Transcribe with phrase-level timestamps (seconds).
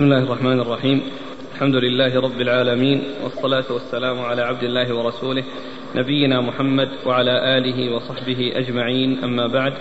[0.00, 1.02] بسم الله الرحمن الرحيم
[1.54, 5.44] الحمد لله رب العالمين والصلاة والسلام على عبد الله ورسوله
[5.96, 9.72] نبينا محمد وعلى آله وصحبه أجمعين أما بعد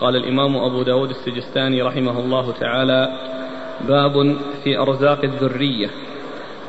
[0.00, 3.18] قال الإمام أبو داود السجستاني رحمه الله تعالى
[3.88, 5.90] باب في أرزاق الذرية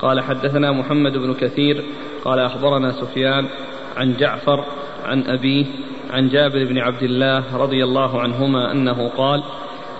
[0.01, 1.83] قال حدثنا محمد بن كثير
[2.23, 3.45] قال أخبرنا سفيان
[3.97, 4.65] عن جعفر
[5.05, 5.65] عن أبيه
[6.11, 9.43] عن جابر بن عبد الله رضي الله عنهما أنه قال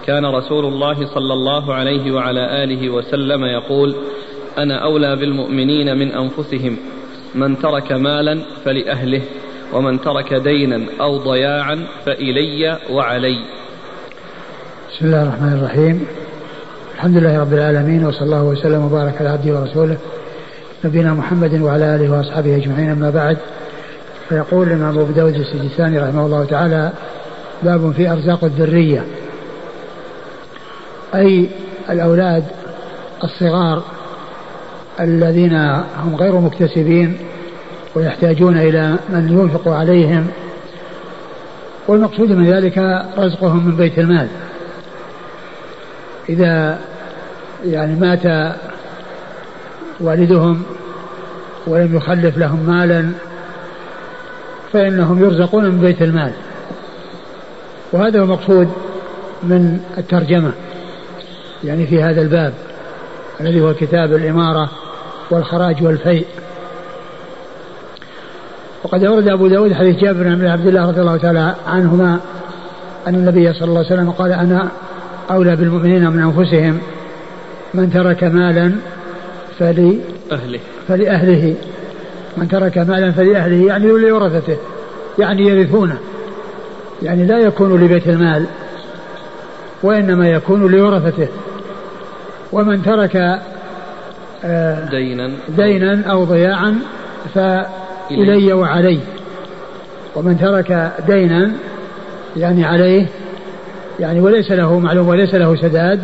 [0.07, 3.95] كان رسول الله صلى الله عليه وعلى آله وسلم يقول
[4.57, 6.77] أنا أولى بالمؤمنين من أنفسهم
[7.35, 9.21] من ترك مالا فلأهله
[9.73, 13.35] ومن ترك دينا أو ضياعا فإلي وعلي
[14.91, 16.07] بسم الله الرحمن الرحيم
[16.95, 19.97] الحمد لله رب العالمين وصلى الله وسلم وبارك على عبده ورسوله
[20.85, 23.37] نبينا محمد وعلى اله واصحابه اجمعين اما بعد
[24.29, 26.91] فيقول الامام ابو داود السجستاني رحمه الله تعالى
[27.63, 29.03] باب في ارزاق الذريه
[31.15, 31.49] أي
[31.89, 32.43] الأولاد
[33.23, 33.83] الصغار
[34.99, 35.53] الذين
[35.99, 37.17] هم غير مكتسبين
[37.95, 40.27] ويحتاجون إلى من ينفق عليهم
[41.87, 42.77] والمقصود من ذلك
[43.17, 44.27] رزقهم من بيت المال
[46.29, 46.79] إذا
[47.65, 48.55] يعني مات
[49.99, 50.63] والدهم
[51.67, 53.09] ولم يخلف لهم مالا
[54.73, 56.31] فإنهم يرزقون من بيت المال
[57.91, 58.71] وهذا هو المقصود
[59.43, 60.51] من الترجمه
[61.63, 62.53] يعني في هذا الباب
[63.41, 64.69] الذي هو كتاب الإمارة
[65.31, 66.25] والخراج والفيء
[68.83, 72.19] وقد أورد أبو داود حديث جابر بن عبد الله رضي الله تعالى عنهما
[73.07, 74.67] أن النبي صلى الله عليه وسلم قال أنا
[75.31, 76.79] أولى بالمؤمنين من أنفسهم
[77.73, 78.75] من ترك مالا
[79.59, 79.99] فلي
[80.31, 81.55] أهله فلأهله
[82.37, 84.57] من ترك مالا فلأهله يعني لورثته
[85.19, 85.97] يعني يرثونه
[87.03, 88.45] يعني لا يكون لبيت المال
[89.83, 91.27] وإنما يكون لورثته
[92.51, 93.15] ومن ترك
[94.43, 96.79] آه، دينا دينا أو ضياعا
[97.35, 98.99] فإلي وعلي
[100.15, 101.51] ومن ترك دينا
[102.37, 103.05] يعني عليه
[103.99, 105.99] يعني وليس له معلوم وليس له سداد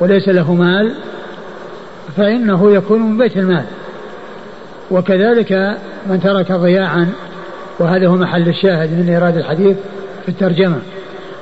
[0.00, 0.92] وليس له مال
[2.16, 3.64] فإنه يكون من بيت المال
[4.90, 7.08] وكذلك من ترك ضياعا
[7.78, 9.76] وهذا هو محل الشاهد من إيراد الحديث
[10.22, 10.78] في الترجمة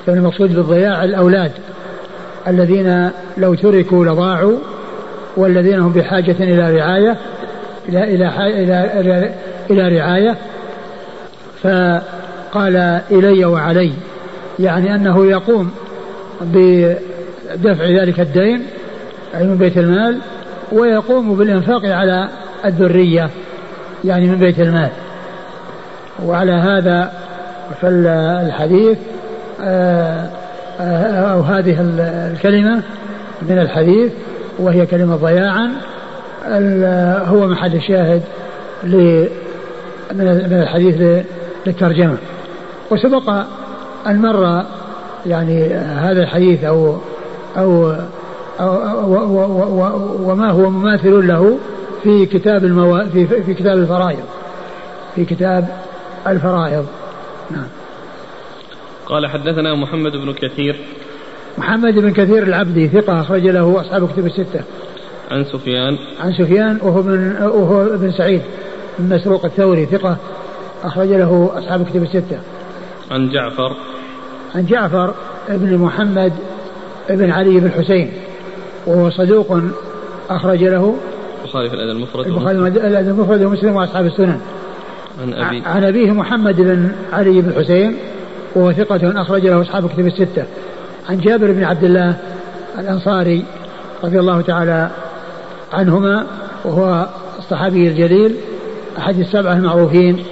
[0.06, 1.53] فالمقصود بالضياع الأولاد
[2.49, 4.59] الذين لو تركوا لضاعوا
[5.37, 7.17] والذين هم بحاجة إلى رعاية
[7.89, 9.34] إلى إلى إلى
[9.71, 10.37] إلى, رعاية
[11.62, 12.77] فقال
[13.11, 13.93] إلي وعلي
[14.59, 15.71] يعني أنه يقوم
[16.41, 18.63] بدفع ذلك الدين
[19.41, 20.19] من بيت المال
[20.73, 22.28] ويقوم بالإنفاق على
[22.65, 23.31] الذرية
[24.05, 24.89] يعني من بيت المال
[26.27, 27.13] وعلى هذا
[27.81, 28.99] فالحديث
[29.63, 30.28] آه
[30.81, 31.77] أو هذه
[32.33, 32.83] الكلمة
[33.43, 34.13] من الحديث
[34.59, 35.71] وهي كلمة ضياعا
[37.27, 38.23] هو محل الشاهد
[40.15, 41.25] من الحديث
[41.67, 42.17] للترجمة
[42.91, 43.31] وسبق
[44.07, 44.65] أن مر
[45.27, 46.97] يعني هذا الحديث أو
[47.59, 47.97] أو,
[48.61, 48.71] أو,
[50.31, 51.59] وما هو مماثل له
[52.03, 54.25] في كتاب الموا في, في كتاب الفرائض
[55.15, 55.69] في كتاب
[56.27, 56.87] الفرائض
[57.51, 57.67] نعم
[59.06, 60.77] قال حدثنا محمد بن كثير
[61.59, 64.61] محمد بن كثير العبدي ثقة أخرج له أصحاب كتب الستة
[65.31, 68.43] عن سفيان عن سفيان وهو من وهو ابن سعيد
[68.99, 70.16] بن مسروق الثوري ثقة
[70.84, 72.39] أخرج له أصحاب كتب الستة
[73.11, 73.77] عن جعفر
[74.55, 75.15] عن جعفر
[75.49, 76.33] ابن محمد
[77.11, 78.11] ابن علي بن حسين
[78.87, 79.59] وهو صدوق
[80.31, 80.97] أخرج له
[81.45, 84.41] البخاري في الأدب المفرد البخاري في الأدب المفرد ومسلم وأصحاب السنن
[85.28, 87.97] عن أبي عن أبيه محمد بن علي بن حسين
[88.56, 90.44] وهو ثقة أخرج له أصحاب كتب الستة
[91.09, 92.17] عن جابر بن عبد الله
[92.78, 93.44] الأنصاري
[94.05, 94.91] رضي الله تعالى
[95.72, 96.27] عنهما
[96.65, 97.09] وهو
[97.39, 98.37] الصحابي الجليل
[98.99, 100.25] أحد السبعة المعروفين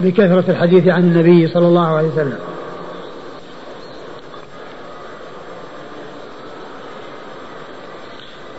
[0.00, 2.38] بكثرة الحديث عن النبي صلى الله عليه وسلم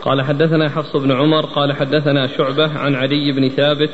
[0.02, 3.90] قال حدثنا حفص بن عمر قال حدثنا شعبة عن علي بن ثابت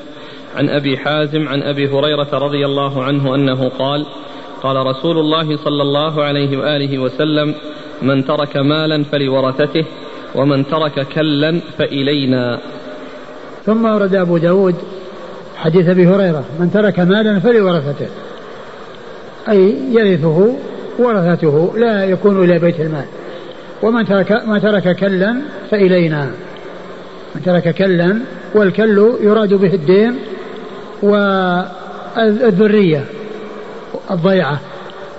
[0.57, 4.07] عن أبي حازم عن أبي هريرة رضي الله عنه أنه قال
[4.63, 7.55] قال رسول الله صلى الله عليه واله وسلم
[8.03, 9.85] من ترك مالا فلورثته
[10.35, 12.59] ومن ترك كلا فإلينا
[13.67, 14.75] ثم ورد أبو داود
[15.57, 18.07] حديث أبي هريرة من ترك مالا فلورثته
[19.51, 20.57] أي يرثه
[20.99, 23.05] ورثته لا يكون إلى بيت المال
[23.83, 25.41] ومن ترك ما ترك كلا
[25.71, 26.31] فإلينا
[27.35, 28.21] من ترك كلا
[28.55, 30.15] والكل يراد به الدين
[31.03, 33.05] والذرية
[34.11, 34.61] الضيعة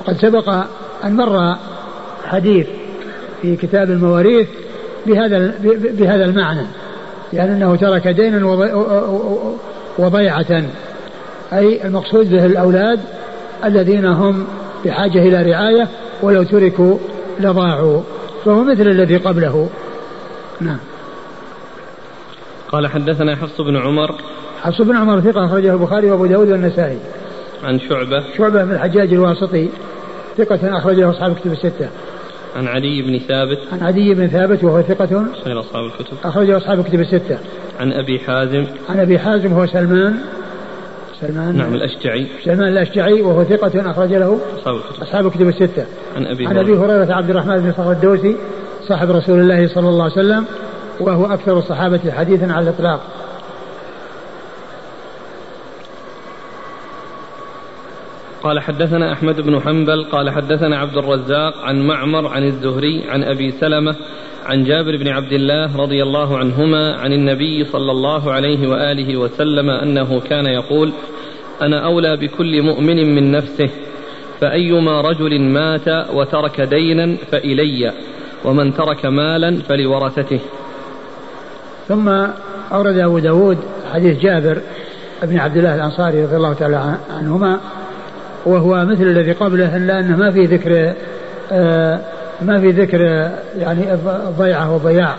[0.02, 0.50] وقد سبق
[1.04, 1.56] أن مر
[2.28, 2.68] حديث
[3.42, 4.48] في كتاب المواريث
[5.06, 5.56] بهذا
[5.98, 6.66] بهذا المعنى
[7.34, 8.46] يعني أنه ترك دينا
[10.00, 10.64] وضيعة
[11.54, 13.00] أي المقصود به الأولاد
[13.66, 14.48] الذين هم
[14.86, 15.88] بحاجة إلى رعاية
[16.22, 16.98] ولو تركوا
[17.40, 18.02] لضاعوا
[18.46, 19.70] فهو مثل الذي قبله
[20.62, 20.78] نعم
[22.72, 24.16] قال حدثنا حفص بن عمر
[24.64, 26.98] حفص بن عمر ثقة أخرجه البخاري وأبو داود والنسائي
[27.64, 29.70] عن شعبة شعبة بن الحجاج الواسطي
[30.38, 31.90] ثقة أخرج له أصحاب الكتب الستة
[32.56, 36.80] عن علي بن ثابت عن علي بن ثابت وهو ثقة غير أصحاب الكتب أخرجه أصحاب
[36.80, 37.38] الكتب الستة
[37.80, 40.16] عن أبي حازم عن أبي حازم هو سلمان
[41.22, 45.86] سلمان نعم الأشجعي سلمان الأشجعي وهو ثقة أخرج له أصحاب الكتب أصحاب الكتب الستة
[46.18, 48.36] عن أبي عن أبي هريرة عبد الرحمن بن صخر الدوسي
[48.88, 50.46] صاحب رسول الله صلى الله عليه وسلم
[51.00, 53.02] وهو أكثر الصحابة حديثا على الإطلاق
[58.44, 63.52] قال حدثنا أحمد بن حنبل قال حدثنا عبد الرزاق عن معمر عن الزهري عن أبي
[63.52, 63.96] سلمة
[64.46, 69.70] عن جابر بن عبد الله رضي الله عنهما عن النبي صلى الله عليه وآله وسلم
[69.70, 70.92] أنه كان يقول
[71.62, 73.70] أنا أولى بكل مؤمن من نفسه
[74.40, 77.92] فأيما رجل مات وترك دينا فإلي
[78.46, 80.40] ومن ترك مالا فلورثته
[81.88, 82.10] ثم
[82.74, 83.58] أورد أبو داود
[83.94, 84.62] حديث جابر
[85.24, 87.60] بن عبد الله الأنصاري رضي الله تعالى عنهما
[88.46, 90.94] وهو مثل الذي قبله إلا أنه ما في ذكر
[91.52, 92.00] آه،
[92.42, 93.30] ما في ذكر
[93.60, 93.86] يعني
[94.38, 95.16] ضيعة وضياع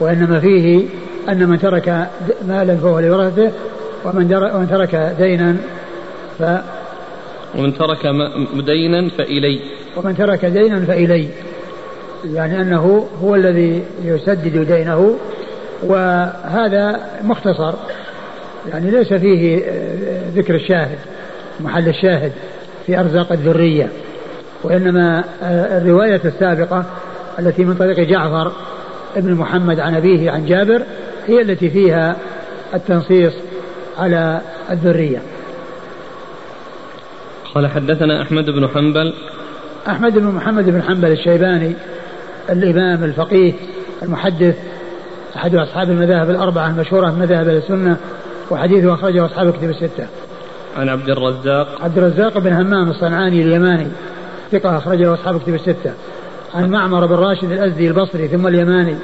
[0.00, 0.84] وإنما فيه
[1.28, 2.06] أن من ترك
[2.48, 3.50] مالا فهو لورثته
[4.04, 5.56] ومن ترك دينا
[6.38, 6.42] ف
[7.58, 8.06] ومن ترك
[8.64, 9.60] دينا فإلي
[9.96, 11.28] ومن ترك دينا فإلي
[12.24, 15.16] يعني أنه هو الذي يسدد دينه
[15.82, 17.72] وهذا مختصر
[18.72, 20.98] يعني ليس فيه آه، ذكر الشاهد
[21.60, 22.32] محل الشاهد
[22.86, 23.88] في أرزاق الذرية
[24.62, 26.84] وإنما آه، الرواية السابقة
[27.38, 28.52] التي من طريق جعفر
[29.16, 30.82] ابن محمد عن أبيه عن جابر
[31.26, 32.16] هي التي فيها
[32.74, 33.32] التنصيص
[33.98, 34.40] على
[34.70, 35.18] الذرية
[37.54, 39.14] قال حدثنا أحمد بن حنبل
[39.88, 41.74] أحمد بن محمد بن حنبل الشيباني
[42.50, 43.52] الإمام الفقيه
[44.02, 44.56] المحدث
[45.36, 47.96] أحد أصحاب المذاهب الأربعة المشهورة من مذاهب السنة
[48.50, 50.06] وحديثه أخرجه أصحاب الكتب الستة
[50.76, 53.86] عن عبد الرزاق عبد الرزاق بن همام الصنعاني اليماني
[54.52, 55.92] ثقة أخرجه أصحاب كتب الستة
[56.54, 58.96] عن معمر بن راشد الأزدي البصري ثم اليماني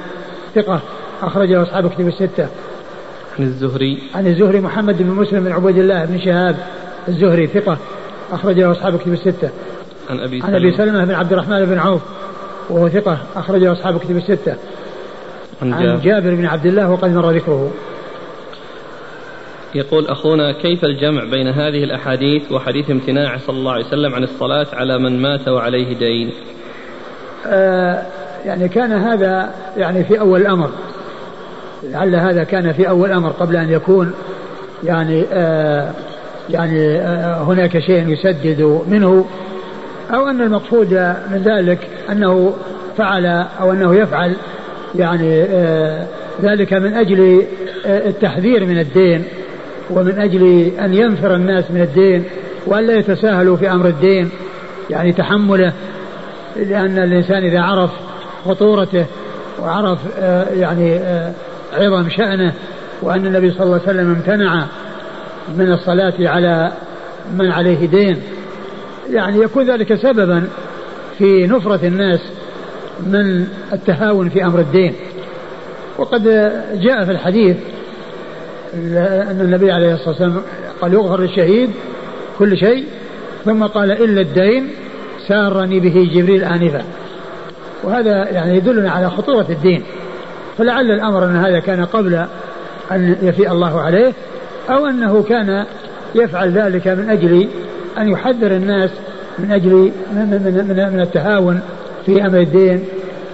[0.55, 0.79] ثقة
[1.21, 2.47] أخرجه أصحاب كتب الستة
[3.39, 6.55] عن الزهري عن الزهري محمد بن مسلم بن عبيد الله بن شهاب
[7.07, 7.77] الزهري ثقة
[8.31, 9.49] أخرجه أصحاب كتب الستة
[10.09, 12.01] عن أبي عن أبي سلمة بن عبد الرحمن بن عوف
[12.69, 14.55] وهو ثقة أخرجه أصحاب كتب الستة
[15.61, 17.71] عن جابر, عن جابر بن عبد الله وقد مر ذكره
[19.75, 24.67] يقول أخونا كيف الجمع بين هذه الأحاديث وحديث امتناع صلى الله عليه وسلم عن الصلاة
[24.73, 26.31] على من مات وعليه دين
[27.47, 28.03] آه
[28.45, 30.69] يعني كان هذا يعني في أول الأمر
[31.83, 34.11] لعل هذا كان في أول الأمر قبل أن يكون
[34.83, 35.91] يعني آه
[36.49, 39.25] يعني آه هناك شيء يسدد منه
[40.13, 40.93] أو أن المقصود
[41.31, 41.79] من ذلك
[42.11, 42.53] أنه
[42.97, 43.25] فعل
[43.61, 44.33] أو أنه يفعل
[44.95, 46.07] يعني آه،
[46.41, 47.43] ذلك من أجل
[47.85, 49.23] آه، التحذير من الدين
[49.89, 52.23] ومن أجل أن ينفر الناس من الدين
[52.65, 54.29] وأن لا يتساهلوا في أمر الدين
[54.89, 55.73] يعني تحمله
[56.55, 57.91] لأن الإنسان إذا عرف
[58.45, 59.05] خطورته
[59.61, 61.31] وعرف آه، يعني آه،
[61.77, 62.53] عظم شأنه
[63.01, 64.65] وأن النبي صلى الله عليه وسلم امتنع
[65.57, 66.71] من الصلاة على
[67.33, 68.17] من عليه دين
[69.11, 70.47] يعني يكون ذلك سببا
[71.17, 72.19] في نفرة الناس
[73.03, 74.93] من التهاون في أمر الدين
[75.97, 76.23] وقد
[76.73, 77.55] جاء في الحديث
[78.73, 80.41] أن النبي عليه الصلاة والسلام
[80.81, 81.69] قال يغفر للشهيد
[82.39, 82.85] كل شيء
[83.45, 84.67] ثم قال إلا الدين
[85.27, 86.81] سارني به جبريل آنفا
[87.83, 89.83] وهذا يعني يدلنا على خطورة الدين
[90.57, 92.25] فلعل الأمر أن هذا كان قبل
[92.91, 94.13] أن يفيء الله عليه
[94.69, 95.65] أو أنه كان
[96.15, 97.47] يفعل ذلك من أجل
[97.97, 98.89] أن يحذر الناس
[99.39, 101.59] من أجل من, من, من, من التهاون
[102.05, 102.83] في أمر الدين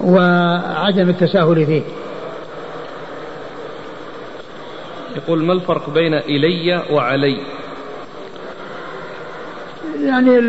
[0.02, 1.82] وعدم التساهل فيه
[5.18, 7.38] يقول ما الفرق بين إلي وعلي
[10.06, 10.40] يعني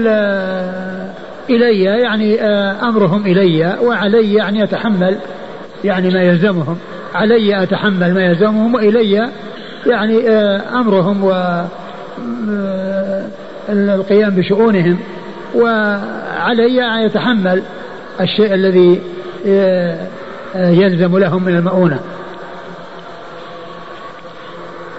[1.51, 5.17] إلي يعني آه، أمرهم إلي وعلي يعني أتحمل
[5.85, 6.79] يعني ما يلزمهم
[7.15, 9.29] علي أتحمل ما يلزمهم وإلي
[9.87, 11.31] يعني آه، أمرهم و
[12.49, 13.27] آه،
[13.69, 14.99] القيام بشؤونهم
[15.55, 17.63] وعلي أن يعني يتحمل
[18.21, 19.01] الشيء الذي
[20.57, 22.01] يلزم لهم من المؤونة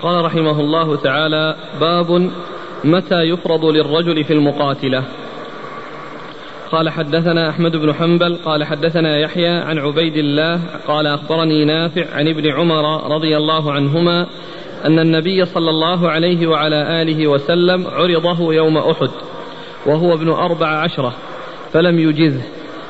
[0.06, 2.30] قال رحمه الله تعالى باب
[2.84, 5.04] متى يفرض للرجل في المقاتله
[6.72, 12.28] قال حدثنا احمد بن حنبل قال حدثنا يحيى عن عبيد الله قال اخبرني نافع عن
[12.28, 14.28] ابن عمر رضي الله عنهما
[14.86, 19.10] ان النبي صلى الله عليه وعلى اله وسلم عرضه يوم احد
[19.86, 21.14] وهو ابن اربع عشره
[21.72, 22.44] فلم يجزه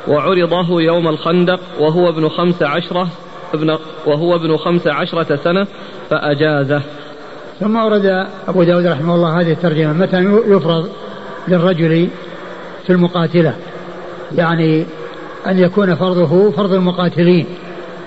[0.07, 3.07] وعرضه يوم الخندق وهو ابن خمس عشره
[3.53, 5.67] ابن وهو ابن خمس عشرة سنة
[6.09, 6.81] فأجازه
[7.59, 10.89] ثم ورد أبو داود رحمه الله هذه الترجمة متى يفرض
[11.47, 12.07] للرجل
[12.85, 13.53] في المقاتلة
[14.37, 14.85] يعني
[15.47, 17.45] أن يكون فرضه فرض المقاتلين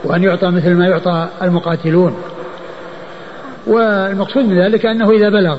[0.05, 2.17] وأن يعطى مثل ما يعطى المقاتلون
[3.67, 5.59] والمقصود من ذلك أنه إذا بلغ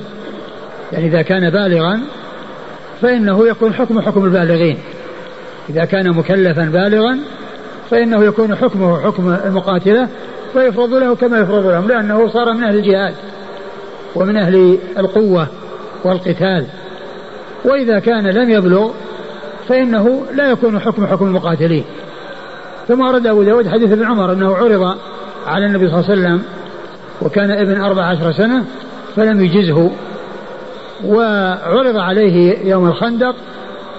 [0.91, 2.01] يعني إذا كان بالغا
[3.01, 4.77] فإنه يكون حكم حكم البالغين
[5.69, 7.19] إذا كان مكلفا بالغا
[7.91, 10.07] فإنه يكون حكمه حكم المقاتلة
[10.53, 13.13] فيفرض له كما يفرض لهم لأنه صار من أهل الجهاد
[14.15, 15.47] ومن أهل القوة
[16.03, 16.65] والقتال
[17.65, 18.91] وإذا كان لم يبلغ
[19.67, 21.83] فإنه لا يكون حكم حكم المقاتلين
[22.87, 24.95] ثم أرد أبو داود حديث ابن عمر أنه عرض
[25.47, 26.43] على النبي صلى الله عليه وسلم
[27.21, 28.63] وكان ابن أربع عشر سنة
[29.15, 29.91] فلم يجزه
[31.05, 33.35] وعرض عليه يوم الخندق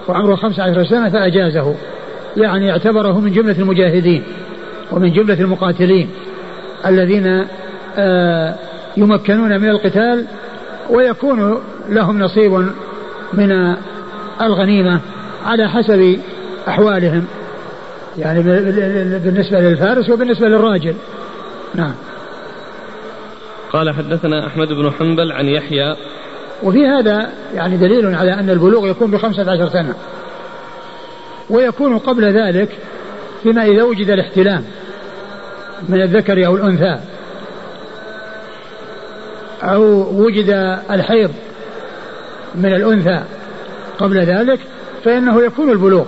[0.07, 1.75] وعمره خمس عشر سنة فأجازه
[2.37, 4.23] يعني اعتبره من جملة المجاهدين
[4.91, 6.09] ومن جملة المقاتلين
[6.85, 7.45] الذين
[7.97, 8.55] آه
[8.97, 10.25] يمكنون من القتال
[10.89, 12.51] ويكون لهم نصيب
[13.33, 13.75] من
[14.41, 15.01] الغنيمة
[15.45, 16.19] على حسب
[16.67, 17.25] أحوالهم
[18.17, 18.43] يعني
[19.19, 20.93] بالنسبة للفارس وبالنسبة للراجل
[21.75, 21.93] نعم
[23.73, 25.95] قال حدثنا أحمد بن حنبل عن يحيى
[26.63, 29.93] وفي هذا يعني دليل على أن البلوغ يكون بخمسة عشر سنة
[31.49, 32.69] ويكون قبل ذلك
[33.43, 34.63] فيما إذا وجد الاحتلام
[35.89, 36.99] من الذكر أو الأنثى
[39.63, 41.31] أو وجد الحيض
[42.55, 43.21] من الأنثى
[43.99, 44.59] قبل ذلك
[45.05, 46.05] فإنه يكون البلوغ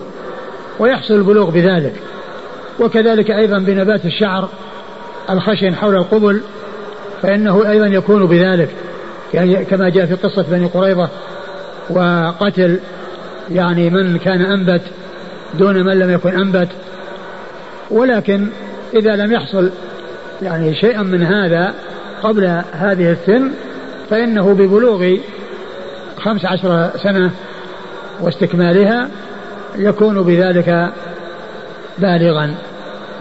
[0.80, 1.94] ويحصل البلوغ بذلك
[2.80, 4.50] وكذلك أيضا بنبات الشعر
[5.30, 6.42] الخشن حول القبل
[7.22, 8.70] فإنه أيضا يكون بذلك
[9.34, 11.10] يعني كما جاء في قصة بني قريظة
[11.90, 12.80] وقتل
[13.52, 14.82] يعني من كان أنبت
[15.60, 16.70] دون من لم يكن أنبت
[17.92, 18.48] ولكن
[18.94, 19.70] إذا لم يحصل
[20.42, 21.74] يعني شيئا من هذا
[22.24, 23.52] قبل هذه السن
[24.10, 25.18] فإنه ببلوغ
[26.18, 27.32] خمس عشر سنة
[28.22, 29.10] واستكمالها
[29.78, 30.94] يكون بذلك
[32.00, 32.56] بالغا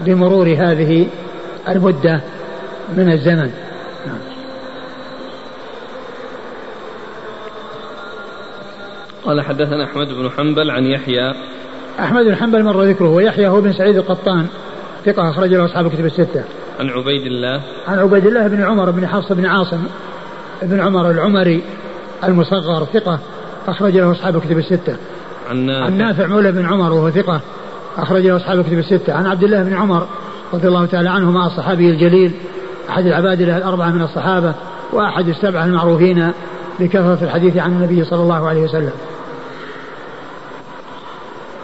[0.04, 1.06] بمرور هذه
[1.68, 2.20] المدة
[2.96, 3.50] من الزمن
[9.24, 11.34] قال حدثنا أحمد بن حنبل عن يحيى
[12.00, 14.46] أحمد بن حنبل مر ذكره ويحيى هو بن سعيد القطان
[15.04, 16.44] ثقة أخرج له أصحاب كتب الستة
[16.82, 19.82] عن عبيد الله عن عبيد الله بن عمر بن حفص بن عاصم
[20.62, 21.62] بن عمر العمري
[22.24, 23.18] المصغر ثقة
[23.68, 24.96] أخرج له أصحاب الكتب الستة
[25.50, 27.40] عن نافع عن نافع مولى بن عمر وهو ثقة
[27.96, 30.06] أخرج له أصحاب الكتب الستة عن عبد الله بن عمر
[30.54, 32.34] رضي الله تعالى عنهما الصحابي الجليل
[32.90, 34.54] أحد العبادلة الأربعة من الصحابة
[34.92, 36.32] وأحد السبعة المعروفين
[36.80, 38.90] بكثرة الحديث عن النبي صلى الله عليه وسلم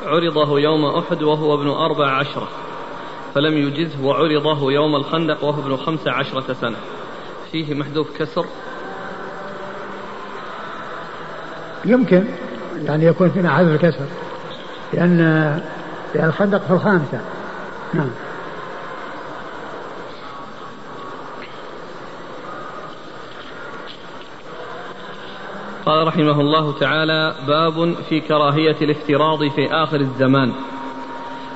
[0.06, 2.48] عرضه يوم أحد وهو ابن أربع عشرة
[3.34, 6.76] فلم يجزه وعرضه يوم الخندق وهو ابن خمس عشرة سنة
[7.52, 8.44] فيه محذوف كسر
[11.84, 12.24] يمكن
[12.82, 14.04] يعني يكون فينا حذف الكسر
[14.92, 15.18] لأن
[16.14, 17.20] لأن الخندق في الخامسة
[17.94, 18.10] نعم
[25.86, 30.52] قال رحمه الله تعالى باب في كراهية الافتراض في آخر الزمان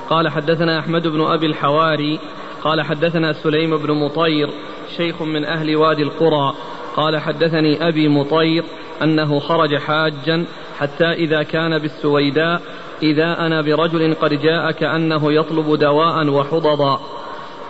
[0.09, 2.19] قال حدثنا أحمد بن أبي الحواري
[2.63, 4.49] قال حدثنا سليم بن مطير
[4.97, 6.53] شيخ من أهل وادي القرى
[6.95, 8.63] قال حدثني أبي مطير
[9.03, 10.45] أنه خرج حاجا
[10.79, 12.61] حتى إذا كان بالسويداء
[13.03, 16.99] إذا أنا برجل قد جاء كأنه يطلب دواء وحضضا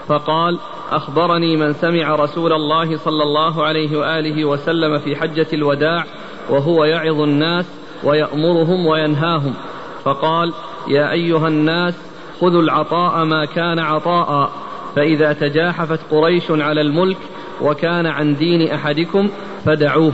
[0.07, 0.59] فقال
[0.91, 6.05] أخبرني من سمع رسول الله صلى الله عليه وآله وسلم في حجة الوداع
[6.49, 7.65] وهو يعظ الناس
[8.03, 9.53] ويأمرهم وينهاهم
[10.03, 10.53] فقال
[10.87, 11.95] يا أيها الناس
[12.41, 14.49] خذوا العطاء ما كان عطاء
[14.95, 17.17] فإذا تجاحفت قريش على الملك
[17.61, 19.29] وكان عن دين أحدكم
[19.65, 20.11] فدعوه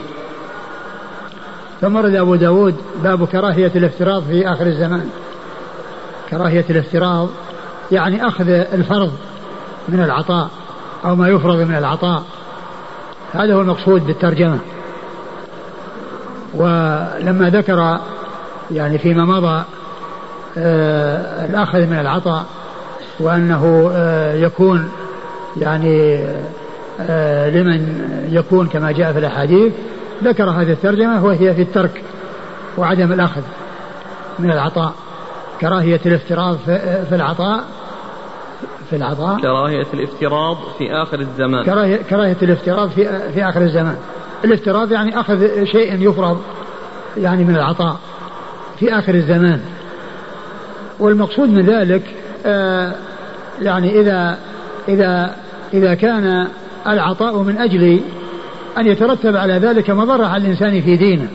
[1.82, 5.10] ثم رد أبو داود باب كراهية الافتراض في آخر الزمان
[6.30, 7.30] كراهية الافتراض
[7.92, 9.12] يعني أخذ الفرض
[9.90, 10.50] من العطاء
[11.06, 12.24] أو ما يفرض من العطاء
[13.34, 14.60] هذا هو المقصود بالترجمة
[16.54, 18.00] ولما ذكر
[18.72, 19.64] يعني فيما مضى
[20.58, 22.46] آه، الأخذ من العطاء
[23.20, 24.90] وأنه آه، يكون
[25.58, 26.26] يعني
[27.02, 27.94] آه، لمن
[28.32, 29.74] يكون كما جاء في الأحاديث
[30.24, 32.04] ذكر هذه الترجمة وهي في الترك
[32.78, 33.42] وعدم الأخذ
[34.40, 34.94] من العطاء
[35.62, 37.64] كراهية الافتراض في العطاء
[38.90, 43.98] في العطاء كراهية الافتراض في آخر الزمان كراهية, كراهية الافتراض في, في آخر الزمان
[44.46, 46.42] الافتراض يعني أخذ شيء يفرض
[47.18, 47.96] يعني من العطاء
[48.80, 49.62] في آخر الزمان
[51.00, 52.02] والمقصود من ذلك
[52.46, 52.94] آه،
[53.62, 54.38] يعني إذا
[54.88, 55.36] إذا
[55.74, 56.48] إذا كان
[56.88, 58.00] العطاء من أجل
[58.78, 61.28] أن يترتب على ذلك مضرة على الإنسان في دينه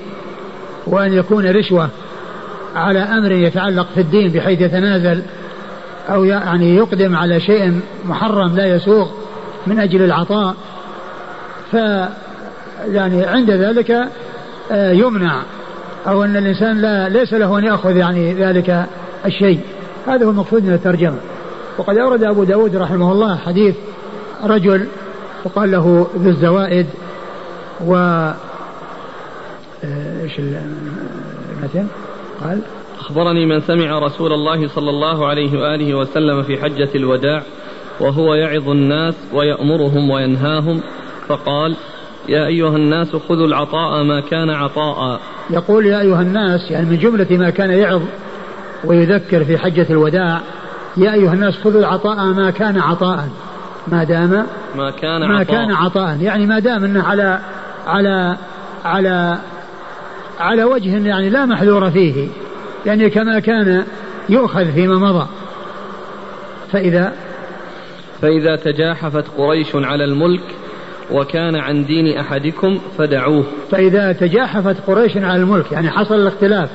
[0.86, 1.88] وأن يكون رشوة
[2.76, 5.22] على أمر يتعلق في الدين بحيث يتنازل
[6.08, 9.08] أو يعني يقدم على شيء محرم لا يسوغ
[9.66, 10.54] من أجل العطاء
[11.72, 11.76] ف
[12.88, 13.90] يعني عند ذلك
[14.72, 15.42] آه، يمنع
[16.08, 18.86] أو أن الإنسان لا ليس له أن يأخذ يعني ذلك
[19.26, 19.60] الشيء
[20.06, 21.16] هذا هو المقصود من الترجمة
[21.78, 23.74] وقد أورد أبو داود رحمه الله حديث
[24.44, 24.86] رجل
[25.44, 26.86] وقال له ذو الزوائد
[27.86, 27.94] و
[29.84, 31.86] آه، ايش المثل؟
[32.44, 32.60] قال
[33.00, 37.42] أخبرني من سمع رسول الله صلى الله عليه وآله وسلم في حجة الوداع
[38.00, 40.80] وهو يعظ الناس ويأمرهم وينهاهم
[41.28, 41.76] فقال
[42.28, 47.26] يا أيها الناس خذوا العطاء ما كان عطاء يقول يا أيها الناس يعني من جملة
[47.30, 48.02] ما كان يعظ
[48.86, 50.40] ويذكر في حجة الوداع
[50.96, 53.28] يا أيها الناس خذوا العطاء ما كان عطاء
[53.88, 55.56] ما دام ما كان ما عطاء.
[55.56, 57.38] كان عطاء يعني ما دام انه على
[57.86, 58.36] على
[58.84, 59.38] على
[60.40, 62.28] على وجه يعني لا محذور فيه
[62.86, 63.84] يعني كما كان
[64.28, 65.26] يؤخذ فيما مضى
[66.72, 67.12] فإذا
[68.22, 70.42] فإذا تجاحفت قريش على الملك
[71.10, 76.70] وكان عن دين أحدكم فدعوه فإذا تجاحفت قريش على الملك يعني حصل الاختلاف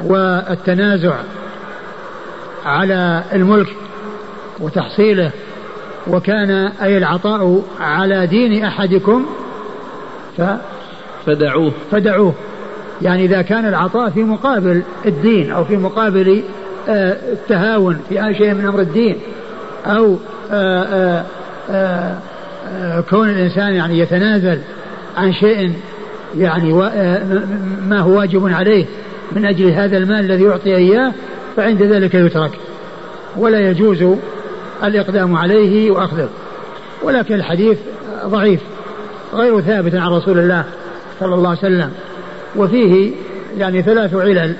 [0.00, 1.14] والتنازع
[2.66, 3.68] على الملك
[4.60, 5.30] وتحصيله
[6.06, 6.50] وكان
[6.82, 9.26] أي العطاء على دين أحدكم
[10.38, 10.42] ف
[11.26, 12.34] فدعوه فدعوه
[13.02, 16.42] يعني إذا كان العطاء في مقابل الدين أو في مقابل
[16.88, 19.16] آه، التهاون في شيء من أمر الدين
[19.86, 20.16] أو
[20.50, 21.24] آه،
[21.70, 22.14] آه،
[23.10, 24.58] كون الإنسان يعني يتنازل
[25.16, 25.72] عن شيء
[26.38, 26.72] يعني
[27.88, 28.86] ما هو واجب عليه
[29.32, 31.12] من أجل هذا المال الذي يعطي إياه
[31.56, 32.58] فعند ذلك يترك
[33.36, 34.04] ولا يجوز
[34.84, 36.28] الإقدام عليه وأخذه
[37.02, 37.78] ولكن الحديث
[38.24, 38.60] ضعيف
[39.34, 40.64] غير ثابت عن رسول الله
[41.20, 41.90] صلى الله عليه وسلم
[42.56, 43.12] وفيه
[43.58, 44.54] يعني ثلاث علل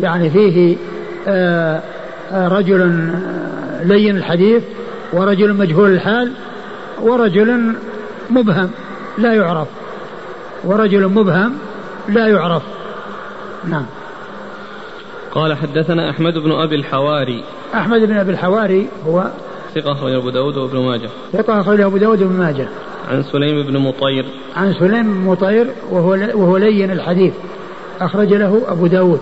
[0.00, 0.76] يعني فيه
[1.28, 1.80] آه،
[2.32, 2.82] آه، رجل
[3.14, 4.62] آه، لين الحديث
[5.12, 6.32] ورجل مجهول الحال
[7.02, 7.74] ورجل
[8.30, 8.70] مبهم
[9.18, 9.68] لا يعرف
[10.64, 11.54] ورجل مبهم
[12.08, 12.62] لا يعرف
[13.68, 13.84] نعم
[15.32, 17.44] قال حدثنا أحمد بن أبي الحواري
[17.74, 19.24] أحمد بن أبي الحواري هو
[19.74, 22.68] ثقة أخرجه أبو داود وابن ماجه ثقة أخرجه أبو داود وابن ماجه
[23.10, 24.24] عن سليم بن مطير
[24.56, 27.32] عن سليم بن مطير وهو وهو لين الحديث
[28.00, 29.20] أخرج له أبو داود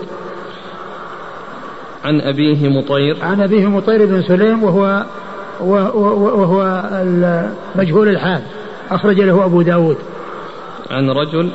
[2.05, 5.03] عن أبيه مطير عن أبيه مطير بن سليم وهو
[6.29, 6.83] وهو
[7.75, 8.41] مجهول الحال
[8.91, 9.97] أخرج له أبو داود
[10.91, 11.49] عن رجل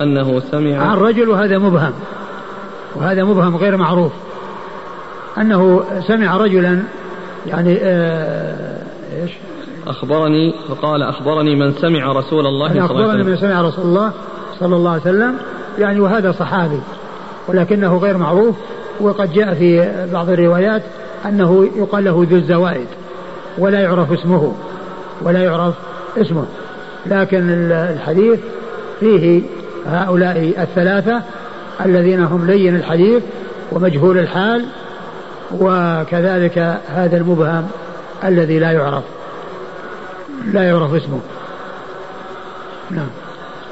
[0.00, 1.92] أنه سمع عن رجل وهذا مبهم
[2.96, 4.12] وهذا مبهم غير معروف
[5.38, 6.82] أنه سمع رجلا
[7.46, 8.78] يعني آه
[9.22, 9.30] إيش
[9.86, 13.60] أخبرني فقال أخبرني من سمع رسول الله يعني صلى الله عليه وسلم أخبرني من سمع
[13.68, 14.12] رسول الله
[14.60, 15.34] صلى الله عليه وسلم
[15.78, 16.80] يعني وهذا صحابي
[17.48, 18.56] ولكنه غير معروف
[19.00, 20.82] وقد جاء في بعض الروايات
[21.28, 22.86] أنه يقال له ذو الزوائد
[23.58, 24.52] ولا يعرف اسمه
[25.22, 25.74] ولا يعرف
[26.16, 26.44] اسمه
[27.06, 28.40] لكن الحديث
[29.00, 29.42] فيه
[29.88, 31.22] هؤلاء الثلاثة
[31.80, 33.22] الذين هم لين الحديث
[33.72, 34.64] ومجهول الحال
[35.60, 36.58] وكذلك
[36.88, 37.68] هذا المبهم
[38.24, 39.04] الذي لا يعرف
[40.46, 41.20] لا يعرف اسمه
[42.90, 43.08] نعم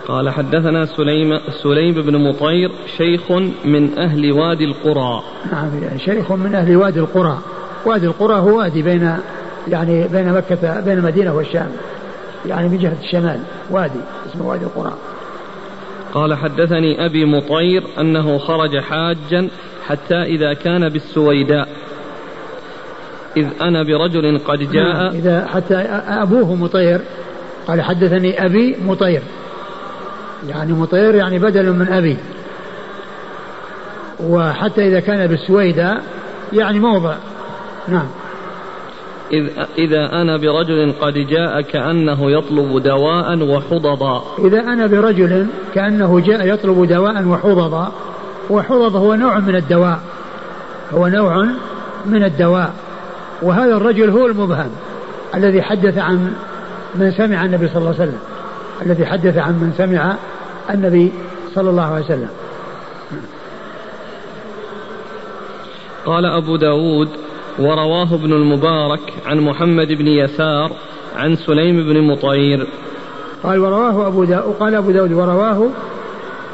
[0.09, 3.33] قال حدثنا سليم سليم بن مطير شيخ
[3.65, 5.71] من أهل وادي القرى نعم
[6.05, 7.39] شيخ من أهل وادي القرى
[7.87, 9.17] وادي القرى هو وادي بين
[9.69, 11.69] يعني بين مكة بين المدينة والشام
[12.47, 14.93] يعني من جهة الشمال وادي اسمه وادي القرى
[16.14, 19.49] قال حدثني أبي مطير أنه خرج حاجا
[19.87, 21.68] حتى إذا كان بالسويداء
[23.37, 25.75] إذ أنا برجل قد جاء نعم، إذا حتى
[26.09, 27.01] أبوه مطير
[27.66, 29.23] قال حدثني أبي مطير
[30.49, 32.16] يعني مطير يعني بدل من أبي
[34.29, 36.03] وحتى إذا كان بالسويداء
[36.53, 37.14] يعني موضع
[37.88, 38.07] نعم
[39.33, 46.49] إذ إذا أنا برجل قد جاء كأنه يطلب دواء وحضضا إذا أنا برجل كأنه جاء
[46.49, 47.93] يطلب دواء وحضضا
[48.51, 50.01] وحضض هو نوع من الدواء
[50.95, 51.47] هو نوع
[52.07, 52.73] من الدواء
[53.43, 54.71] وهذا الرجل هو المبهم
[55.35, 56.33] الذي حدث عن
[56.95, 58.19] من سمع النبي صلى الله عليه وسلم
[58.87, 60.16] الذي حدث عن من سمع
[60.71, 61.12] النبي
[61.55, 62.29] صلى الله عليه وسلم
[66.07, 67.09] قال أبو داود
[67.61, 70.70] ورواه ابن المبارك عن محمد بن يسار
[71.16, 72.66] عن سليم بن مطير
[73.42, 75.66] قال ورواه أبو داود وقال أبو داود ورواه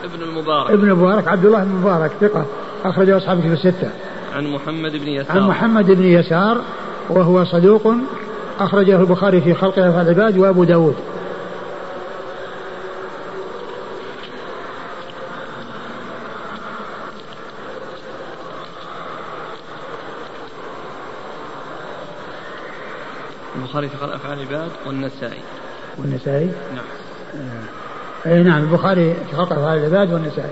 [0.05, 2.47] ابن المبارك ابن المبارك عبد الله بن المبارك ثقة
[2.85, 3.91] أخرجه أصحاب كتب الستة
[4.37, 6.59] عن محمد بن يسار عن محمد بن يسار
[7.11, 7.93] وهو صدوق
[8.61, 10.95] أخرجه البخاري في خلق أفعال العباد وأبو داود
[23.79, 25.41] البخاري في خلق أفعال العباد والنسائي
[25.99, 26.85] والنسائي نعم
[27.35, 28.29] آه.
[28.31, 30.51] أي نعم البخاري في خلق أفعال العباد والنسائي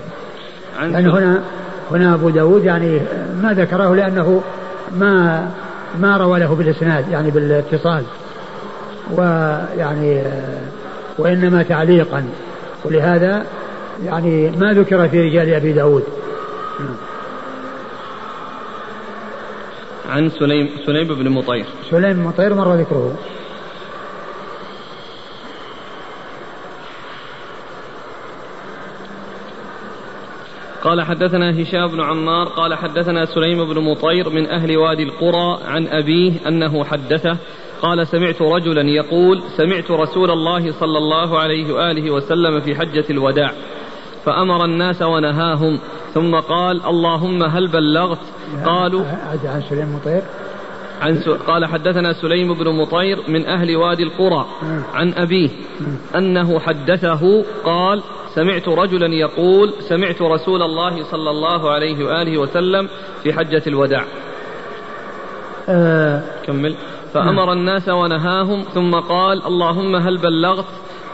[0.79, 1.41] عن يعني هنا
[1.91, 2.99] هنا أبو داود يعني
[3.41, 4.41] ما ذكره لأنه
[4.97, 5.47] ما
[5.99, 8.03] ما روى له بالإسناد يعني بالاتصال
[9.11, 10.59] ويعني آه،
[11.17, 12.25] وإنما تعليقا
[12.85, 13.45] ولهذا
[14.05, 16.03] يعني ما ذكر في رجال أبي داود
[16.79, 16.95] نعم.
[20.15, 23.15] عن سليم سليم بن مطير سليم بن مطير مر ذكره
[30.83, 35.87] قال حدثنا هشام بن عمار قال حدثنا سليم بن مطير من أهل وادي القرى عن
[35.87, 37.37] أبيه أنه حدثه
[37.81, 43.51] قال سمعت رجلا يقول سمعت رسول الله صلى الله عليه وآله وسلم في حجة الوداع
[44.25, 45.79] فأمر الناس ونهاهم
[46.15, 48.19] ثم قال اللهم هل بلغت
[48.65, 49.05] قالوا
[49.45, 50.21] عن سليم مطير
[51.01, 51.35] عن سو...
[51.47, 54.45] قال حدثنا سليم بن مطير من أهل وادي القرى
[54.93, 55.49] عن أبيه
[56.15, 58.01] أنه حدثه قال
[58.35, 62.89] سمعت رجلا يقول سمعت رسول الله صلى الله عليه وآله وسلم
[63.23, 64.05] في حجة الوداع
[65.69, 66.23] آه.
[66.47, 66.75] كمل
[67.13, 67.57] فأمر نعم.
[67.57, 70.65] الناس ونهاهم ثم قال اللهم هل بلغت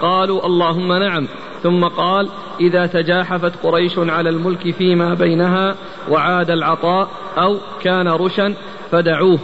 [0.01, 1.27] قالوا اللهم نعم
[1.63, 5.75] ثم قال إذا تجاحفت قريش على الملك فيما بينها
[6.09, 8.53] وعاد العطاء أو كان رشا
[8.91, 9.39] فدعوه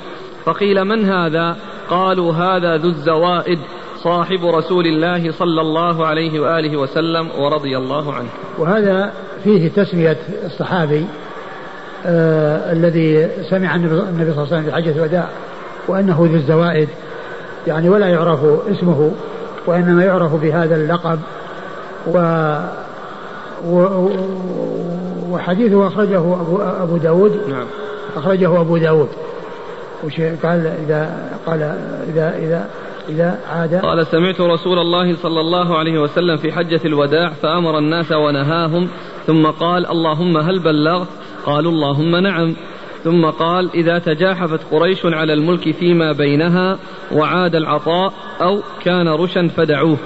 [0.45, 1.57] فقيل من هذا
[1.89, 3.59] قالوا هذا ذو الزوائد
[4.03, 9.11] صاحب رسول الله صلى الله عليه وآله وسلم ورضي الله عنه وهذا
[9.43, 11.05] فيه تسمية الصحابي
[12.05, 13.93] آه الذي سمع النبي
[14.33, 15.29] صلى الله عليه وسلم في حجة الوداع
[15.87, 16.89] وأنه ذو الزوائد
[17.67, 18.39] يعني ولا يعرف
[18.71, 19.11] اسمه
[19.65, 21.19] وإنما يعرف بهذا اللقب
[22.07, 23.87] و
[25.31, 27.65] وحديثه أخرجه أبو, أبو داود نعم
[28.15, 29.09] أخرجه أبو داود
[30.03, 31.61] وش قال إذا قال
[32.13, 32.69] إذا إذا
[33.09, 38.11] إذا عاد قال سمعت رسول الله صلى الله عليه وسلم في حجة الوداع فأمر الناس
[38.11, 38.87] ونهاهم
[39.27, 41.07] ثم قال اللهم هل بلغت
[41.45, 42.55] قالوا اللهم نعم
[43.03, 46.77] ثم قال إذا تجاحفت قريش على الملك فيما بينها
[47.11, 49.97] وعاد العطاء أو كان رشا فدعوه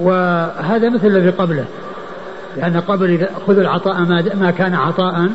[0.00, 1.64] وهذا مثل الذي قبله
[2.56, 5.28] لأن قبل إذا خذوا العطاء ما, ما كان عطاء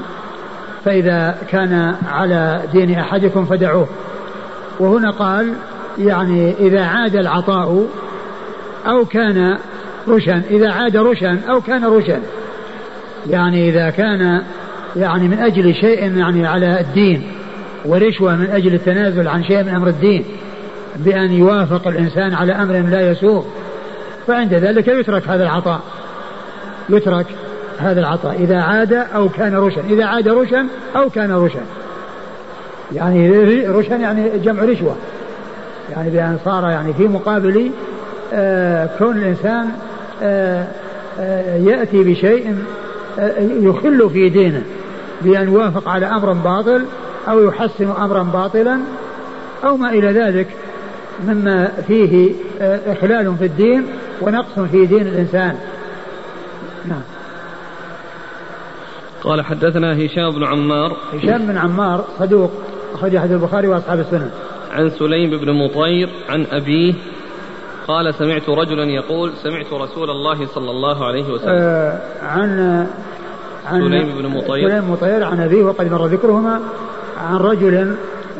[0.85, 3.87] فإذا كان على دين أحدكم فدعوه
[4.79, 5.53] وهنا قال
[5.97, 7.85] يعني إذا عاد العطاء
[8.85, 9.57] أو كان
[10.07, 12.19] رشا إذا عاد رشا أو كان رشا
[13.29, 14.41] يعني إذا كان
[14.95, 17.23] يعني من أجل شيء يعني على الدين
[17.85, 20.25] ورشوة من أجل التنازل عن شيء من أمر الدين
[20.97, 23.45] بأن يوافق الإنسان على أمر لا يسوغ
[24.27, 25.79] فعند ذلك يترك هذا العطاء
[26.89, 27.25] يترك
[27.79, 31.59] هذا العطاء إذا عاد أو كان رشا إذا عاد رشا أو كان رشا
[32.93, 33.29] يعني
[33.67, 34.95] رشا يعني جمع رشوة
[35.91, 37.71] يعني بأن صار يعني في مقابل
[38.33, 39.69] آه، كون الإنسان
[40.23, 40.67] آه،
[41.19, 42.55] آه، يأتي بشيء
[43.39, 44.61] يخل في دينه
[45.21, 46.85] بأن يوافق على أمر باطل
[47.29, 48.77] أو يحسن أمرا باطلا
[49.65, 50.47] أو ما إلى ذلك
[51.23, 53.85] مما فيه إخلال آه، في الدين
[54.21, 55.55] ونقص في دين الإنسان
[56.85, 57.01] نعم
[59.23, 62.51] قال حدثنا هشام بن عمار هشام بن عمار صدوق
[62.93, 64.31] أخرج أحد البخاري وأصحاب السنة
[64.71, 66.93] عن سليم بن مطير عن أبيه
[67.87, 72.59] قال سمعت رجلا يقول سمعت رسول الله صلى الله عليه وسلم آه عن
[73.65, 76.59] عن سليم بن مطير سليم بن مطير عن أبيه وقد مر ذكرهما
[77.29, 77.95] عن رجل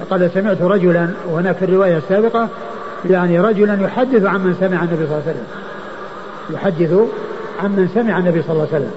[0.10, 2.50] قال سمعت رجلا وهناك في الرواية السابقة
[3.10, 5.48] يعني رجلا يحدث عمن سمع النبي صلى الله عليه وسلم
[6.50, 6.94] يحدث
[7.64, 8.92] عمن سمع النبي صلى الله عليه وسلم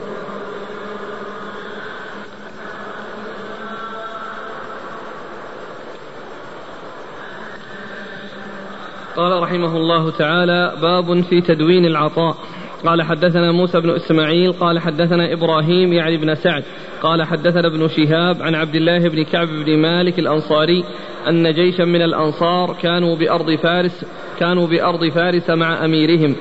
[9.17, 12.37] قال رحمه الله تعالى باب في تدوين العطاء
[12.87, 16.63] قال حدثنا موسى بن اسماعيل قال حدثنا ابراهيم يعني بن سعد
[17.03, 20.85] قال حدثنا ابن شهاب عن عبد الله بن كعب بن مالك الانصاري
[21.29, 24.05] ان جيشا من الانصار كانوا بارض فارس
[24.39, 26.37] كانوا بارض فارس مع اميرهم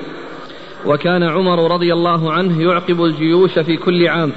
[0.86, 4.32] وكان عمر رضي الله عنه يعقب الجيوش في كل عام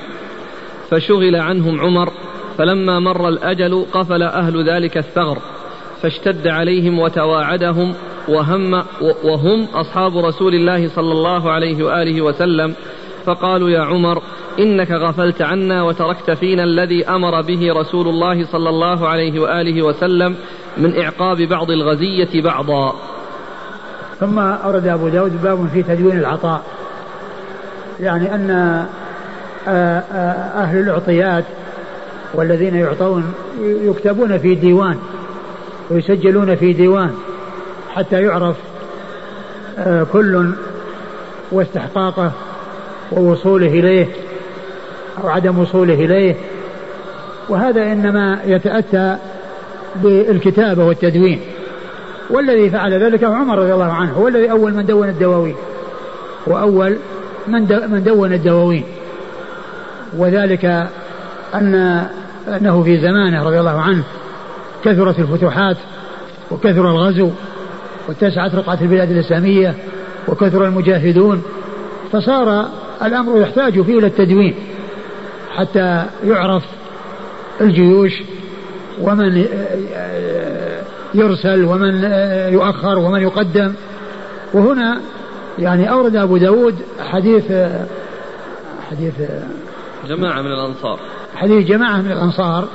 [0.89, 2.09] فشغل عنهم عمر
[2.57, 5.37] فلما مر الاجل قفل اهل ذلك الثغر
[6.01, 7.93] فاشتد عليهم وتواعدهم
[8.27, 8.73] وهم
[9.23, 12.73] وهم أصحاب رسول الله صلى الله عليه وآله وسلم
[13.25, 14.21] فقالوا يا عمر
[14.59, 20.35] إنك غفلت عنا وتركت فينا الذي أمر به رسول الله صلى الله عليه وآله وسلم
[20.77, 22.93] من إعقاب بعض الغزية بعضا
[24.19, 26.61] ثم أورد أبو داود باب في تدوين العطاء
[27.99, 31.43] يعني أن آه، آه، أهل العطيات
[32.33, 33.33] والذين يعطون
[33.83, 34.97] يكتبون في ديوان
[35.89, 37.11] ويسجلون في ديوان
[37.95, 38.55] حتى يعرف
[39.77, 40.51] آه، كل
[41.51, 42.31] واستحقاقه
[43.11, 44.07] ووصوله إليه
[45.23, 46.35] أو عدم وصوله إليه
[47.49, 49.17] وهذا إنما يتأتى
[49.95, 51.41] بالكتابة والتدوين
[52.29, 55.55] والذي فعل ذلك هو عمر رضي الله عنه هو الذي أول من دون الدواوين
[56.47, 56.97] وأول
[57.47, 58.83] من من دون الدواوين
[60.17, 60.89] وذلك
[61.53, 61.75] أن
[62.47, 64.03] أنه في زمانه رضي الله عنه
[64.85, 65.77] كثرت الفتوحات
[66.51, 67.29] وكثر الغزو
[68.07, 69.75] واتسعت رقعة البلاد الإسلامية
[70.27, 71.41] وكثر المجاهدون
[72.11, 72.65] فصار
[73.03, 74.55] الأمر يحتاج فيه إلى التدوين
[75.55, 76.63] حتى يعرف
[77.61, 78.11] الجيوش
[79.01, 79.45] ومن آه،
[79.93, 80.81] آه،
[81.13, 83.73] يرسل ومن آه، يؤخر ومن يقدم
[84.53, 85.01] وهنا
[85.59, 87.43] يعني أورد أبو داود حديث
[88.91, 89.13] حديث
[90.09, 90.99] جماعة من الأنصار
[91.35, 92.67] حديث جماعة من الأنصار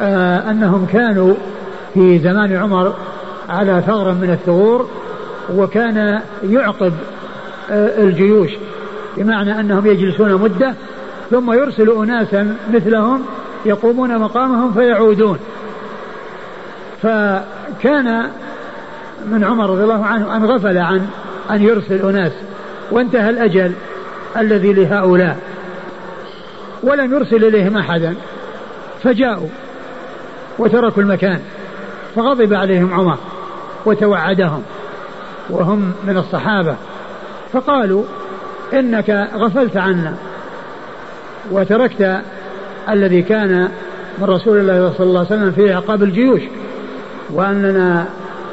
[0.00, 1.34] آه، أنهم كانوا
[1.94, 2.94] في زمان عمر
[3.48, 4.88] على ثغر من الثغور
[5.56, 6.92] وكان يعقب
[7.70, 8.50] آه، الجيوش
[9.16, 10.74] بمعنى أنهم يجلسون مدة
[11.30, 13.22] ثم يرسل أناسا مثلهم
[13.66, 15.38] يقومون مقامهم فيعودون
[17.02, 18.28] فكان
[19.26, 21.06] من عمر رضي الله عنه أن غفل عن
[21.50, 22.32] أن يرسل أناس
[22.90, 23.72] وانتهى الأجل
[24.36, 25.36] الذي لهؤلاء
[26.82, 28.14] ولم يرسل إليهم أحدا
[29.02, 29.46] فجاءوا
[30.58, 31.40] وتركوا المكان
[32.16, 33.18] فغضب عليهم عمر
[33.86, 34.62] وتوعدهم
[35.50, 36.76] وهم من الصحابة
[37.52, 38.02] فقالوا
[38.72, 40.14] إنك غفلت عنا
[41.50, 42.20] وتركت
[42.88, 43.68] الذي كان
[44.18, 46.40] من رسول الله صلى الله عليه وسلم في عقاب الجيوش
[47.30, 48.06] وأننا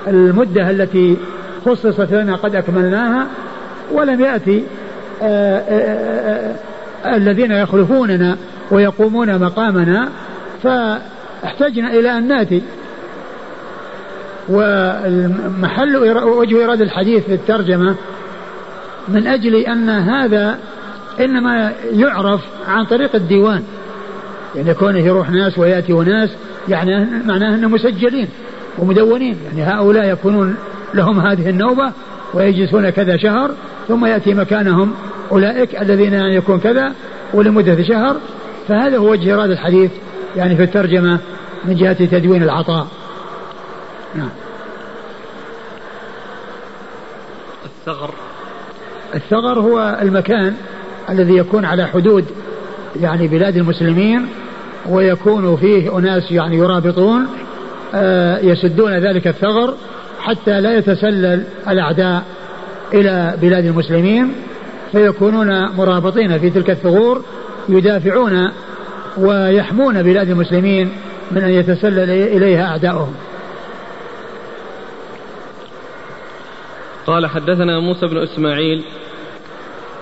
[0.08, 1.18] المدة التي
[1.66, 3.28] خصصت لنا قد أكملناها
[3.92, 4.64] ولم يأتي
[5.24, 6.54] آه، آه،
[7.06, 8.38] آه، الذين يخلفوننا
[8.72, 10.10] ويقومون مقامنا
[10.64, 10.68] ف
[11.44, 12.62] احتجنا إلى أن نأتي
[14.50, 17.96] ومحل وجه إرادة الحديث في الترجمة
[19.08, 20.58] من أجل أن هذا
[21.20, 23.64] إنما يعرف عن طريق الديوان
[24.56, 26.30] يعني كونه يروح ناس ويأتي وناس
[26.70, 28.28] يعني معناه أنهم مسجلين
[28.80, 30.56] ومدونين يعني هؤلاء يكونون
[30.94, 31.92] لهم هذه النوبة
[32.34, 33.52] ويجلسون كذا شهر
[33.88, 34.94] ثم يأتي مكانهم
[35.32, 36.92] أولئك الذين يعني يكون كذا
[37.34, 38.16] ولمدة شهر
[38.68, 39.92] فهذا هو وجه إرادة الحديث
[40.36, 41.20] يعني في الترجمة
[41.66, 42.88] من جهة تدوين العطاء
[44.16, 44.30] نعم
[47.66, 48.12] الثغر
[49.16, 50.54] الثغر هو المكان
[51.10, 52.26] الذي يكون على حدود
[53.02, 54.28] يعني بلاد المسلمين
[54.90, 57.28] ويكون فيه أناس يعني يرابطون
[57.96, 59.74] آه، يسدون ذلك الثغر
[60.22, 62.24] حتى لا يتسلل الأعداء
[62.94, 64.34] إلى بلاد المسلمين
[64.92, 67.22] فيكونون مرابطين في تلك الثغور
[67.70, 68.50] يدافعون
[69.18, 70.90] ويحمون بلاد المسلمين
[71.32, 73.14] من أن يتسلل إليها أعداؤهم
[77.08, 78.86] قال حدثنا موسى بن إسماعيل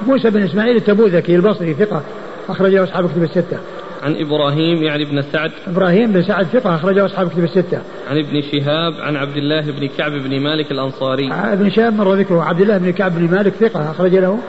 [0.07, 2.01] موسى بن إسماعيل التبوذكي البصري ثقة
[2.49, 3.57] أخرجه أصحاب كتب الستة
[4.03, 8.41] عن إبراهيم يعني بن سعد إبراهيم بن سعد ثقة أخرجه أصحاب كتب الستة عن ابن
[8.41, 12.61] شهاب عن عبد الله بن كعب بن مالك الأنصاري آه، ابن شهاب مر ذكره عبد
[12.61, 14.39] الله بن كعب بن مالك ثقة أخرج له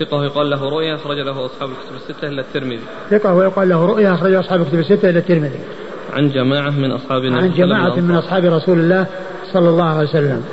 [0.00, 4.14] ثقة يقال له رؤيا أخرج له أصحاب الكتب الستة إلا الترمذي ثقة ويقال له رؤيا
[4.14, 5.58] أخرج أصحاب الكتب الستة إلا الترمذي
[6.12, 9.06] عن جماعة من أصحاب النبي عن جماعة من أصحاب رسول الله
[9.52, 10.44] صلى الله عليه وسلم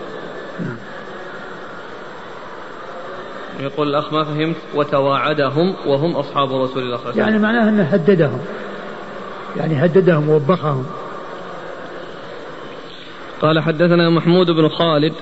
[3.60, 7.70] يقول الأخ ما فهمت وتواعدهم وهم أصحاب رسول الله صلى الله عليه وسلم يعني معناه
[7.70, 8.40] أنه هددهم
[9.58, 10.86] يعني هددهم ووبخهم
[13.42, 15.14] قال حدثنا محمود بن خالد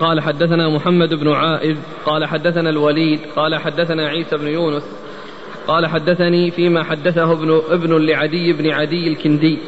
[0.00, 1.76] قال حدثنا محمد بن عائذ
[2.06, 4.82] قال حدثنا الوليد قال حدثنا عيسى بن يونس
[5.68, 9.58] قال حدثني فيما حدثه ابن ابن لعدي بن عدي الكندي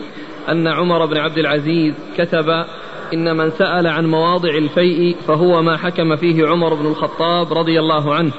[0.48, 2.48] أن عمر بن عبد العزيز كتب
[3.14, 8.14] إن من سأل عن مواضع الفيء فهو ما حكم فيه عمر بن الخطاب رضي الله
[8.14, 8.30] عنه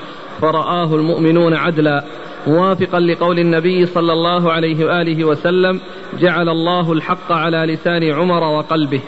[0.41, 2.03] فرآه المؤمنون عدلا
[2.47, 5.79] موافقا لقول النبي صلى الله عليه وآله وسلم
[6.19, 9.01] جعل الله الحق على لسان عمر وقلبه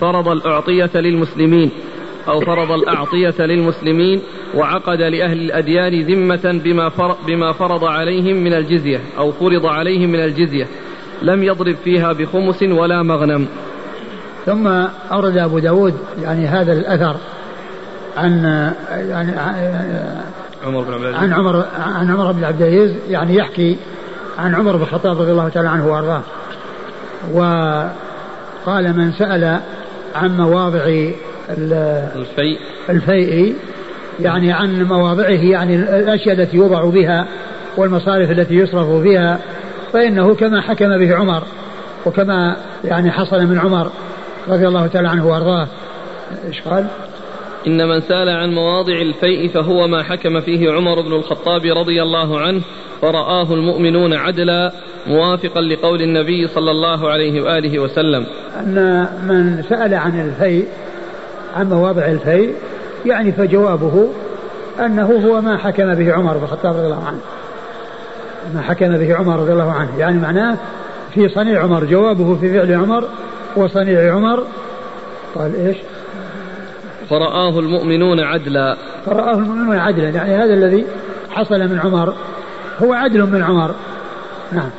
[0.00, 1.70] فرض الأعطية للمسلمين
[2.28, 4.20] أو فرض الأعطية للمسلمين
[4.54, 10.20] وعقد لأهل الأديان ذمة بما فرض, بما فرض عليهم من الجزية أو فرض عليهم من
[10.24, 10.66] الجزية
[11.22, 13.46] لم يضرب فيها بخمس ولا مغنم
[14.46, 14.66] ثم
[15.12, 17.16] أورد أبو داود يعني هذا الأثر
[18.16, 18.44] عن
[18.90, 19.32] يعني
[20.66, 23.76] عمر بن عبد العزيز عن عمر عن عمر بن عبد العزيز يعني يحكي
[24.38, 26.22] عن عمر بن الخطاب رضي الله تعالى عنه وارضاه
[27.34, 29.60] وقال من سأل
[30.14, 31.10] عن مواضع
[32.26, 32.58] الفيء
[32.90, 33.54] الفيء
[34.20, 37.26] يعني عن مواضعه يعني الأشياء التي يوضع بها
[37.76, 39.38] والمصارف التي يصرف بها
[39.92, 41.42] فإنه كما حكم به عمر
[42.06, 43.90] وكما يعني حصل من عمر
[44.48, 45.66] رضي الله تعالى عنه وأرضاه
[46.48, 46.86] إيش قال؟
[47.66, 52.38] إن من سال عن مواضع الفيء فهو ما حكم فيه عمر بن الخطاب رضي الله
[52.40, 52.60] عنه
[53.02, 54.72] ورآه المؤمنون عدلا
[55.06, 58.26] موافقا لقول النبي صلى الله عليه وآله وسلم
[58.60, 60.68] أن من سأل عن الفيء
[61.56, 62.54] عن مواضع الفيء
[63.06, 64.08] يعني فجوابه
[64.78, 67.20] أنه هو ما حكم به عمر بن الخطاب رضي الله عنه
[68.54, 70.56] ما حكم به عمر رضي الله عنه يعني معناه
[71.14, 73.08] في صنيع عمر جوابه في فعل عمر
[73.56, 74.46] وصنيع عمر
[75.34, 75.76] قال طيب ايش
[77.10, 78.76] فرآه المؤمنون عدلا
[79.06, 80.86] فرآه المؤمنون عدلا يعني هذا الذي
[81.30, 82.14] حصل من عمر
[82.82, 83.74] هو عدل من عمر
[84.52, 84.70] نعم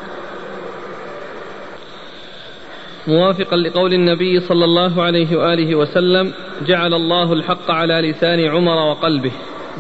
[3.08, 6.32] موافقا لقول النبي صلى الله عليه واله وسلم
[6.67, 9.32] جعل الله الحق على لسان عمر وقلبه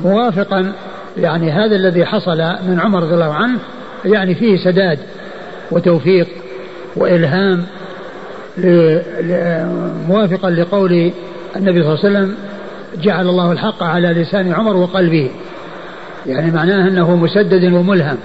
[0.03, 0.71] موافقا
[1.17, 3.59] يعني هذا الذي حصل من عمر رضي الله عنه
[4.05, 4.99] يعني فيه سداد
[5.71, 6.27] وتوفيق
[6.95, 7.65] وإلهام
[10.09, 11.11] موافقا لقول
[11.55, 12.35] النبي صلى الله عليه وسلم
[13.03, 15.31] جعل الله الحق على لسان عمر وقلبه
[16.27, 18.17] يعني معناه أنه مسدد وملهم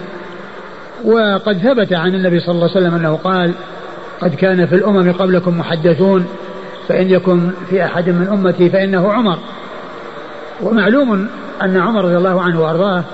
[1.04, 3.52] وقد ثبت عن النبي صلى الله عليه وسلم أنه قال
[4.20, 6.26] قد كان في الأمم قبلكم محدثون
[6.88, 9.38] فإن يكن في أحد من أمتي فإنه عمر
[10.62, 11.26] ومعلوم
[11.62, 13.04] أن عمر رضي الله عنه وأرضاه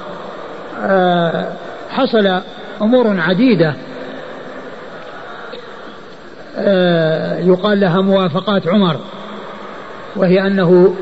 [0.82, 1.48] آه
[1.94, 2.40] حصل
[2.82, 3.74] أمور عديدة
[6.58, 9.00] آه، يقال لها موافقات عمر
[10.16, 10.94] وهي أنه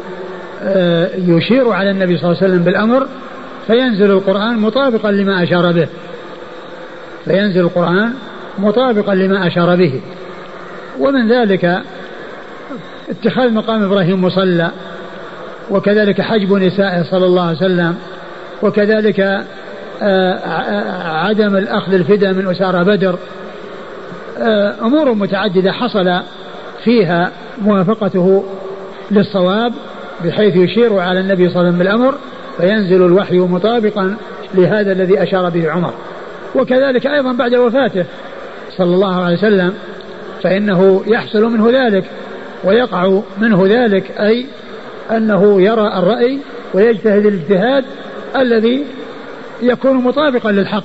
[0.63, 3.07] آه، يشير على النبي صلى الله عليه وسلم بالأمر
[3.67, 5.89] فينزل القرآن مطابقا لما أشار به
[7.25, 8.13] فينزل القرآن
[8.59, 10.01] مطابقا لما أشار به
[11.01, 11.83] ومن ذلك
[13.11, 14.71] اتخاذ مقام إبراهيم مصلى
[15.71, 17.95] وكذلك حجب نسائه صلى الله عليه وسلم
[18.63, 19.45] وكذلك
[20.03, 20.39] آه،
[21.09, 23.19] عدم الأخذ الفدى من أسارة بدر
[24.43, 26.23] آه، أمور متعددة حصل
[26.85, 27.31] فيها
[27.63, 28.45] موافقته
[29.11, 29.73] للصواب
[30.25, 32.15] بحيث يشير على النبي صلى الله عليه وسلم بالأمر
[32.57, 34.17] فينزل الوحي مطابقا
[34.55, 35.95] لهذا الذي أشار به عمر
[36.55, 38.05] وكذلك أيضا بعد وفاته
[38.77, 39.75] صلى الله عليه وسلم
[40.43, 42.05] فإنه يحصل منه ذلك
[42.65, 44.47] ويقع منه ذلك أي
[45.11, 46.39] أنه يرى الرأي
[46.75, 47.85] ويجتهد الاجتهاد
[48.37, 48.85] الذي
[49.63, 50.85] يكون مطابقا للحق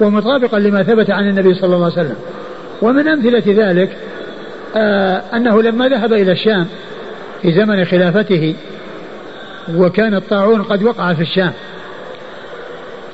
[0.00, 2.16] ومطابقا لما ثبت عن النبي صلى الله عليه وسلم
[2.82, 3.96] ومن أمثلة ذلك
[4.76, 6.66] آه، أنه لما ذهب إلى الشام
[7.42, 8.54] في زمن خلافته
[9.76, 11.52] وكان الطاعون قد وقع في الشام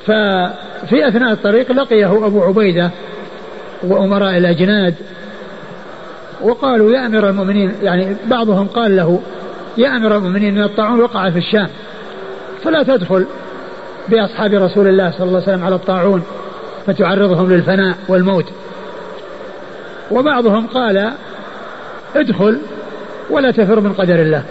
[0.07, 2.91] ففي أثناء الطريق لقيه أبو عبيدة
[3.83, 4.95] وأمراء الأجناد
[6.43, 9.21] وقالوا يا أمير المؤمنين يعني بعضهم قال له
[9.79, 11.69] يا أمير المؤمنين إن الطاعون وقع في الشام
[12.65, 13.27] فلا تدخل
[14.11, 16.23] بأصحاب رسول الله صلى الله عليه وسلم على الطاعون
[16.87, 18.45] فتعرضهم للفناء والموت
[20.11, 21.11] وبعضهم قال
[22.17, 22.61] ادخل
[23.31, 24.43] ولا تفر من قدر الله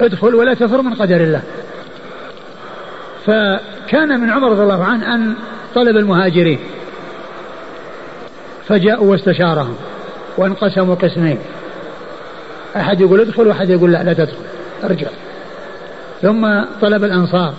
[0.00, 1.42] ادخل ولا تفر من قدر الله
[3.26, 5.34] فكان من عمر رضي الله عنه أن
[5.74, 6.58] طلب المهاجرين
[8.68, 9.76] فجاءوا واستشارهم
[10.38, 11.38] وانقسموا قسمين
[12.76, 14.36] أحد يقول ادخل وأحد يقول لا لا تدخل
[14.84, 15.06] ارجع
[16.22, 17.54] ثم طلب الأنصار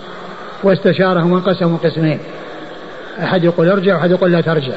[0.62, 2.18] واستشارهم وانقسموا قسمين
[3.24, 4.72] أحد يقول ارجع وأحد يقول لا ترجع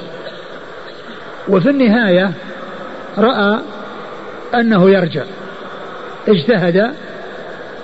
[1.50, 2.32] وفي النهاية
[3.17, 3.58] رأى
[4.56, 5.24] أنه يرجع
[6.28, 6.93] اجتهد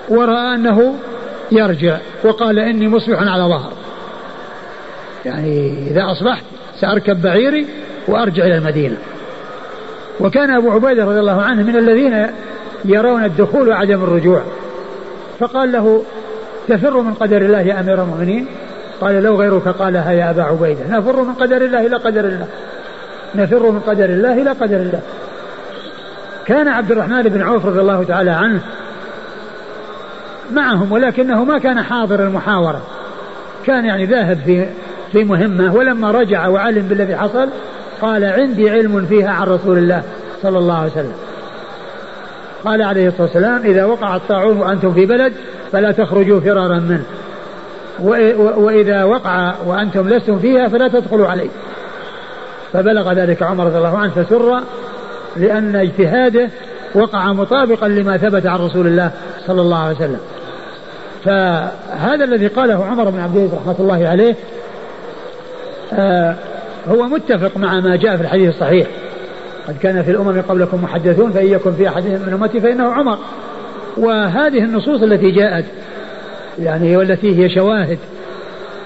[0.08, 0.94] ورأى أنه
[1.52, 3.72] يرجع وقال إني مصبح على ظهر
[5.24, 6.44] يعني إذا أصبحت
[6.80, 7.66] سأركب بعيري
[8.08, 8.96] وأرجع إلى المدينة
[10.20, 12.26] وكان أبو عبيدة رضي الله عنه من الذين
[12.84, 14.42] يرون الدخول وعدم الرجوع
[15.38, 16.04] فقال له
[16.68, 18.46] تفر من قدر الله يا أمير المؤمنين
[19.00, 22.46] قال لو غيرك قالها يا أبا عبيدة نفر من قدر الله إلى قدر الله
[23.34, 25.00] نفر من قدر الله إلى قدر الله
[26.46, 28.60] كان عبد الرحمن بن عوف رضي الله تعالى عنه
[30.52, 32.82] معهم ولكنه ما كان حاضر المحاورة
[33.66, 34.66] كان يعني ذاهب في
[35.12, 37.48] في مهمة ولما رجع وعلم بالذي حصل
[38.02, 40.02] قال عندي علم فيها عن رسول الله
[40.42, 41.12] صلى الله عليه وسلم
[42.64, 45.32] قال عليه الصلاة والسلام إذا وقع الطاعون وأنتم في بلد
[45.72, 47.02] فلا تخرجوا فرارا منه
[48.56, 51.48] وإذا وقع وأنتم لستم فيها فلا تدخلوا عليه
[52.72, 54.60] فبلغ ذلك عمر رضي الله عنه فسر
[55.36, 56.48] لأن اجتهاده
[56.94, 59.10] وقع مطابقا لما ثبت عن رسول الله
[59.46, 60.20] صلى الله عليه وسلم
[61.24, 64.34] فهذا الذي قاله عمر بن عبد العزيز رحمة الله عليه
[65.94, 66.34] آه،
[66.88, 68.86] هو متفق مع ما جاء في الحديث الصحيح
[69.68, 73.18] قد كان في الأمم قبلكم محدثون فإن يكن في أحد من أمتي فإنه عمر
[73.96, 75.64] وهذه النصوص التي جاءت
[76.58, 77.98] يعني والتي هي شواهد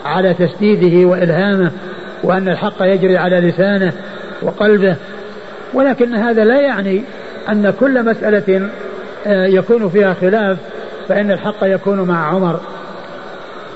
[0.04, 1.70] على تسديده وإلهامه
[2.22, 3.92] وأن الحق يجري على لسانه
[4.42, 4.96] وقلبه
[5.74, 7.02] ولكن هذا لا يعني
[7.48, 8.68] أن كل مسألة
[9.26, 10.58] آه، يكون فيها خلاف
[11.08, 12.60] فإن الحق يكون مع عمر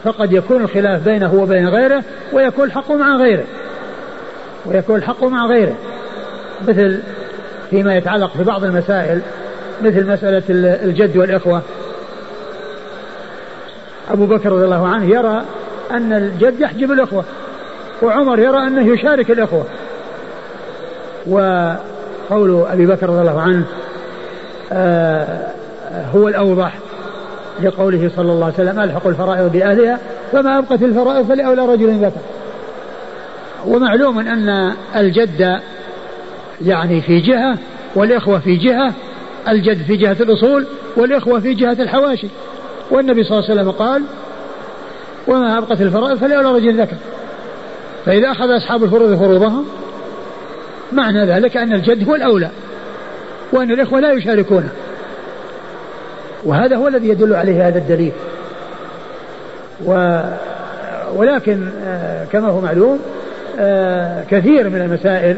[0.04, 2.02] فقد يكون الخلاف بينه وبين غيره
[2.32, 3.44] ويكون الحق مع غيره
[4.66, 5.74] ويكون الحق مع غيره
[6.68, 6.98] مثل
[7.70, 9.20] فيما يتعلق في بعض المسائل
[9.82, 10.42] مثل مسألة
[10.84, 11.62] الجد والإخوة
[14.10, 15.44] أبو بكر رضي الله عنه يرى
[15.90, 17.24] أن الجد يحجب الإخوة
[18.02, 19.64] وعمر يرى أنه يشارك الإخوة
[21.26, 23.64] وقول أبي بكر رضي الله عنه
[24.72, 25.46] آه
[26.14, 26.78] هو الأوضح
[27.62, 29.98] لقوله صلى الله عليه وسلم ألحق الفرائض بأهلها
[30.32, 32.20] فما أبقت الفرائض فلأولى رجل ذكر
[33.66, 35.60] ومعلوم أن الجد
[36.64, 37.58] يعني في جهة
[37.96, 38.94] والإخوة في جهة
[39.48, 40.66] الجد في جهة الأصول
[40.96, 42.26] والإخوة في جهة الحواشي
[42.90, 44.02] والنبي صلى الله عليه وسلم قال
[45.28, 46.96] وما أبقت الفرائض فلأولى رجل ذكر
[48.06, 49.66] فإذا أخذ أصحاب الفروض فروضهم
[50.92, 52.48] معنى ذلك أن الجد هو الأولى
[53.52, 54.68] وأن الإخوة لا يشاركونه
[56.44, 58.12] وهذا هو الذي يدل عليه هذا الدليل
[59.86, 60.20] و
[61.16, 62.98] ولكن آه، كما هو معلوم
[63.58, 65.36] آه، كثير من المسائل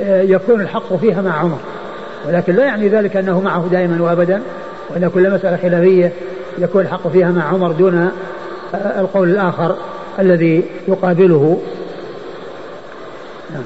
[0.00, 1.58] آه، يكون الحق فيها مع عمر
[2.28, 4.42] ولكن لا يعني ذلك أنه معه دائما وأبدا
[4.90, 6.12] وأن كل مسألة خلافية
[6.58, 8.10] يكون الحق فيها مع عمر دون
[8.74, 9.76] القول الآخر
[10.18, 11.60] الذي يقابله
[13.52, 13.62] نعم.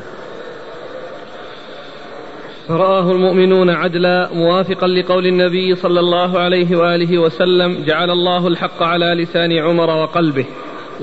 [2.69, 9.07] فرآه المؤمنون عدلا موافقا لقول النبي صلى الله عليه وآله وسلم جعل الله الحق على
[9.23, 10.47] لسان عمر وقلبه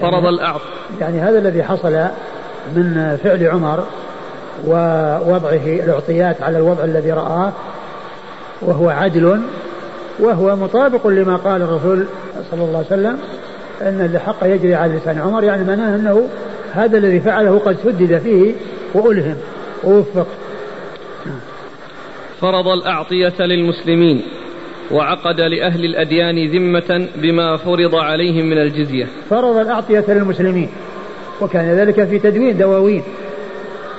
[0.01, 0.65] فرض يعني الأعظم
[1.01, 1.95] يعني هذا الذي حصل
[2.75, 3.83] من فعل عمر
[4.67, 7.53] ووضعه الأعطيات على الوضع الذي رآه
[8.61, 9.41] وهو عدل
[10.19, 12.05] وهو مطابق لما قال الرسول
[12.51, 13.17] صلى الله عليه وسلم
[13.81, 16.27] أن الحق يجري على لسان عمر يعني معناه أنه
[16.71, 18.53] هذا الذي فعله قد سدد فيه
[18.93, 19.35] وألهم
[19.83, 20.27] ووفق
[22.41, 24.21] فرض الأعطية للمسلمين
[24.91, 30.69] وعقد لأهل الأديان ذمة بما فرض عليهم من الجزية فرض الأعطية للمسلمين
[31.41, 33.03] وكان ذلك في تدوين دواوين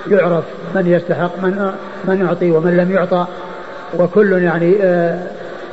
[0.07, 0.43] يعرف
[0.75, 1.71] من يستحق من
[2.05, 3.25] من يعطي ومن لم يعطى
[3.99, 5.23] وكل يعني آه،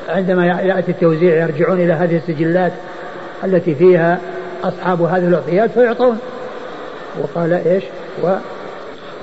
[0.09, 2.73] عندما يأتي التوزيع يرجعون إلى هذه السجلات
[3.45, 4.19] التي فيها
[4.65, 6.19] أصحاب هذه الأعطيات فيعطون
[7.23, 7.85] وقال إيش
[8.23, 8.29] و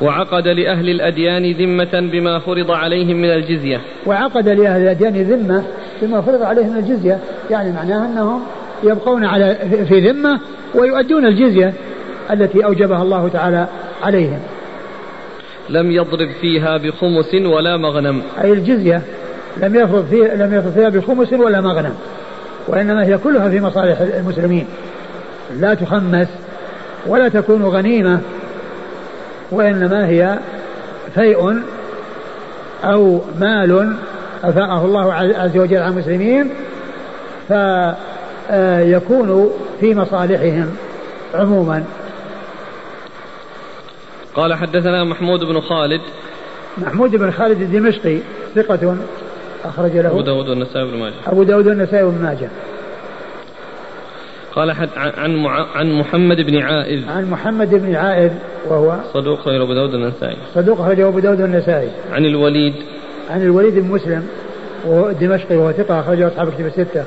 [0.02, 5.64] وعقد لأهل الأديان ذمة بما فرض عليهم من الجزية وعقد لأهل الأديان ذمة
[6.02, 8.42] بما فرض عليهم من الجزية يعني معناها أنهم
[8.84, 9.56] يبقون على
[9.90, 10.40] في ذمة
[10.76, 11.74] ويؤدون الجزية
[12.32, 13.68] التي أوجبها الله تعالى
[14.04, 14.40] عليهم
[15.70, 19.02] لم يضرب فيها بخمس ولا مغنم أي الجزية
[19.58, 21.94] لم يفرض فيها لم يفرض فيها بخمس ولا مغنم
[22.68, 24.68] وإنما هي كلها في مصالح المسلمين
[25.60, 26.28] لا تخمس
[27.08, 28.20] ولا تكون غنيمة
[29.52, 30.40] وإنما هي
[31.16, 31.58] فيء
[32.84, 33.94] أو مال
[34.44, 36.50] أفاءه الله عز وجل على المسلمين
[37.48, 39.50] فيكون
[39.80, 40.68] في مصالحهم
[41.36, 41.84] عموما
[44.36, 46.02] قال حدثنا محمود بن خالد
[46.78, 48.20] محمود بن خالد الدمشقي
[48.56, 48.98] ثقة
[49.66, 52.50] أخرج له أبو داود والنسائي بن ماجه أبو داود والنسائي بن ماجه
[54.56, 55.66] قال حد عن مع...
[55.76, 58.32] عن محمد بن عائذ عن محمد بن عائذ
[58.68, 62.74] وهو صدوق خير أبو داود النسائي صدوق خير أبو داود النسائي عن الوليد
[63.30, 64.28] عن الوليد بن مسلم
[64.86, 67.04] وهو الدمشقي وهو ثقة أخرجه أصحاب كتب الستة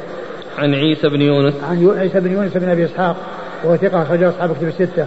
[0.58, 3.16] عن عيسى بن يونس عن عيسى بن يونس بن أبي إسحاق
[3.64, 5.06] وهو ثقة أخرجه أصحاب كتب الستة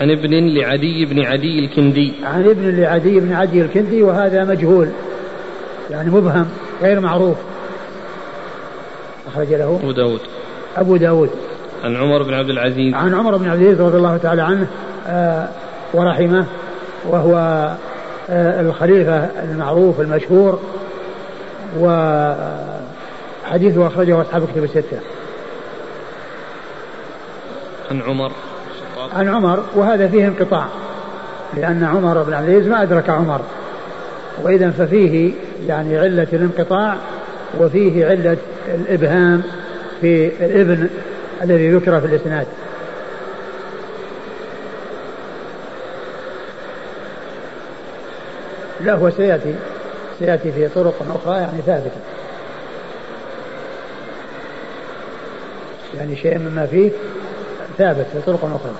[0.00, 4.88] عن ابن لعدي بن عدي الكندي عن ابن لعدي بن عدي الكندي وهذا مجهول
[5.90, 6.46] يعني مبهم
[6.82, 7.36] غير معروف
[9.32, 10.20] أخرج له أبو داود
[10.76, 11.30] أبو داود
[11.84, 14.66] عن عمر بن عبد العزيز عن عمر بن عبد العزيز رضي الله تعالى عنه
[15.06, 15.48] آه،
[15.94, 16.46] ورحمه
[17.08, 17.36] وهو
[18.30, 20.58] آه، الخليفة المعروف المشهور
[21.80, 22.76] وحديثه
[23.86, 25.00] أخرجه أصحاب كتب الستة
[27.90, 28.32] عن عمر
[29.12, 30.66] عن عمر وهذا فيه انقطاع
[31.56, 33.40] لأن عمر بن عبد العزيز ما أدرك عمر
[34.42, 35.32] وإذا ففيه
[35.66, 36.96] يعني علة الانقطاع
[37.60, 38.36] وفيه علة
[38.74, 39.42] الإبهام
[40.00, 40.88] في الابن
[41.42, 42.46] الذي ذكر في الإسناد
[48.80, 49.54] لا هو سيأتي
[50.18, 51.90] سيأتي في طرق أخرى يعني ثابتة
[55.98, 56.90] يعني شيء مما فيه
[57.78, 58.74] ثابت في طرق أخرى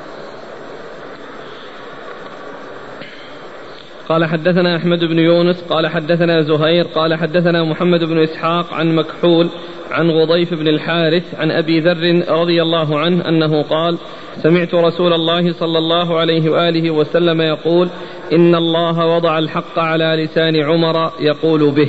[4.08, 9.48] قال حدثنا أحمد بن يونس قال حدثنا زهير قال حدثنا محمد بن إسحاق عن مكحول
[9.90, 13.98] عن غضيف بن الحارث عن أبي ذر رضي الله عنه أنه قال
[14.42, 17.88] سمعت رسول الله صلى الله عليه وآله وسلم يقول
[18.32, 21.88] إن الله وضع الحق على لسان عمر يقول به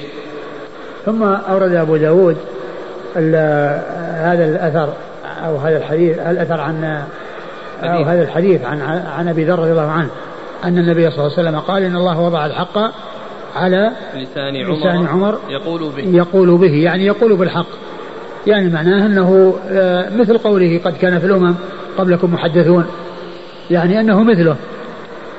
[1.06, 2.38] ثم أورد أبو داود
[3.16, 4.94] هذا الأثر
[5.48, 7.04] أو هذا الحديث الأثر عن
[7.84, 8.82] أو هذا الحديث عن
[9.18, 10.10] عن أبي ذر رضي الله عنه
[10.66, 12.78] أن النبي صلى الله عليه وسلم قال إن الله وضع الحق
[13.56, 17.66] على لسان عمر, لسان عمر يقول به يقول به يعني يقول بالحق
[18.48, 21.56] يعني معناه أنه آه، مثل قوله قد كان في الأمم
[21.98, 22.86] قبلكم محدثون
[23.72, 24.56] يعني أنه مثله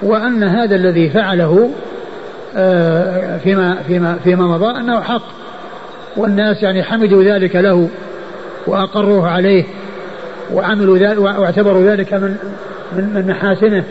[0.03, 1.71] وأن هذا الذي فعله
[2.57, 5.23] آه، فيما فيما فيما مضى أنه حق
[6.17, 7.89] والناس يعني حمدوا ذلك له
[8.67, 9.65] وأقروه عليه
[10.53, 12.37] وعملوا ذلك واعتبروا ذلك من
[12.97, 13.85] من من محاسنه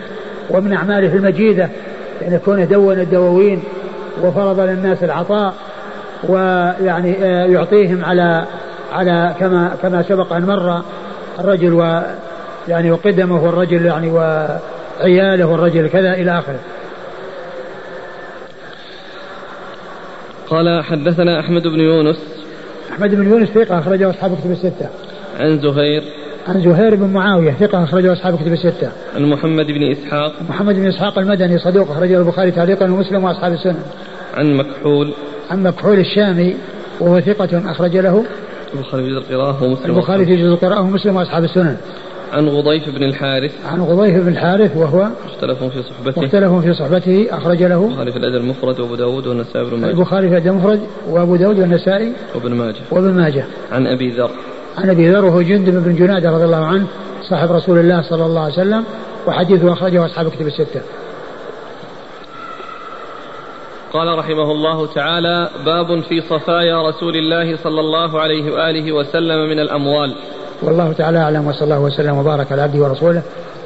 [0.50, 1.70] ومن أعماله المجيدة
[2.22, 3.64] يعني كونه دون الدواوين
[4.24, 5.54] وفرض للناس العطاء
[6.24, 8.46] ويعني آه، يعطيهم على
[8.94, 10.82] على كما كما سبق ان مر
[11.40, 12.02] الرجل و
[12.68, 16.60] يعني وقدمه الرجل يعني وعياله الرجل كذا الى اخره.
[20.50, 22.18] قال حدثنا احمد بن يونس
[22.94, 24.90] احمد بن يونس ثقه اخرجه اصحاب كتب السته.
[25.40, 26.04] عن زهير
[26.46, 28.92] عن زهير بن معاوية ثقة أخرجه أصحاب كتب الستة.
[29.16, 30.34] عن محمد بن إسحاق.
[30.50, 33.80] محمد بن إسحاق المدني صدوق أخرجه البخاري تعليقا ومسلم وأصحاب السنة.
[34.34, 35.14] عن مكحول.
[35.52, 36.56] عن مكحول الشامي
[37.00, 38.26] وهو ثقة أخرج له.
[38.76, 39.92] البخاري في جزء القراءة ومسلم.
[39.96, 41.78] البخاري في جزء القراءة ومسلم وأصحاب السنن.
[42.34, 47.28] عن غضيف بن الحارث عن غضيف بن الحارث وهو مختلف في صحبته مختلف في صحبته
[47.32, 50.80] أخرج له البخاري في الأدب المفرد وأبو داود والنسائي بن ماجه البخاري في الأدب المفرد
[51.10, 54.32] وأبو داود والنسائي وابن ماجه وابن ماجه عن أبي ذر
[54.78, 56.88] عن ابي ذر وهو جندب بن جناده رضي الله عنه
[57.30, 58.84] صاحب رسول الله صلى الله عليه وسلم
[59.28, 60.82] وحديثه اخرجه اصحاب كتب السته.
[63.94, 69.60] قال رحمه الله تعالى: باب في صفايا رسول الله صلى الله عليه واله وسلم من
[69.60, 70.16] الاموال.
[70.62, 73.22] والله تعالى اعلم وصلى الله وسلم وبارك على عبده ورسوله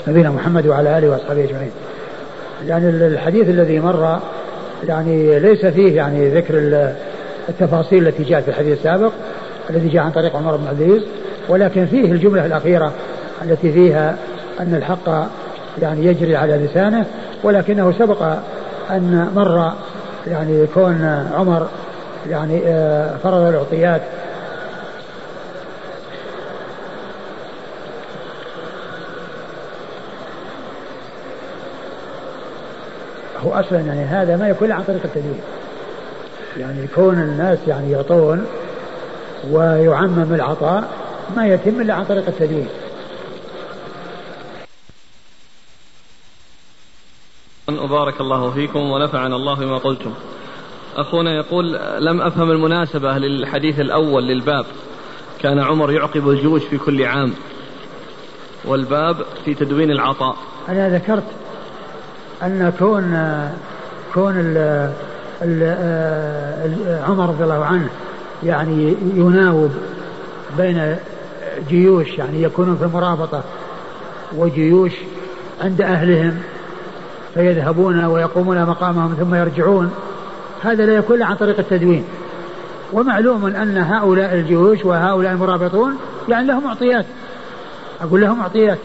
[0.07, 1.71] نبينا محمد وعلى اله واصحابه اجمعين.
[2.65, 4.19] يعني الحديث الذي مر
[4.87, 6.53] يعني ليس فيه يعني ذكر
[7.49, 9.11] التفاصيل التي جاءت في الحديث السابق
[9.69, 11.03] الذي جاء عن طريق عمر بن عبد العزيز
[11.49, 12.91] ولكن فيه الجملة الأخيرة
[13.41, 14.17] التي فيها
[14.59, 15.27] أن الحق
[15.81, 17.05] يعني يجري على لسانه
[17.43, 18.21] ولكنه سبق
[18.91, 19.73] أن مر
[20.27, 21.67] يعني كون عمر
[22.29, 24.01] يعني آه، فرض العطيات
[33.45, 35.39] هو اصلا يعني هذا ما يكون عن طريق التدين
[36.57, 38.45] يعني كون الناس يعني يعطون
[39.47, 40.89] ويعمم العطاء
[41.37, 42.67] ما يتم إلا عن طريق التدين
[47.81, 50.13] وبارك الله فيكم ونفعنا الله بما قلتم
[50.97, 51.73] أخونا يقول
[52.05, 54.65] لم أفهم المناسبة للحديث الأول للباب
[55.41, 57.33] كان عمر يعقب الجيوش في كل عام
[58.65, 59.15] والباب
[59.45, 60.35] في تدوين العطاء
[60.69, 61.23] أنا ذكرت
[62.43, 63.13] أن كون
[64.13, 64.91] كون آه،
[65.63, 67.89] آه، عمر رضي الله عنه
[68.43, 69.71] يعني يناوب
[70.57, 70.95] بين
[71.69, 73.43] جيوش يعني يكونون في المرابطة
[74.35, 74.91] وجيوش
[75.61, 76.39] عند أهلهم
[77.33, 79.91] فيذهبون ويقومون مقامهم ثم يرجعون
[80.63, 82.03] هذا لا يكون عن طريق التدوين
[82.93, 85.97] ومعلوم أن هؤلاء الجيوش وهؤلاء المرابطون
[86.29, 87.05] يعني لهم معطيات
[88.01, 88.77] أقول لهم معطيات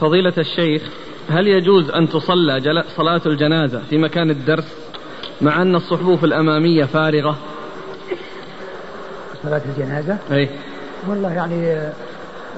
[0.00, 0.82] فضيلة الشيخ
[1.30, 4.74] هل يجوز أن تصلى صلاة الجنازة في مكان الدرس
[5.40, 7.36] مع أن الصفوف الأمامية فارغة
[9.42, 10.48] صلاة الجنازة أي
[11.08, 11.78] والله يعني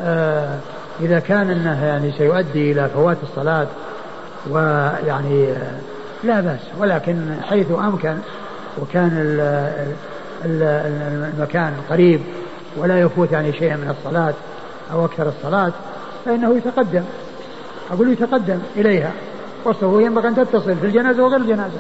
[0.03, 0.59] آه
[1.01, 3.67] إذا كان أنه يعني سيؤدي إلى فوات الصلاة
[4.51, 5.79] ويعني آه،
[6.25, 8.17] لا بأس ولكن حيث أمكن
[8.83, 9.41] وكان الـ
[10.45, 10.63] الـ
[11.37, 12.21] المكان قريب
[12.77, 14.35] ولا يفوت يعني شيئا من الصلاة
[14.93, 15.73] أو أكثر الصلاة
[16.25, 17.03] فإنه يتقدم
[17.91, 19.13] أقول يتقدم إليها
[19.65, 21.79] وصفه ينبغي أن تتصل في الجنازة وغير الجنازة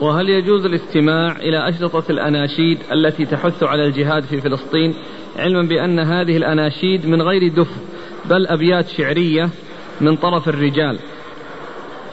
[0.00, 4.94] وهل يجوز الاستماع إلى أشرطة الأناشيد التي تحث على الجهاد في فلسطين
[5.38, 7.68] علما بأن هذه الأناشيد من غير دف
[8.24, 9.48] بل أبيات شعرية
[10.00, 10.98] من طرف الرجال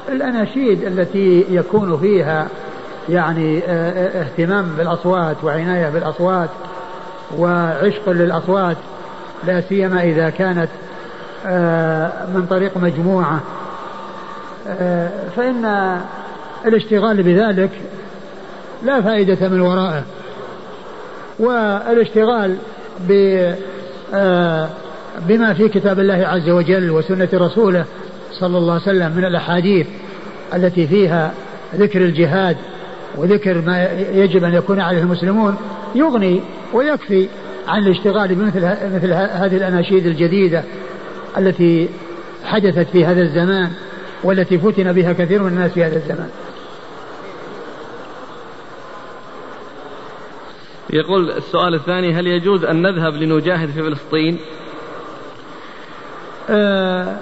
[0.09, 2.47] الأناشيد التي يكون فيها
[3.09, 6.49] يعني آه، آه، اهتمام بالأصوات وعناية بالأصوات
[7.37, 8.77] وعشق للأصوات
[9.45, 10.69] لا سيما إذا كانت
[11.45, 13.39] آه، من طريق مجموعة
[14.67, 15.65] آه، فإن
[16.65, 17.69] الاشتغال بذلك
[18.83, 20.03] لا فائدة من ورائه
[21.39, 22.55] والاشتغال
[24.13, 24.69] آه،
[25.27, 27.85] بما في كتاب الله عز وجل وسنة رسوله
[28.31, 29.87] صلى الله عليه وسلم من الأحاديث
[30.53, 31.33] التي فيها
[31.75, 32.57] ذكر الجهاد
[33.17, 35.55] وذكر ما يجب أن يكون عليه المسلمون
[35.95, 36.41] يغني
[36.73, 37.27] ويكفي
[37.67, 38.61] عن الاشتغال بمثل
[38.95, 40.63] مثل هذه الأناشيد الجديدة
[41.37, 41.89] التي
[42.45, 43.69] حدثت في هذا الزمان
[44.23, 46.29] والتي فتن بها كثير من الناس في هذا الزمان
[50.89, 54.39] يقول السؤال الثاني هل يجوز أن نذهب لنجاهد في فلسطين
[56.49, 57.15] آه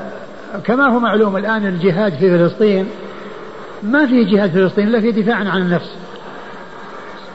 [0.63, 2.85] كما هو معلوم الآن الجهاد في فلسطين
[3.83, 5.95] ما في جهاد في فلسطين إلا في دفاع عن النفس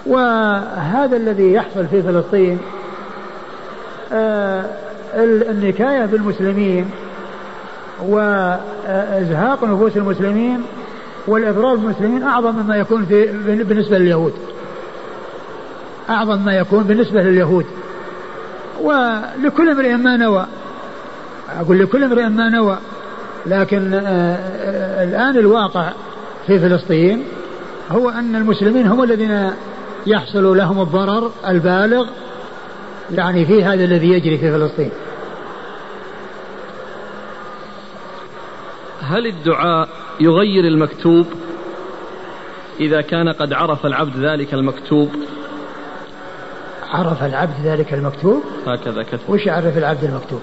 [0.07, 2.59] وهذا الذي يحصل في فلسطين
[4.13, 4.65] آه،
[5.15, 6.87] النكاية بالمسلمين
[8.09, 10.63] وإزهاق نفوس المسلمين
[11.27, 13.27] والإضرار بالمسلمين أعظم مما يكون في
[13.65, 14.35] بالنسبة لليهود
[16.11, 17.67] أعظم ما يكون بالنسبة لليهود
[18.83, 20.47] ولكل امرئ ما نوى
[21.61, 22.79] أقول لكل امرئ ما نوى
[23.47, 24.01] لكن آه،
[24.61, 25.91] آه، الآن الواقع
[26.47, 27.23] في فلسطين
[27.91, 29.51] هو أن المسلمين هم الذين
[30.07, 32.07] يحصل لهم الضرر البالغ
[33.11, 34.91] يعني في هذا الذي يجري في فلسطين
[39.03, 39.89] هل الدعاء
[40.21, 41.27] يغير المكتوب
[42.81, 45.09] إذا كان قد عرف العبد ذلك المكتوب
[46.93, 50.41] عرف العبد ذلك المكتوب هكذا كتب وش يعرف العبد المكتوب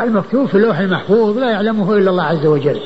[0.00, 2.80] المكتوب في اللوح المحفوظ لا يعلمه إلا الله عز وجل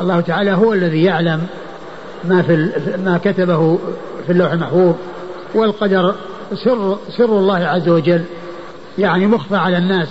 [0.00, 1.46] الله تعالى هو الذي يعلم
[2.24, 2.52] ما في
[3.04, 3.78] ما كتبه
[4.26, 4.94] في اللوح المحفوظ
[5.54, 6.14] والقدر
[6.54, 8.22] سر سر الله عز وجل
[8.98, 10.08] يعني مخفى على الناس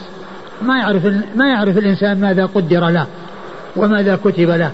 [0.61, 3.07] ما يعرف ما يعرف الانسان ماذا قدر له
[3.75, 4.71] وماذا كتب له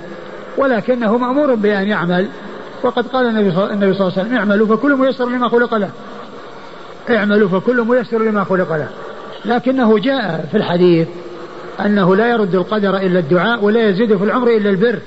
[0.58, 2.28] ولكنه مامور بان يعمل
[2.84, 5.90] وقد قال النبي صلى الله عليه وسلم اعملوا فكل ميسر لما خلق له
[7.10, 8.88] اعملوا فكل ميسر لما خلق له
[9.46, 11.08] لكنه جاء في الحديث
[11.86, 15.00] أنه لا يرد القدر إلا الدعاء ولا يزيد في العمر إلا البر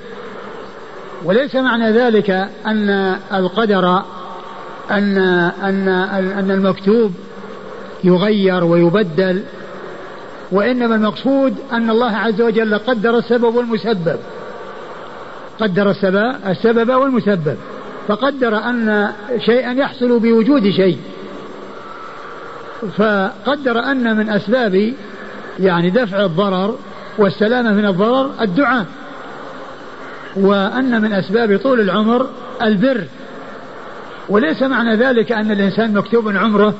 [1.25, 2.29] وليس معنى ذلك
[2.65, 2.89] أن
[3.33, 4.03] القدر
[4.91, 5.17] أن
[5.63, 5.87] أن
[6.33, 7.11] أن المكتوب
[8.03, 9.41] يغير ويبدل
[10.51, 14.19] وإنما المقصود أن الله عز وجل قدر السبب والمسبب
[15.59, 17.55] قدر السبب السبب والمسبب
[18.07, 19.07] فقدر أن
[19.45, 20.97] شيئا يحصل بوجود شيء
[22.97, 24.93] فقدر أن من أسباب
[25.59, 26.75] يعني دفع الضرر
[27.17, 28.85] والسلامة من الضرر الدعاء
[30.35, 32.27] وأن من أسباب طول العمر
[32.61, 33.03] البر
[34.29, 36.73] وليس معنى ذلك أن الإنسان مكتوب عمره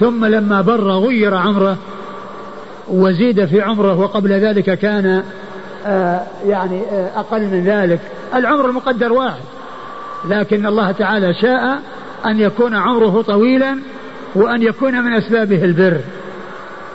[0.00, 1.76] ثم لما بر غير عمره
[2.88, 5.22] وزيد في عمره وقبل ذلك كان آآ
[5.86, 8.00] آه، يعني آآ آه، أقل من ذلك
[8.34, 9.40] العمر المقدر واحد
[10.28, 11.80] لكن الله تعالى شاء
[12.26, 13.78] أن يكون عمره طويلا
[14.34, 16.00] وأن يكون من أسبابه البر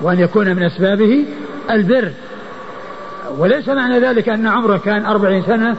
[0.02, 1.26] وأن يكون من أسبابه
[1.72, 2.12] البر
[3.38, 5.76] وليس معنى ذلك أن عمره كان أربعين سنة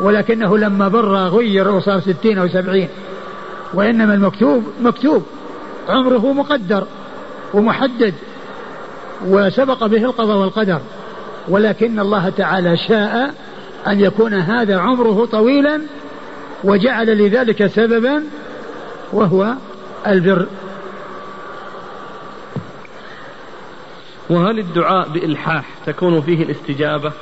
[0.00, 2.88] ولكنه لما بر غير وصار ستين أو سبعين
[3.74, 5.22] وإنما المكتوب مكتوب
[5.88, 6.86] عمره مقدر
[7.54, 8.14] ومحدد
[9.26, 10.80] وسبق به القضاء والقدر
[11.48, 13.34] ولكن الله تعالى شاء
[13.86, 15.82] أن يكون هذا عمره طويلا
[16.64, 18.22] وجعل لذلك سببا
[19.12, 19.52] وهو
[20.06, 20.46] البر
[24.30, 27.12] وهل الدعاء بإلحاح تكون فيه الاستجابة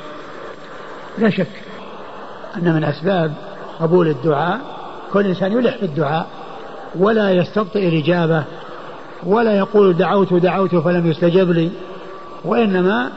[1.18, 1.46] لا شك
[2.58, 3.32] أن من أسباب
[3.80, 4.60] قبول الدعاء
[5.12, 6.26] كل إنسان يلح في الدعاء
[6.98, 8.44] ولا يستبطئ الإجابة
[9.26, 11.70] ولا يقول دعوت دعوت فلم يستجب لي
[12.44, 13.10] وإنما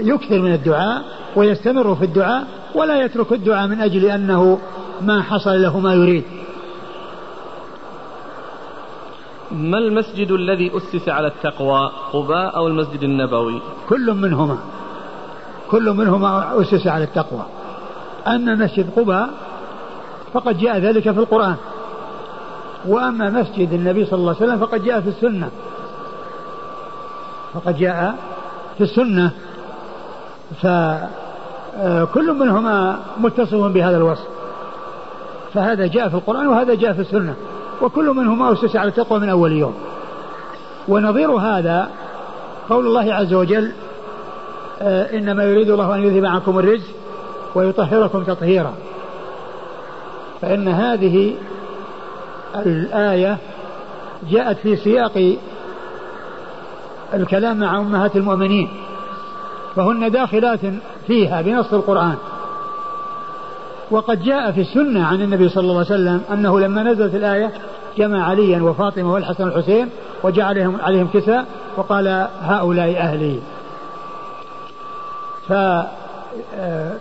[0.00, 1.02] يكثر من الدعاء
[1.36, 4.58] ويستمر في الدعاء ولا يترك الدعاء من أجل أنه
[5.00, 6.24] ما حصل له ما يريد
[9.50, 14.58] ما المسجد الذي أسس على التقوى قباء أو المسجد النبوي كل منهما
[15.70, 17.42] كل منهما أسس على التقوى
[18.26, 19.28] أما مسجد قباء
[20.32, 21.54] فقد جاء ذلك في القرآن
[22.88, 25.50] وأما مسجد النبي صلى الله عليه وسلم فقد جاء في السنة
[27.54, 28.14] فقد جاء
[28.78, 29.30] في السنة
[30.62, 34.24] فكل آه، منهما متصف بهذا الوصف
[35.54, 37.34] فهذا جاء في القرآن وهذا جاء في السنة
[37.82, 39.74] وكل منهما أسس على التقوى من أول يوم
[40.88, 41.88] ونظير هذا
[42.70, 43.72] قول الله عز وجل
[44.82, 46.86] آه، إنما يريد الله أن يذهب عنكم الرجس
[47.54, 48.74] ويطهركم تطهيرا
[50.40, 51.34] فإن هذه
[52.56, 53.38] الآية
[54.30, 55.36] جاءت في سياق
[57.14, 58.68] الكلام مع أمهات المؤمنين
[59.76, 60.60] فهن داخلات
[61.06, 62.14] فيها بنص القرآن
[63.90, 67.50] وقد جاء في السنة عن النبي صلى الله عليه وسلم أنه لما نزلت الآية
[67.98, 69.88] جمع عليا وفاطمة والحسن والحسين
[70.22, 71.46] وجعلهم عليهم كساء
[71.76, 73.38] وقال هؤلاء أهلي
[75.48, 76.92] ف آه،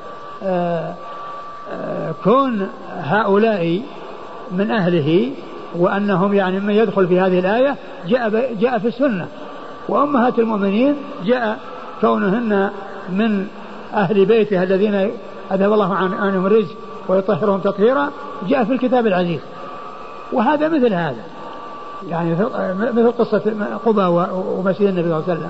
[2.23, 2.67] كون
[2.99, 3.81] هؤلاء
[4.51, 5.31] من أهله
[5.75, 7.75] وأنهم يعني من يدخل في هذه الآية
[8.07, 9.27] جاء جاء في السنة
[9.89, 11.59] وأمهات المؤمنين جاء
[12.01, 12.69] كونهن
[13.09, 13.47] من
[13.93, 15.11] أهل بيته الذين
[15.51, 16.75] أذهب الله عنهم الرزق
[17.07, 18.09] ويطهرهم تطهيرا
[18.49, 19.39] جاء في الكتاب العزيز
[20.33, 21.23] وهذا مثل هذا
[22.09, 22.35] يعني
[22.79, 23.53] مثل قصة
[23.85, 24.05] قبى
[24.57, 25.49] ومسجد النبي صلى الله عليه وسلم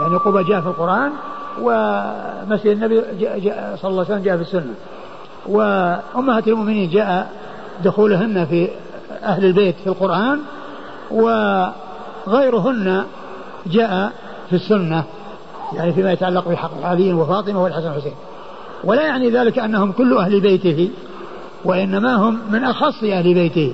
[0.00, 1.10] يعني قبى جاء في القرآن
[1.62, 4.74] ومسجد النبي جاء جاء صلى الله عليه وسلم جاء في السنة
[5.46, 7.30] وأمهات المؤمنين جاء
[7.84, 8.68] دخولهن في
[9.24, 10.40] أهل البيت في القرآن
[11.10, 13.02] وغيرهن
[13.66, 14.12] جاء
[14.50, 15.04] في السنة
[15.72, 18.12] يعني فيما يتعلق بحق علي وفاطمة والحسن والحسين
[18.84, 20.90] ولا يعني ذلك أنهم كل أهل بيته
[21.64, 23.72] وإنما هم من أخص أهل بيته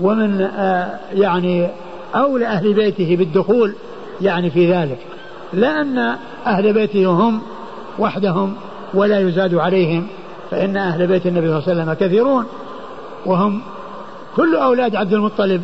[0.00, 1.68] ومن آه، يعني
[2.14, 3.74] أولى أهل بيته بالدخول
[4.20, 4.98] يعني في ذلك
[5.52, 5.98] لا أن
[6.46, 7.40] أهل بيته هم
[7.98, 8.54] وحدهم
[8.94, 10.06] ولا يزاد عليهم
[10.50, 12.44] فإن أهل بيت النبي صلى الله عليه وسلم كثيرون
[13.26, 13.60] وهم
[14.36, 15.62] كل أولاد عبد المطلب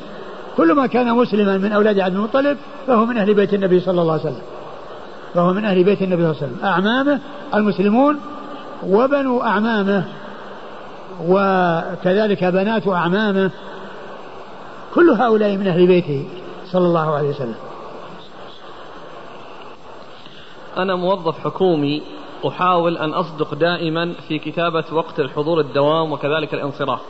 [0.57, 2.57] كل ما كان مسلما من أولاد عبد المطلب
[2.87, 4.43] فهو من أهل بيت النبي صلى الله عليه وسلم
[5.35, 7.21] فهو من أهل بيت النبي صلى الله عليه وسلم أعمامه
[7.55, 8.19] المسلمون
[8.87, 10.05] وبنو أعمامه
[11.29, 13.51] وكذلك بنات أعمامه
[14.95, 16.25] كل هؤلاء من أهل بيته
[16.73, 17.55] صلى الله عليه وسلم
[20.77, 22.03] أنا موظف حكومي
[22.49, 27.01] أحاول أن أصدق دائما في كتابة وقت الحضور الدوام وكذلك الانصراف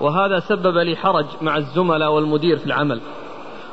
[0.00, 3.00] وهذا سبب لي حرج مع الزملاء والمدير في العمل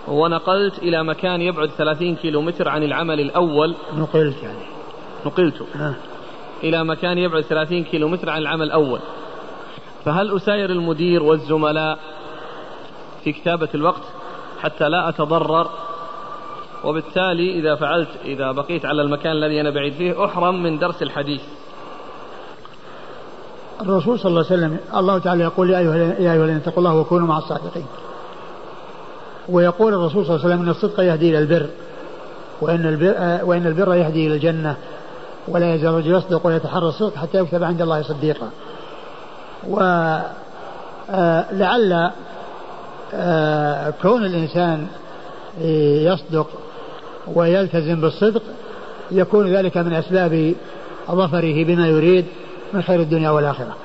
[0.07, 4.59] ونقلت إلى مكان يبعد 30 متر عن العمل الأول نقلت يعني
[5.25, 5.95] نقلت آه.
[6.63, 8.99] إلى مكان يبعد 30 متر عن العمل الأول
[10.05, 11.99] فهل أساير المدير والزملاء
[13.23, 14.01] في كتابة الوقت
[14.63, 15.67] حتى لا أتضرر
[16.83, 21.41] وبالتالي إذا فعلت إذا بقيت على المكان الذي أنا بعيد فيه أحرم من درس الحديث
[23.81, 26.95] الرسول صلى الله عليه وسلم الله تعالى يقول يا أيها يا أيها الذين اتقوا الله
[26.95, 27.85] وكونوا مع الصادقين
[29.49, 31.69] ويقول الرسول صلى الله عليه وسلم أن الصدق يهدي إلى البر
[32.61, 34.75] وأن البر, آه، وأن البر يهدي إلى الجنة
[35.47, 38.49] ولا يزال الرجل يصدق ويتحرى الصدق حتى يكتب عند الله صديقا
[39.69, 42.11] ولعل آه،
[43.13, 44.87] آه، كون الإنسان
[46.01, 46.47] يصدق
[47.27, 48.41] ويلتزم بالصدق
[49.11, 50.53] يكون ذلك من أسباب
[51.11, 52.25] ظفره بما يريد
[52.73, 53.75] من خير الدنيا والآخرة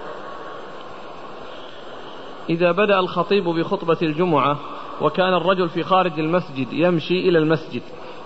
[2.50, 4.58] إذا بدأ الخطيب بخطبة الجمعة
[5.00, 7.82] وكان الرجل في خارج المسجد يمشي إلى المسجد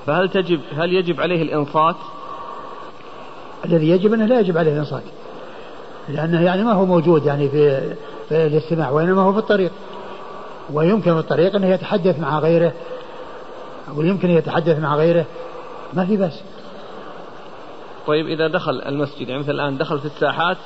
[0.07, 1.97] فهل تجب هل يجب عليه الإنصات؟
[3.65, 5.03] الذي يجب أنه لا يجب عليه الإنصات
[6.09, 7.81] لأنه يعني ما هو موجود يعني في,
[8.29, 9.71] في الاستماع وإنما هو في الطريق
[10.73, 12.73] ويمكن في الطريق أنه يتحدث مع غيره
[13.89, 15.25] أقول يمكن يتحدث مع غيره
[15.95, 16.41] ما في بس
[18.07, 20.57] طيب إذا دخل المسجد يعني مثل الآن دخل في الساحات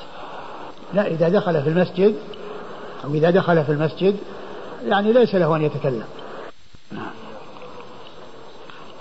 [0.93, 2.15] لا إذا دخل في المسجد
[3.05, 4.17] أو إذا دخل في المسجد
[4.85, 6.03] يعني ليس له أن يتكلم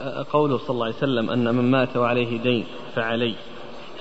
[0.00, 3.34] آه، قوله صلى الله عليه وسلم أن من مات وعليه دين فعلي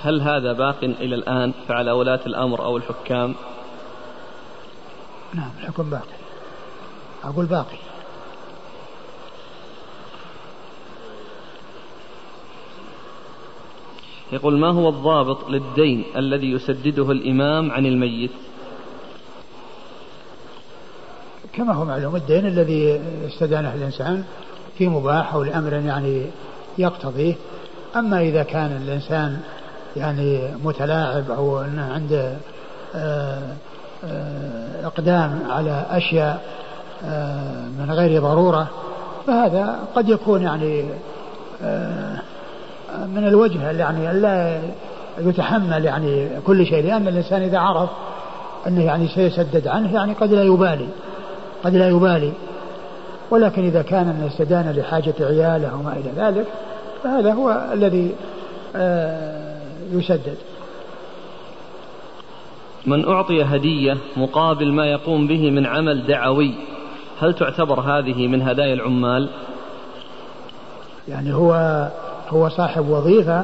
[0.02, 3.36] هل هذا باق إلى الآن فعلى ولاة الأمر أو الحكام
[5.34, 6.16] نعم الحكم باقي
[7.24, 7.78] أقول باقي
[14.32, 18.30] يقول ما هو الضابط للدين الذي يسدده الإمام عن الميت
[21.54, 24.24] كما هو معلوم الدين الذي استدانه الإنسان
[24.78, 26.26] في مباح أو لأمر يعني
[26.78, 27.36] يقتضيه
[27.96, 29.40] أما إذا كان الإنسان
[29.96, 32.38] يعني متلاعب أو أنه عنده
[32.96, 33.54] آه،
[34.04, 36.44] آه، إقدام على أشياء
[37.04, 38.68] آه، من غير ضرورة
[39.28, 40.86] فهذا قد يكون يعني
[43.16, 44.62] من الوجه يعني الا
[45.20, 47.90] يتحمل يعني كل شيء لأن الإنسان إذا عرف
[48.68, 50.88] أنه يعني سيسدد عنه يعني قد لا يبالي
[51.64, 52.34] قد لا يبالي
[53.32, 56.48] ولكن إذا كان استدان لحاجة عياله وما إلى ذلك
[57.04, 58.12] فهذا هو الذي
[58.76, 59.58] آه،
[59.92, 60.38] يسدد
[62.86, 66.54] من أعطي هدية مقابل ما يقوم به من عمل دعوي
[67.20, 69.30] هل تعتبر هذه من هدايا العمال؟
[71.10, 71.54] يعني هو
[72.30, 73.44] هو صاحب وظيفة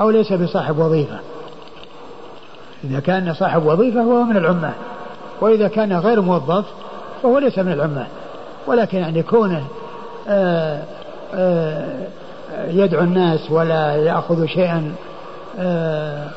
[0.00, 1.18] أو ليس بصاحب وظيفة
[2.84, 4.72] إذا كان صاحب وظيفة هو من العمال
[5.40, 6.64] وإذا كان غير موظف
[7.22, 8.06] فهو ليس من العمال
[8.66, 9.64] ولكن يعني كونه
[10.28, 10.82] آآ آه،
[11.34, 11.84] آآ
[12.54, 14.92] آه، يدعو الناس ولا يأخذ شيئا
[15.58, 16.28] آه،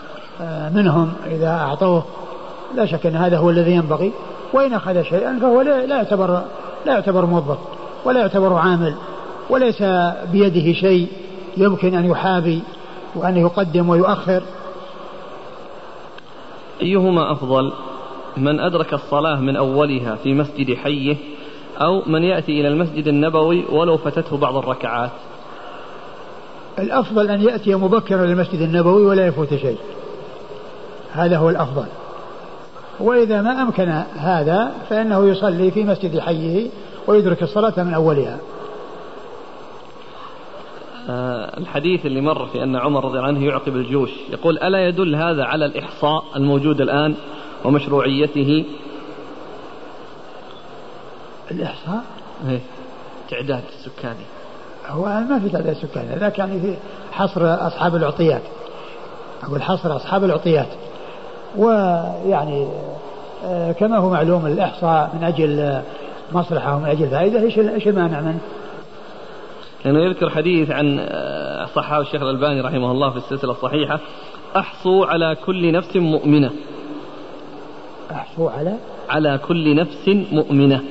[0.75, 2.03] منهم إذا أعطوه
[2.75, 4.11] لا شك أن هذا هو الذي ينبغي
[4.53, 6.41] وإن أخذ شيئا فهو لا يعتبر
[6.85, 7.57] لا يعتبر موظف
[8.05, 8.95] ولا يعتبر عامل
[9.49, 9.83] وليس
[10.31, 11.07] بيده شيء
[11.57, 12.63] يمكن أن يحابي
[13.15, 14.41] وأن يقدم ويؤخر
[16.81, 17.73] أيهما أفضل
[18.37, 21.15] من أدرك الصلاة من أولها في مسجد حيه
[21.81, 25.09] أو من يأتي إلى المسجد النبوي ولو فتته بعض الركعات
[26.79, 29.77] الأفضل أن يأتي مبكرا للمسجد النبوي ولا يفوت شيء
[31.13, 31.85] هذا هو الأفضل
[32.99, 33.83] وإذا ما أمكن
[34.17, 36.69] هذا فإنه يصلي في مسجد حيه
[37.07, 38.37] ويدرك الصلاة من أولها
[41.09, 45.15] آه، الحديث اللي مر في أن عمر رضي الله عنه يعقب الجيوش يقول ألا يدل
[45.15, 47.15] هذا على الإحصاء الموجود الآن
[47.65, 48.65] ومشروعيته
[51.51, 52.03] الإحصاء
[52.49, 52.59] إيه،
[53.29, 54.25] تعداد السكاني
[54.87, 56.77] هو ما في تعداد سكاني هذا كان في
[57.11, 58.41] حصر أصحاب العطيات
[59.43, 60.67] أقول حصر أصحاب العطيات
[61.57, 62.67] ويعني
[63.45, 65.81] آه، كما هو معلوم الإحصاء من أجل
[66.31, 68.39] مصلحة ومن أجل فائدة إيش المانع منه
[69.85, 73.99] لأنه يذكر حديث عن آه، صحاب الشيخ الألباني رحمه الله في السلسلة الصحيحة
[74.57, 76.51] أحصوا على كل نفس مؤمنة
[78.11, 78.77] أحصوا على
[79.09, 80.81] على كل نفس مؤمنة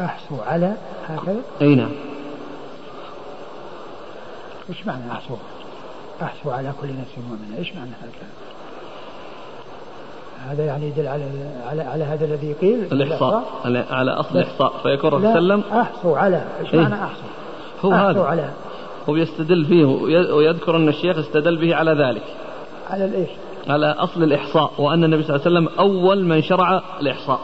[0.00, 0.72] أحصوا على
[1.06, 1.90] هكذا أي نعم
[4.68, 5.36] إيش معنى أحصوا
[6.22, 8.12] أحصوا على كل نفس مؤمنة إيش معنى هذا
[10.48, 11.24] هذا يعني يدل على
[11.66, 15.54] على, على هذا الذي قيل الإحصاء على, على أصل الإحصاء فيكون الرسول صلى الله عليه
[15.68, 16.80] وسلم أحصوا على إيش إيه.
[16.80, 17.28] معنى أحصوا
[17.82, 18.50] هو أحصوا هذا على
[19.08, 19.84] هو يستدل فيه
[20.34, 22.22] ويذكر أن الشيخ استدل به على ذلك
[22.90, 23.28] على الإيش
[23.68, 27.38] على أصل الإحصاء وأن النبي صلى الله عليه وسلم أول من شرع الإحصاء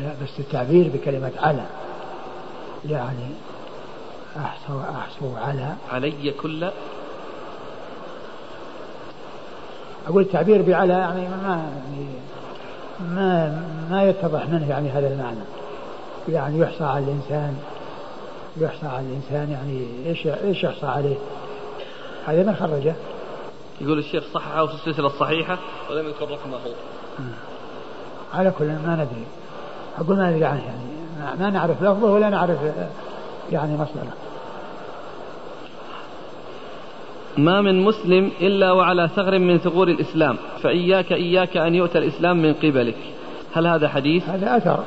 [0.00, 1.64] لا بس التعبير بكلمة على
[2.88, 3.26] يعني
[4.36, 6.64] أحصوا أحصوا على علي كل
[10.06, 12.06] أقول التعبير بعلى يعني ما يعني
[13.14, 15.38] ما ما يتضح منه يعني هذا المعنى
[16.28, 17.54] يعني يحصى على الإنسان
[18.56, 21.16] يحصى على الإنسان يعني إيش إيش يحصى عليه
[22.26, 22.94] هذا من خرجه
[23.80, 25.58] يقول الشيخ صححه في السلسلة الصحيحة
[25.90, 26.60] ولم يذكر رقمه
[28.34, 29.24] على كل ما ندري
[29.98, 32.58] أقول ما ندري عنه يعني ما نعرف لفظه ولا نعرف
[33.52, 34.14] يعني مصدره
[37.38, 42.54] ما من مسلم إلا وعلى ثغر من ثغور الإسلام فإياك إياك أن يؤتى الإسلام من
[42.54, 42.96] قبلك
[43.52, 44.78] هل هذا حديث؟ هذا أثر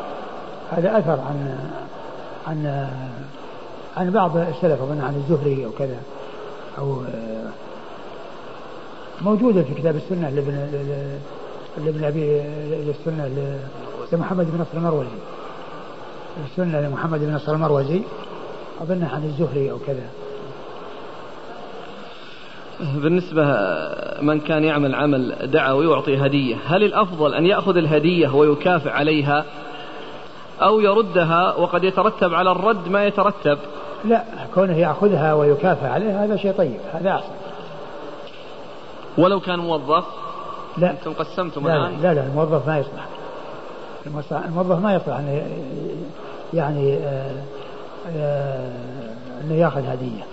[0.72, 1.58] هذا أثر عن
[2.48, 2.88] عن
[3.98, 5.98] عن بعض السلف أظن عن الزهري أو كذا
[6.80, 6.98] أو
[9.22, 10.68] موجودة في كتاب السنة لابن
[11.86, 12.42] لابن أبي
[12.90, 13.30] السنة
[14.14, 15.10] لمحمد بن نصر المروزي
[16.52, 18.02] السنة لمحمد بن نصر المروزي
[18.82, 20.06] أظن عن الزهري أو كذا
[22.80, 23.44] بالنسبة
[24.22, 29.46] من كان يعمل عمل دعوي ويعطي هدية هل الأفضل أن يأخذ الهدية ويكافئ عليها
[30.62, 33.58] أو يردها وقد يترتب على الرد ما يترتب
[34.06, 34.24] لا
[34.56, 37.34] كونه يأخذها ويكافئ عليها هذا شيء طيب هذا أحسن
[39.18, 40.04] ولو كان موظف
[40.78, 43.08] لا أنتم قسمتم لا الآن لا لا الموظف ما يصلح
[44.46, 45.42] الموظف ما يصلح أنه
[46.54, 47.36] يعني آه،
[48.18, 48.72] آه،
[49.44, 50.24] أنه يأخذ هدية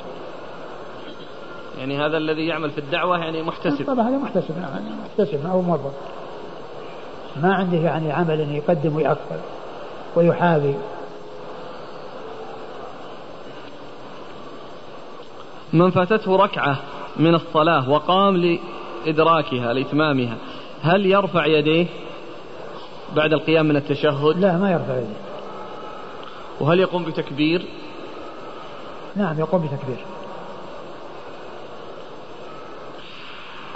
[1.78, 5.66] يعني هذا الذي يعمل في الدعوة يعني محتسب طبعا هذا محتسب يعني محتسب أو نعم،
[5.70, 5.92] موظف
[7.36, 9.40] ما عنده يعني عمل أن يقدم ويأخر
[10.16, 10.76] ويحاذي
[15.72, 16.76] من فاتته ركعة
[17.16, 18.58] من الصلاة وقام
[19.06, 20.36] لإدراكها لإتمامها
[20.82, 21.86] هل يرفع يديه
[23.16, 25.20] بعد القيام من التشهد لا ما يرفع يديه
[26.60, 27.62] وهل يقوم بتكبير
[29.16, 29.96] نعم يقوم بتكبير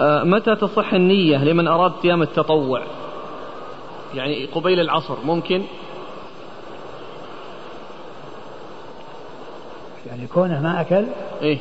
[0.01, 2.82] آه، متى تصح النية لمن أراد صيام التطوع
[4.14, 5.62] يعني قبيل العصر ممكن
[10.07, 11.07] يعني كونه ما أكل
[11.42, 11.59] إيه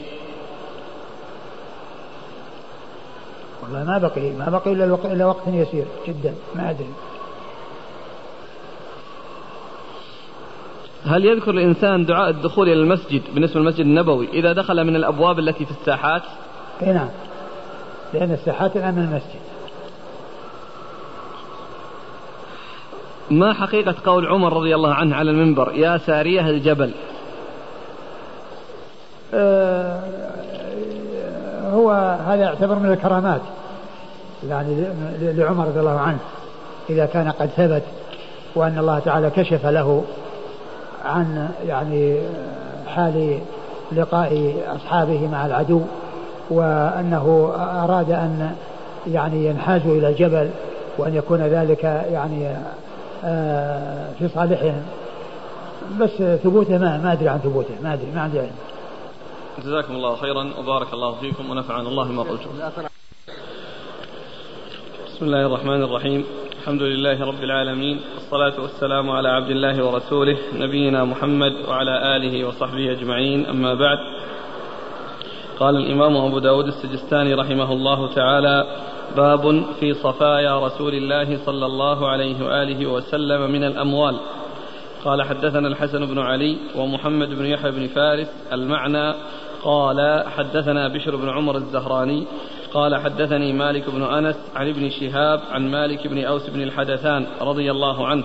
[3.64, 6.90] والله ما بقي ما بقي إلا, وقت, إلا وقت يسير جدا ما أدري
[11.06, 15.66] هل يذكر الإنسان دعاء الدخول إلى المسجد بالنسبة للمسجد النبوي إذا دخل من الأبواب التي
[15.66, 16.22] في الساحات؟
[16.82, 17.10] إيه، نعم
[18.14, 19.40] لأن الساحات الآن المسجد
[23.32, 26.92] ما حقيقة قول عمر رضي الله عنه على المنبر يا سارية الجبل
[29.34, 30.00] آه
[31.72, 31.92] هو
[32.28, 33.42] هذا يعتبر من الكرامات
[34.50, 34.86] يعني
[35.22, 36.18] لعمر رضي الله عنه
[36.90, 37.84] إذا كان قد ثبت
[38.56, 40.04] وأن الله تعالى كشف له
[41.06, 42.18] عن يعني
[42.96, 43.40] حال
[43.92, 45.82] لقاء أصحابه مع العدو
[46.50, 48.56] وأنه أراد أن
[49.08, 50.50] يعني ينحازوا إلى الجبل
[50.98, 52.52] وأن يكون ذلك يعني
[53.26, 54.82] آه، في صالحهم
[56.00, 56.10] بس
[56.44, 58.52] ثبوته ما ما أدري عن ثبوته ما أدري ما عندي علم
[59.66, 62.50] جزاكم الله خيرا وبارك الله فيكم ونفعنا الله بما قلتم
[65.08, 66.26] بسم الله الرحمن الرحيم
[66.62, 72.92] الحمد لله رب العالمين والصلاة والسلام على عبد الله ورسوله نبينا محمد وعلى آله وصحبه
[72.92, 73.98] أجمعين أما بعد
[75.64, 78.66] قال الإمام أبو داود السجستاني رحمه الله تعالى
[79.16, 84.16] باب في صفايا رسول الله صلى الله عليه وآله وسلم من الأموال
[85.06, 89.14] قال حدثنا الحسن بن علي ومحمد بن يحيى بن فارس المعنى
[89.64, 92.24] قال حدثنا بشر بن عمر الزهراني
[92.74, 97.72] قال حدثني مالك بن انس عن ابن شهاب عن مالك بن اوس بن الحدثان رضي
[97.72, 98.24] الله عنه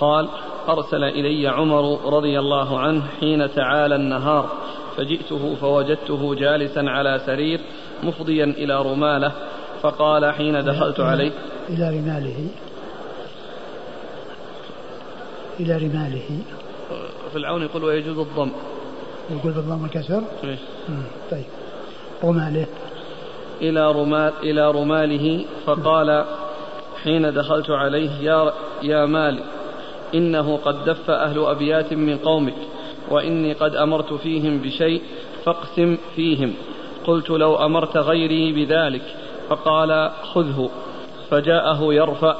[0.00, 0.28] قال
[0.68, 4.48] ارسل الي عمر رضي الله عنه حين تعالى النهار
[4.96, 7.60] فجئته فوجدته جالسا على سرير
[8.02, 9.32] مفضيا إلى رماله
[9.82, 11.30] فقال حين دخلت عليه
[11.68, 12.48] إلى رماله
[15.60, 16.38] إلى رماله
[17.32, 18.50] في العون يقول ويجوز الضم
[19.30, 20.58] يقول بالضم الكسر إيه؟
[21.30, 21.44] طيب
[22.24, 22.66] رماله
[23.60, 26.24] إلى رمال إلى رماله فقال
[27.02, 29.42] حين دخلت عليه يا يا مالي
[30.14, 32.54] إنه قد دف أهل أبيات من قومك
[33.10, 35.02] وإني قد أمرت فيهم بشيء
[35.44, 36.54] فاقسم فيهم
[37.04, 39.02] قلت لو أمرت غيري بذلك
[39.48, 40.70] فقال خذه
[41.30, 42.36] فجاءه يرفع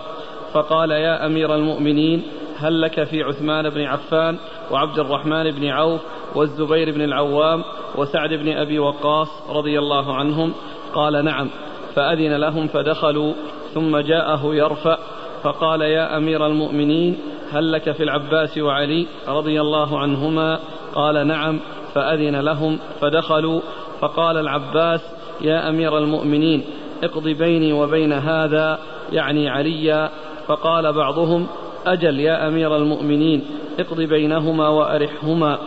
[0.53, 2.23] فقال يا أمير المؤمنين
[2.57, 4.37] هل لك في عثمان بن عفان
[4.71, 6.01] وعبد الرحمن بن عوف
[6.35, 7.65] والزبير بن العوام
[7.97, 10.53] وسعد بن أبي وقاص رضي الله عنهم
[10.95, 11.49] قال نعم
[11.95, 13.33] فأذن لهم فدخلوا
[13.75, 14.99] ثم جاءه يرفع
[15.43, 17.19] فقال يا أمير المؤمنين
[17.53, 20.59] هل لك في العباس وعلي رضي الله عنهما
[20.95, 21.61] قال نعم
[21.95, 23.61] فأذن لهم فدخلوا
[24.01, 25.01] فقال العباس
[25.41, 26.65] يا أمير المؤمنين
[27.05, 28.79] اقض بيني وبين هذا
[29.13, 30.11] يعني عليا
[30.47, 31.47] فقال بعضهم
[31.87, 33.45] أجل يا أمير المؤمنين
[33.81, 35.59] اقض بينهما وأرحهما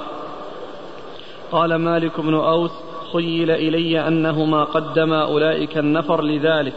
[1.52, 2.72] قال مالك بن أوس
[3.14, 6.74] خيل إلي أنهما قدما أولئك النفر لذلك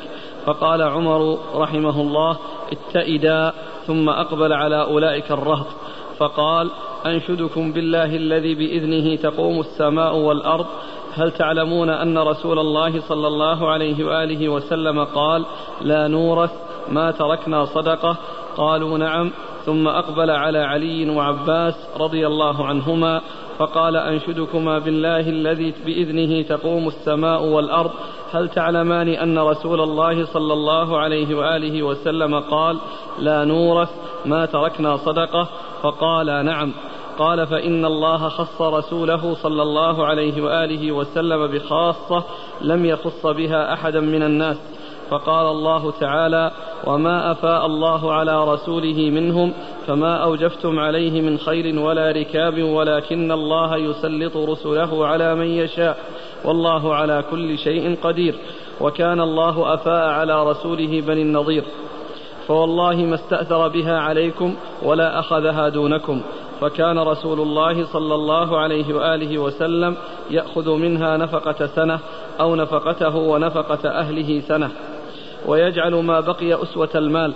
[0.47, 2.37] فقال عمر رحمه الله
[2.73, 3.53] اتئدا
[3.87, 5.67] ثم أقبل على أولئك الرهط
[6.19, 6.71] فقال
[7.07, 10.67] أنشدكم بالله الذي بإذنه تقوم السماء والأرض
[11.15, 15.47] هل تعلمون أن رسول الله صلى الله عليه وآله وسلم قال
[15.83, 16.51] لا نورث
[16.89, 18.17] ما تركنا صدقة
[18.57, 19.31] قالوا نعم
[19.67, 23.21] ثم أقبل على علي وعباس رضي الله عنهما
[23.59, 27.91] فقال أنشدكما بالله الذي بإذنه تقوم السماء والأرض
[28.33, 32.79] هل تعلمان أن رسول الله صلى الله عليه وآله وسلم قال
[33.19, 33.91] لا نورث
[34.27, 35.49] ما تركنا صدقة
[35.83, 36.73] فقال نعم
[37.19, 42.25] قال فإن الله خص رسوله صلى الله عليه وآله وسلم بخاصة
[42.61, 44.57] لم يخص بها أحدا من الناس
[45.11, 46.51] فقال الله تعالى
[46.85, 49.53] وما افاء الله على رسوله منهم
[49.87, 55.99] فما اوجفتم عليه من خير ولا ركاب ولكن الله يسلط رسله على من يشاء
[56.45, 58.35] والله على كل شيء قدير
[58.81, 61.65] وكان الله افاء على رسوله بني النضير
[62.49, 66.23] فوالله ما استاثر بها عليكم ولا اخذها دونكم
[66.61, 69.97] فكان رسول الله صلى الله عليه واله وسلم
[70.31, 72.01] ياخذ منها نفقه سنه
[72.41, 74.71] او نفقته ونفقه اهله سنه
[75.47, 77.35] ويجعل ما بقي اسوه المال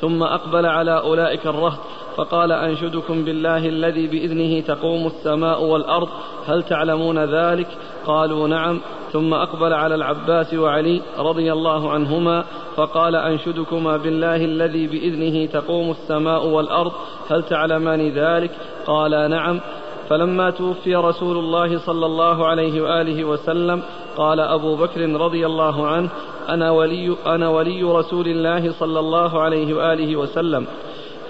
[0.00, 1.78] ثم اقبل على اولئك الرهط
[2.16, 6.08] فقال انشدكم بالله الذي باذنه تقوم السماء والارض
[6.46, 7.66] هل تعلمون ذلك
[8.06, 8.80] قالوا نعم
[9.14, 12.44] ثم أقبل على العباس وعلي رضي الله عنهما
[12.76, 16.92] فقال أنشدكما بالله الذي بإذنه تقوم السماء والأرض
[17.30, 18.50] هل تعلمان ذلك
[18.86, 19.60] قالا نعم
[20.08, 23.82] فلما توفي رسول الله صلى الله عليه وآله وسلم
[24.16, 26.08] قال أبو بكر رضي الله عنه
[26.48, 30.66] أنا ولي, أنا ولي رسول الله صلى الله عليه وآله وسلم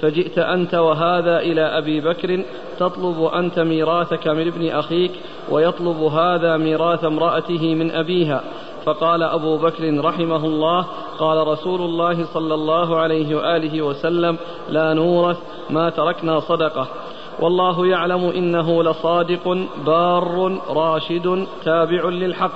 [0.00, 2.44] فجئت أنت وهذا إلى أبي بكر
[2.78, 5.12] تطلب أنت ميراثك من ابن أخيك
[5.50, 8.42] ويطلب هذا ميراث امرأته من أبيها
[8.84, 10.86] فقال أبو بكر رحمه الله
[11.18, 14.36] قال رسول الله صلى الله عليه وآله وسلم
[14.68, 15.38] لا نورث
[15.70, 16.86] ما تركنا صدقة
[17.40, 22.52] والله يعلم إنه لصادق بار راشد تابع للحق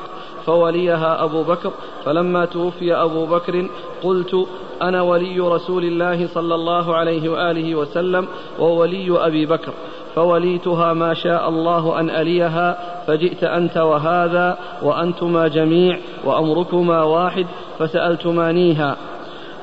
[0.46, 1.72] فوليها أبو بكر
[2.04, 3.68] فلما توفي أبو بكر
[4.04, 4.46] قلت
[4.82, 8.28] أنا ولي رسول الله صلى الله عليه وآله وسلم
[8.60, 9.72] وولي أبي بكر
[10.18, 17.46] فوليتها ما شاء الله أن أليها فجئت أنت وهذا وأنتما جميع وأمركما واحد
[17.78, 18.96] فسألتمانيها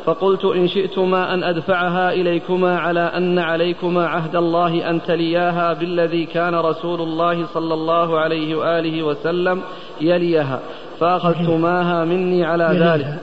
[0.05, 6.55] فقلت إن شئتما أن أدفعها إليكما على أن عليكما عهد الله أن تلياها بالذي كان
[6.55, 9.61] رسول الله صلى الله عليه وآله وسلم
[10.01, 10.59] يليها
[10.99, 12.95] فأخذتماها مني على يليها.
[12.95, 13.17] ذلك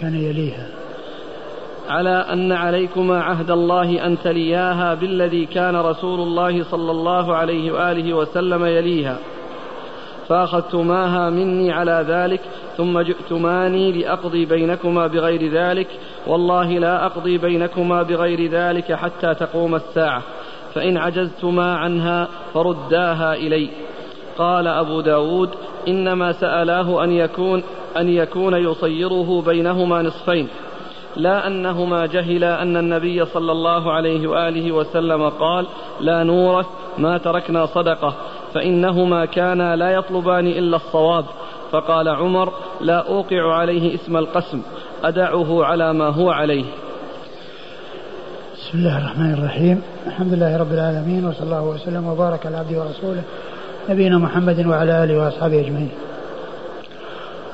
[0.00, 0.66] كان يليها
[1.90, 8.14] على أن عليكما عهد الله أن تلياها بالذي كان رسول الله صلى الله عليه وآله
[8.14, 9.18] وسلم يليها
[10.28, 12.40] فأخذتماها مني على ذلك
[12.76, 15.88] ثم جئتماني لأقضي بينكما بغير ذلك
[16.26, 20.22] والله لا أقضي بينكما بغير ذلك حتى تقوم الساعة
[20.74, 23.70] فإن عجزتما عنها فرداها إلي
[24.38, 25.50] قال أبو داود
[25.88, 27.62] إنما سألاه أن يكون
[27.96, 30.48] أن يكون يصيره بينهما نصفين
[31.16, 35.66] لا أنهما جهلا أن النبي صلى الله عليه وآله وسلم قال
[36.00, 36.66] لا نورث
[36.98, 38.14] ما تركنا صدقة
[38.54, 41.24] فإنهما كانا لا يطلبان إلا الصواب
[41.72, 44.62] فقال عمر لا أوقع عليه اسم القسم
[45.04, 46.64] أدعه على ما هو عليه
[48.54, 53.22] بسم الله الرحمن الرحيم الحمد لله رب العالمين وصلى الله وسلم وبارك على عبده ورسوله
[53.88, 55.90] نبينا محمد وعلى آله وأصحابه أجمعين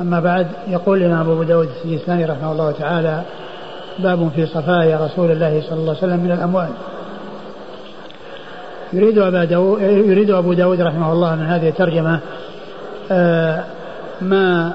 [0.00, 3.22] أما بعد يقول الإمام أبو داود السجستاني رحمه الله تعالى
[3.98, 6.68] باب في صفايا رسول الله صلى الله عليه وسلم من الأموال
[8.92, 12.20] يريد أبا داود يريد أبو داود رحمه الله من هذه الترجمة
[13.10, 13.64] آه،
[14.20, 14.72] ما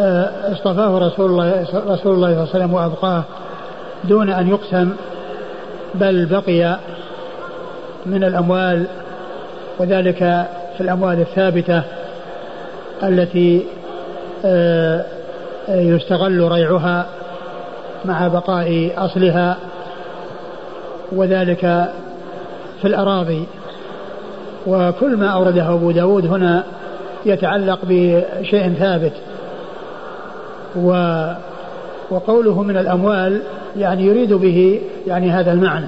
[0.00, 3.24] آه، اصطفاه رسول الله رسول الله صلى الله عليه وسلم وأبقاه
[4.04, 4.90] دون أن يقسم
[5.94, 6.78] بل بقي
[8.06, 8.86] من الأموال
[9.78, 10.18] وذلك
[10.76, 11.82] في الأموال الثابتة
[13.02, 13.64] التي
[14.44, 15.04] آه،
[15.68, 17.06] يستغل ريعها
[18.04, 19.56] مع بقاء أصلها
[21.12, 21.60] وذلك
[22.80, 23.46] في الأراضي
[24.66, 26.64] وكل ما أورده أبو داود هنا
[27.26, 29.12] يتعلق بشيء ثابت
[30.76, 30.90] و
[32.10, 33.42] وقوله من الأموال
[33.76, 35.86] يعني يريد به يعني هذا المعنى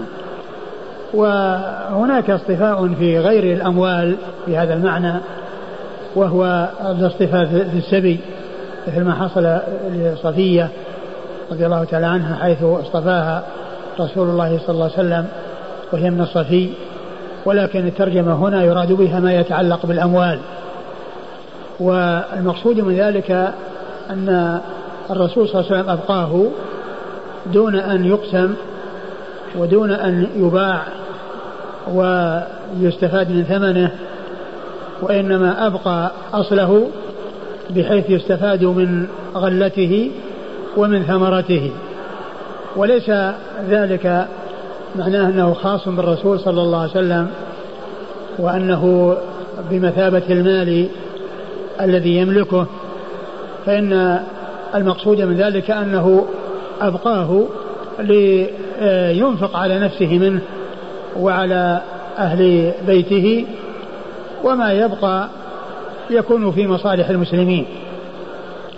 [1.15, 5.13] وهناك اصطفاء في غير الأموال بهذا المعنى
[6.17, 8.19] وهو الاصطفاء في السبي
[8.89, 9.49] مثل ما حصل
[9.91, 10.71] لصفية
[11.51, 13.43] رضي الله تعالى عنها حيث اصطفاها
[14.01, 15.27] رسول الله صلى الله عليه وسلم
[15.93, 16.71] وهي من الصفي
[17.45, 20.39] ولكن الترجمة هنا يراد بها ما يتعلق بالأموال
[21.81, 23.51] والمقصود من ذلك
[24.11, 24.61] أن
[25.11, 26.43] الرسول صلى الله عليه وسلم أبقاه
[27.53, 28.55] دون أن يقسم
[29.59, 30.83] ودون أن يباع
[31.95, 33.91] ويستفاد من ثمنه
[35.03, 36.89] وإنما أبقى أصله
[37.71, 40.11] بحيث يستفاد من غلته
[40.77, 41.71] ومن ثمرته
[42.77, 43.11] وليس
[43.69, 44.27] ذلك
[44.97, 47.31] معناه انه خاص بالرسول صلى الله عليه وسلم
[48.39, 49.17] وانه
[49.71, 50.89] بمثابه المال
[51.81, 52.67] الذي يملكه
[53.67, 54.21] فان
[54.75, 56.27] المقصود من ذلك انه
[56.81, 57.43] ابقاه
[57.99, 60.41] لينفق على نفسه منه
[61.21, 61.81] وعلى
[62.19, 63.47] اهل بيته
[64.45, 65.29] وما يبقى
[66.11, 67.67] يكون في مصالح المسلمين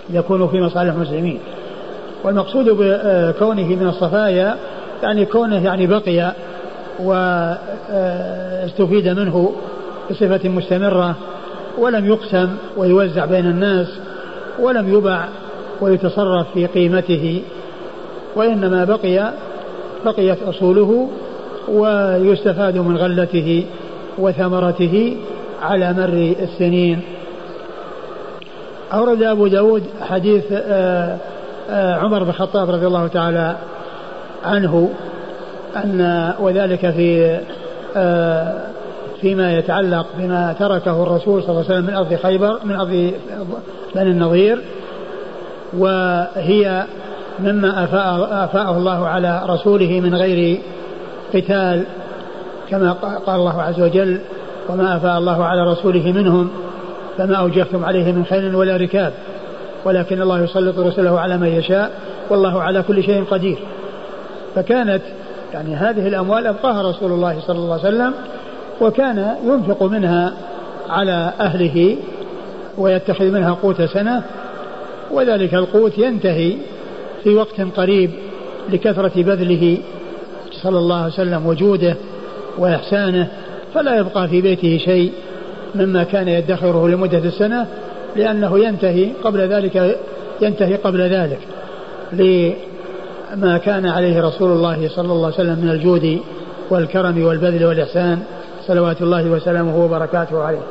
[0.09, 1.39] يكون في مصالح المسلمين
[2.23, 4.55] والمقصود بكونه آه، من الصفايا
[5.03, 6.33] يعني كونه يعني بقي
[6.99, 9.51] واستفيد آه، منه
[10.11, 11.15] بصفة مستمرة
[11.77, 13.87] ولم يقسم ويوزع بين الناس
[14.59, 15.25] ولم يباع
[15.81, 17.41] ويتصرف في قيمته
[18.35, 19.33] وإنما بقي
[20.05, 21.09] بقيت أصوله
[21.67, 23.65] ويستفاد من غلته
[24.17, 25.17] وثمرته
[25.61, 26.99] على مر السنين
[28.93, 31.17] أورد أبو داود حديث آه
[31.69, 33.55] آه، عمر بن الخطاب رضي الله تعالى
[34.45, 34.89] عنه
[35.75, 37.39] أن وذلك في
[37.95, 38.53] آه،
[39.21, 43.11] فيما يتعلق بما تركه الرسول صلى الله عليه وسلم من أرض خيبر من أرض
[43.95, 44.61] بني النظير
[45.77, 46.85] وهي
[47.39, 50.61] مما أفاء أفاءه الله على رسوله من غير
[51.35, 51.85] قتال
[52.69, 52.91] كما
[53.25, 54.19] قال الله عز وجل
[54.69, 56.49] وما أفاء الله على رسوله منهم
[57.17, 59.13] فما أوجهتم عليه من خيل ولا ركاب
[59.85, 61.91] ولكن الله يسلط رسله على من يشاء
[62.29, 63.57] والله على كل شيء قدير
[64.55, 65.01] فكانت
[65.53, 68.13] يعني هذه الأموال أبقاها رسول الله صلى الله عليه وسلم
[68.81, 70.33] وكان ينفق منها
[70.89, 71.97] على أهله
[72.77, 74.23] ويتخذ منها قوت سنة
[75.11, 76.53] وذلك القوت ينتهي
[77.23, 78.11] في وقت قريب
[78.69, 79.77] لكثرة بذله
[80.63, 81.95] صلى الله عليه وسلم وجوده
[82.57, 83.27] وإحسانه
[83.75, 85.11] فلا يبقى في بيته شيء
[85.75, 87.67] مما كان يدخره لمدة السنة
[88.15, 89.99] لأنه ينتهي قبل ذلك
[90.41, 91.39] ينتهي قبل ذلك
[92.13, 96.19] لما كان عليه رسول الله صلى الله عليه وسلم من الجود
[96.69, 98.19] والكرم والبذل والإحسان
[98.67, 100.61] صلوات الله وسلامه وبركاته عليه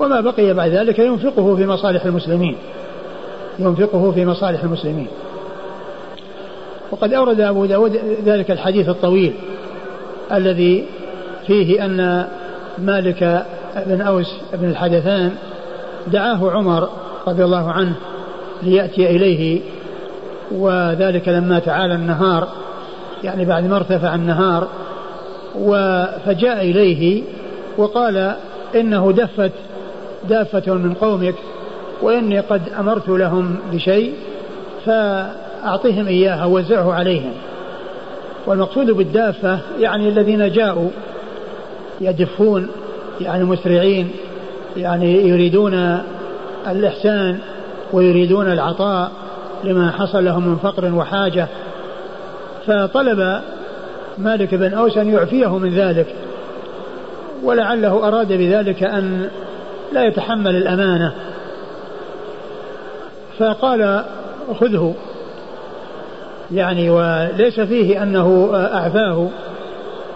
[0.00, 2.56] وما بقي بعد ذلك ينفقه في مصالح المسلمين
[3.58, 5.06] ينفقه في مصالح المسلمين
[6.90, 9.32] وقد أورد أبو داود ذلك الحديث الطويل
[10.32, 10.86] الذي
[11.46, 12.26] فيه أن
[12.78, 13.44] مالك
[13.86, 15.32] بن أوس بن الحدثان
[16.12, 16.88] دعاه عمر
[17.28, 17.96] رضي الله عنه
[18.62, 19.60] ليأتي إليه
[20.52, 22.48] وذلك لما تعالى النهار
[23.24, 24.68] يعني بعد ما ارتفع النهار
[26.26, 27.22] فجاء إليه
[27.78, 28.36] وقال
[28.74, 29.52] إنه دفت
[30.28, 31.34] دافة من قومك
[32.02, 34.14] وإني قد أمرت لهم بشيء
[34.86, 37.32] فأعطهم إياها وزعه عليهم
[38.46, 40.88] والمقصود بالدافة يعني الذين جاءوا
[42.00, 42.68] يدفون
[43.20, 44.10] يعني مسرعين
[44.76, 45.98] يعني يريدون
[46.70, 47.38] الإحسان
[47.92, 49.10] ويريدون العطاء
[49.64, 51.48] لما حصل لهم من فقر وحاجة
[52.66, 53.40] فطلب
[54.18, 56.06] مالك بن أوس أن يعفيه من ذلك
[57.44, 59.28] ولعله أراد بذلك أن
[59.92, 61.12] لا يتحمل الأمانة
[63.38, 64.04] فقال
[64.60, 64.94] خذه
[66.52, 69.28] يعني وليس فيه أنه أعفاه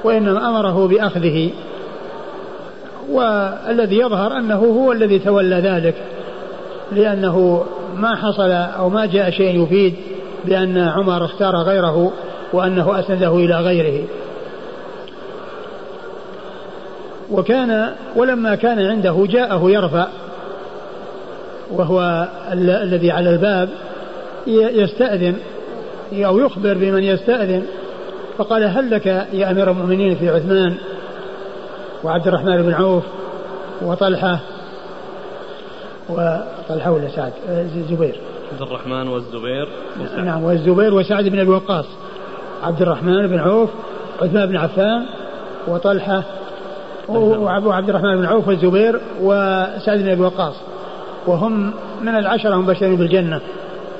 [0.04, 1.50] وإنما أمره بأخذه
[3.10, 5.94] والذي يظهر أنه هو الذي تولى ذلك
[6.92, 7.64] لأنه
[7.96, 9.94] ما حصل أو ما جاء شيء يفيد
[10.44, 12.12] بأن عمر اختار غيره
[12.52, 14.04] وأنه أسنده إلى غيره
[17.32, 20.06] وكان ولما كان عنده جاءه يرفع
[21.70, 23.68] وهو الذي على الباب
[24.72, 25.36] يستأذن
[26.16, 27.62] أو يخبر بمن يستأذن
[28.38, 30.74] فقال هل لك يا أمير المؤمنين في عثمان
[32.04, 33.02] وعبد الرحمن بن عوف
[33.82, 34.38] وطلحة
[36.08, 39.68] وطلحة ولا سعد الزبير آه، عبد الرحمن والزبير
[40.00, 40.18] وسعد.
[40.24, 41.84] نعم والزبير وسعد بن أبي وقاص
[42.62, 43.70] عبد الرحمن بن عوف
[44.22, 45.06] عثمان بن عفان
[45.68, 46.22] وطلحة
[47.08, 50.54] وعبد الرحمن بن عوف والزبير وسعد بن أبي وقاص
[51.26, 51.72] وهم
[52.02, 53.40] من العشرة هم بشرين بالجنة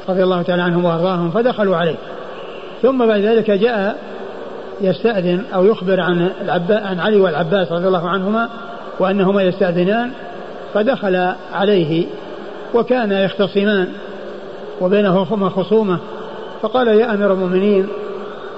[0.08, 1.96] رضي الله تعالى عنهم وأرضاهم فدخلوا عليه
[2.82, 3.98] ثم بعد ذلك جاء
[4.80, 6.28] يستأذن أو يخبر عن
[6.70, 8.48] عن علي والعباس رضي الله عنهما
[9.00, 10.10] وأنهما يستأذنان
[10.74, 12.06] فدخل عليه
[12.74, 13.88] وكان يختصمان
[14.80, 15.98] وبينهما خصومة
[16.62, 17.86] فقال يا أمير المؤمنين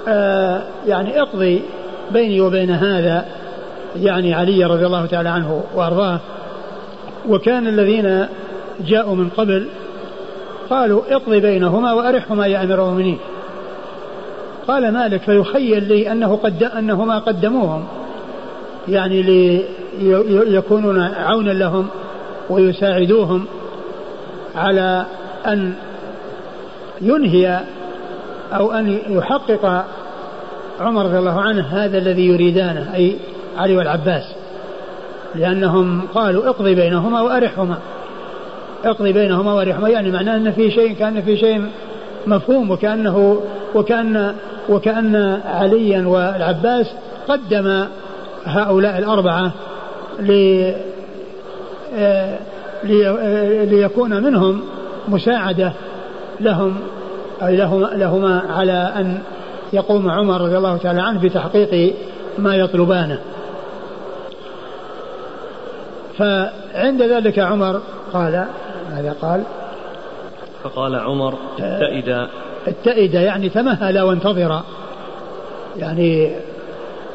[0.07, 1.61] آه يعني اقضي
[2.11, 3.25] بيني وبين هذا
[3.95, 6.19] يعني علي رضي الله تعالى عنه وأرضاه
[7.29, 8.25] وكان الذين
[8.87, 9.67] جاءوا من قبل
[10.69, 13.19] قالوا اقضي بينهما وأرحهما يا أمير المؤمنين
[14.67, 17.83] قال مالك فيخيل لي أنه قد أنهما قدموهم
[18.87, 19.21] يعني
[20.27, 21.87] ليكونون عونا لهم
[22.49, 23.45] ويساعدوهم
[24.55, 25.05] على
[25.47, 25.73] أن
[27.01, 27.59] ينهي
[28.53, 29.85] أو أن يحقق
[30.79, 33.15] عمر رضي الله عنه هذا الذي يريدانه أي
[33.57, 34.35] علي والعباس
[35.35, 37.77] لأنهم قالوا اقضي بينهما وأرحهما
[38.85, 41.65] اقضي بينهما وأرحهما يعني معناه أن في شيء كأن في شيء
[42.27, 43.41] مفهوم وكأنه
[43.75, 44.33] وكأن
[44.69, 46.91] وكأن عليا والعباس
[47.27, 47.85] قدم
[48.45, 49.51] هؤلاء الأربعة آه،
[52.83, 54.61] لي آه، ليكون منهم
[55.07, 55.73] مساعدة
[56.39, 56.77] لهم
[57.43, 57.55] أي
[57.95, 59.19] لهما على أن
[59.73, 61.93] يقوم عمر رضي الله تعالى عنه بتحقيق
[62.37, 63.19] ما يطلبانه
[66.17, 67.81] فعند ذلك عمر
[68.13, 68.45] قال
[68.91, 69.43] ماذا قال
[70.63, 72.29] فقال عمر فإذا
[72.67, 74.61] اتئد يعني تمهل وانتظر
[75.79, 76.31] يعني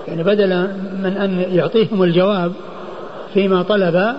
[0.08, 0.62] يعني بدلا
[1.02, 2.52] من أن يعطيهم الجواب
[3.34, 4.14] فيما طلب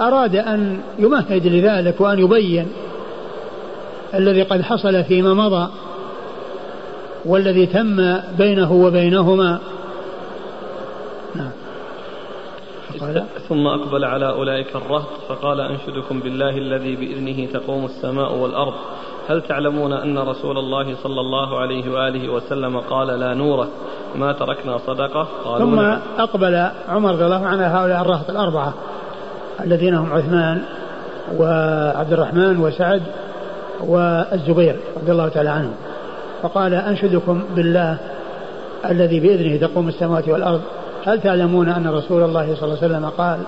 [0.00, 2.66] أراد أن يمهد لذلك وأن يبين
[4.14, 5.70] الذي قد حصل فيما مضى
[7.24, 9.58] والذي تم بينه وبينهما
[11.34, 11.50] نعم
[13.48, 18.72] ثم أقبل على أولئك الرهط فقال أنشدكم بالله الذي بإذنه تقوم السماء والأرض
[19.28, 23.68] هل تعلمون أن رسول الله صلى الله عليه وآله وسلم قال لا نوره
[24.16, 26.00] ما تركنا صدقة قالوا ثم نعم.
[26.18, 28.74] أقبل عمر رضي الله عنه هؤلاء الرهط الأربعة
[29.60, 30.62] الذين هم عثمان
[31.38, 33.02] وعبد الرحمن وسعد
[33.80, 35.74] والزبير رضي الله تعالى عنهم
[36.42, 37.98] فقال أنشدكم بالله
[38.90, 40.60] الذي بإذنه تقوم السماوات والأرض
[41.06, 43.38] هل تعلمون أن رسول الله صلى الله عليه وسلم قال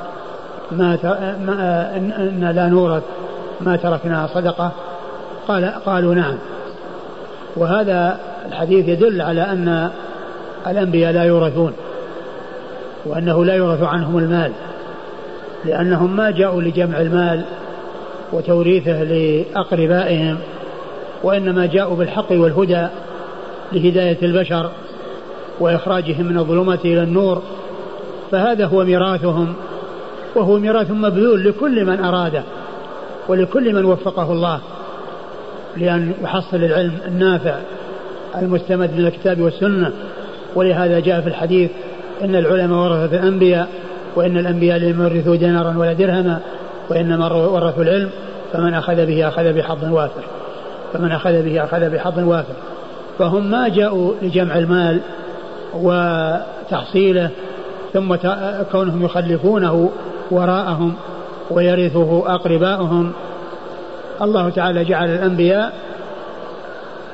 [0.72, 0.98] ما,
[1.46, 3.02] ما أن لا نورث
[3.60, 4.72] ما تركنا صدقة
[5.48, 6.36] قال قالوا نعم
[7.56, 8.18] وهذا
[8.48, 9.90] الحديث يدل على أن
[10.66, 11.72] الأنبياء لا يورثون
[13.06, 14.52] وأنه لا يورث عنهم المال
[15.64, 17.42] لأنهم ما جاءوا لجمع المال
[18.32, 20.38] وتوريثه لأقربائهم
[21.22, 22.86] وإنما جاءوا بالحق والهدى
[23.72, 24.70] لهداية البشر
[25.60, 27.42] وإخراجهم من الظلمات إلى النور
[28.30, 29.54] فهذا هو ميراثهم
[30.34, 32.42] وهو ميراث مبذول لكل من أراده
[33.28, 34.58] ولكل من وفقه الله
[35.76, 37.54] لأن يحصل العلم النافع
[38.42, 39.92] المستمد من الكتاب والسنة
[40.54, 41.70] ولهذا جاء في الحديث
[42.22, 43.68] إن العلماء ورثة الأنبياء
[44.16, 46.38] وإن الأنبياء لم يورثوا دينارا ولا درهما
[46.90, 48.10] وإنما ورثوا العلم
[48.52, 50.22] فمن أخذ به أخذ بحظ وافر
[50.92, 52.54] فمن أخذ به أخذ بحظ وافر
[53.18, 55.00] فهم ما جاءوا لجمع المال
[55.82, 57.31] وتحصيله
[57.93, 58.15] ثم
[58.73, 59.90] كونهم يخلفونه
[60.31, 60.94] وراءهم
[61.51, 63.12] ويرثه أقرباؤهم
[64.23, 65.73] الله تعالى جعل الأنبياء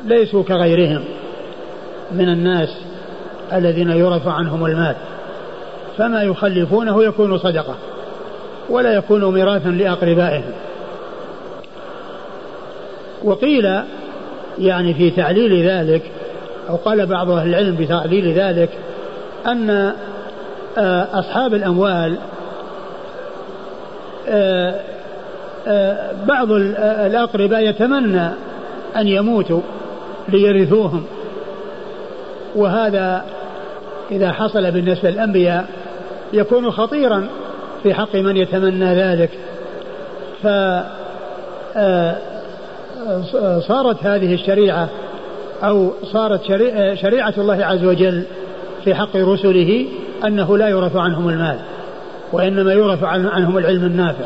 [0.05, 1.05] ليسوا كغيرهم
[2.13, 2.69] من الناس
[3.53, 4.95] الذين يرث عنهم المال
[5.99, 7.75] فما يخلفونه يكون صدقة
[8.71, 10.53] ولا يكون ميراثا لأقربائهم
[13.25, 13.81] وقيل
[14.59, 16.03] يعني في تعليل ذلك
[16.69, 18.71] أو قال بعض أهل العلم بتعليل ذلك
[19.47, 19.71] أن
[20.79, 22.17] آه، أصحاب الأموال
[24.29, 24.81] آه،
[25.69, 28.29] آه، بعض الأقرباء يتمنى
[28.97, 29.61] أن يموتوا
[30.29, 31.05] ليرثوهم
[32.57, 33.25] وهذا
[34.11, 35.67] إذا حصل بالنسبة للأنبياء
[36.33, 37.29] يكون خطيرا
[37.83, 39.31] في حق من يتمنى ذلك
[43.69, 44.89] فصارت هذه الشريعة
[45.63, 46.43] أو صارت
[47.01, 48.25] شريعة الله عز وجل
[48.85, 49.87] في حق رسله
[50.27, 51.59] أنه لا يورث عنهم المال
[52.33, 54.25] وإنما يورث عنهم العلم النافع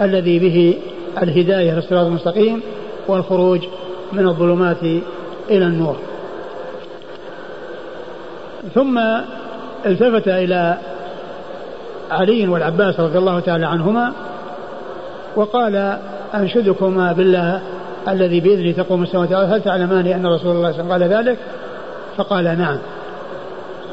[0.00, 0.78] الذي به
[1.22, 2.62] الهداية للصراط المستقيم
[3.08, 3.60] والخروج
[4.12, 4.82] من الظلمات
[5.50, 5.96] إلى النور
[8.74, 8.98] ثم
[9.86, 10.78] التفت إلى
[12.10, 14.12] علي والعباس رضي الله تعالى عنهما
[15.36, 15.98] وقال
[16.34, 17.60] أنشدكما بالله
[18.08, 21.26] الذي بإذنه تقوم السماوات والأرض هل تعلمان أن رسول الله صلى الله عليه وسلم قال
[21.28, 21.38] ذلك
[22.16, 22.78] فقال نعم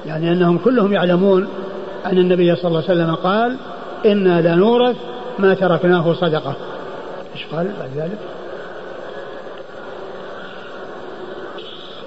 [0.06, 1.48] يعني أنهم كلهم يعلمون
[2.06, 3.58] أن النبي صلى الله عليه وسلم قال
[4.06, 4.96] إنا لنورث
[5.40, 6.54] ما تركناه صدقة
[7.36, 8.18] إيش قال بعد ذلك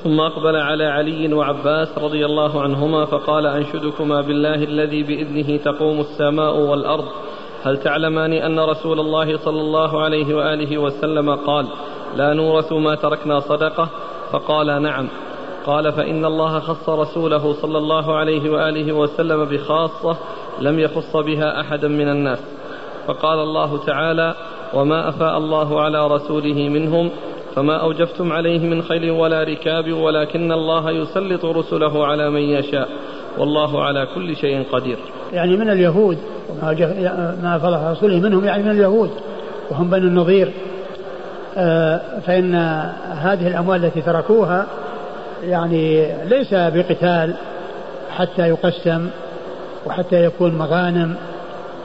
[0.05, 6.57] ثم أقبل على علي وعباس رضي الله عنهما فقال أنشدكما بالله الذي بإذنه تقوم السماء
[6.59, 7.05] والأرض
[7.65, 11.67] هل تعلمان أن رسول الله صلى الله عليه وآله وسلم قال
[12.17, 13.89] لا نورث ما تركنا صدقة
[14.33, 15.09] فقال نعم
[15.67, 20.17] قال فإن الله خص رسوله صلى الله عليه وآله وسلم بخاصة
[20.61, 22.39] لم يخص بها أحدا من الناس
[23.07, 24.35] فقال الله تعالى
[24.75, 27.11] وما أفاء الله على رسوله منهم
[27.55, 32.89] فما أوجفتم عليه من خيل ولا ركاب ولكن الله يسلط رسله على من يشاء
[33.39, 34.97] والله على كل شيء قدير
[35.33, 36.19] يعني من اليهود
[37.43, 39.11] ما فرح رسوله منهم يعني من اليهود
[39.71, 40.51] وهم بنو النظير
[41.57, 42.55] آه، فإن
[43.15, 44.67] هذه الأموال التي تركوها
[45.45, 47.35] يعني ليس بقتال
[48.17, 49.09] حتى يقسم
[49.87, 51.15] وحتى يكون مغانم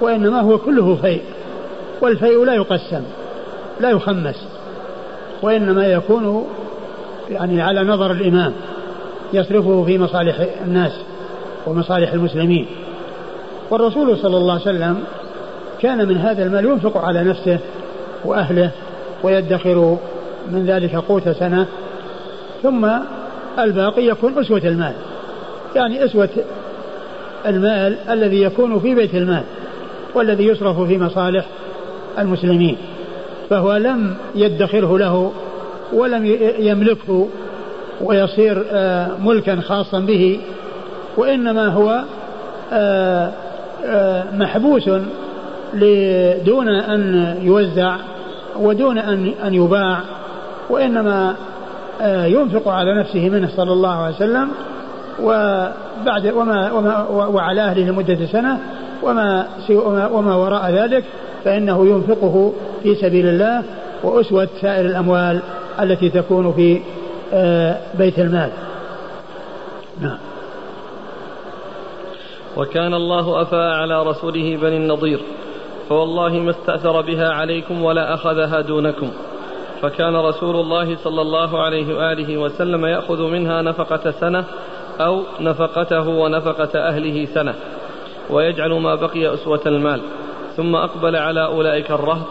[0.02, 1.22] وإنما هو كله فيء
[2.02, 3.02] والفيء لا يقسم
[3.80, 4.48] لا يخمس
[5.41, 6.48] وإنما يكون
[7.30, 8.53] يعني على نظر الإمام
[9.34, 10.91] يصرفه في مصالح الناس
[11.68, 12.65] ومصالح المسلمين
[13.69, 15.03] والرسول صلى الله عليه وسلم
[15.81, 17.60] كان من هذا المال ينفق على نفسه
[18.26, 18.72] وأهله
[19.23, 19.98] ويدخر
[20.52, 21.65] من ذلك قوت سنة
[22.64, 22.89] ثم
[23.60, 24.94] الباقي يكون أسوة المال
[25.76, 26.30] يعني أسوة
[27.48, 29.44] المال الذي يكون في بيت المال
[30.15, 31.45] والذي يصرف في مصالح
[32.19, 32.77] المسلمين
[33.49, 35.31] فهو لم يدخره له
[35.94, 36.26] ولم
[36.60, 37.27] يملكه
[38.02, 40.39] ويصير آه، ملكا خاصا به
[41.18, 41.89] وإنما هو
[42.72, 43.31] آآ آه،
[43.85, 44.89] آه، محبوس
[46.45, 47.95] دون أن يوزع
[48.60, 49.98] ودون أن أن يباع
[50.69, 51.35] وإنما
[52.02, 54.49] آه، ينفق على نفسه منه صلى الله عليه وسلم
[55.23, 58.60] وبعد وما, وما وعلى أهله لمدة سنة
[59.03, 59.45] وما
[60.15, 61.03] وما وراء ذلك
[61.44, 62.53] فإنه ينفقه
[62.84, 63.64] في سبيل الله
[64.03, 65.39] وأسوة سائر الأموال
[65.80, 66.80] التي تكون في
[67.98, 68.49] بيت المال
[70.02, 70.18] نعم
[72.58, 75.20] وكان الله أفاء على رسوله بني النضير
[75.90, 79.10] فوالله ما استأثر بها عليكم ولا أخذها دونكم
[79.82, 84.46] فكان رسول الله صلى الله عليه وآله وسلم يأخذ منها نفقة سنة
[85.00, 87.56] أو نفقته ونفقة أهله سنة
[88.30, 90.02] ويجعل ما بقي أسوة المال
[90.56, 92.28] ثم أقبل على أولئك الرهط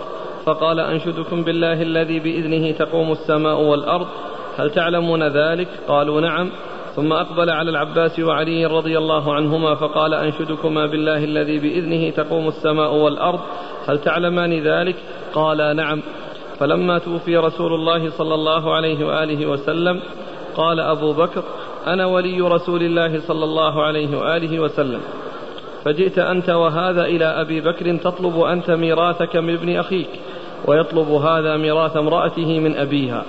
[0.46, 4.06] فقال أنشدكم بالله الذي بإذنه تقوم السماء والأرض
[4.58, 6.50] هل تعلمون ذلك قالوا نعم
[6.96, 12.94] ثم أقبل على العباس وعلي رضي الله عنهما فقال أنشدكما بالله الذي بإذنه تقوم السماء
[12.94, 13.40] والأرض
[13.88, 14.96] هل تعلمان ذلك
[15.34, 16.02] قالا نعم
[16.58, 20.00] فلما توفي رسول الله صلى الله عليه وآله وسلم
[20.56, 21.42] قال أبو بكر
[21.86, 25.00] أنا ولي رسول الله صلى الله عليه وآله وسلم
[25.84, 30.08] فجئت أنت وهذا إلى أبي بكر تطلب أنت ميراثك من ابن أخيك
[30.66, 33.24] ويطلب هذا ميراث امرأته من أبيها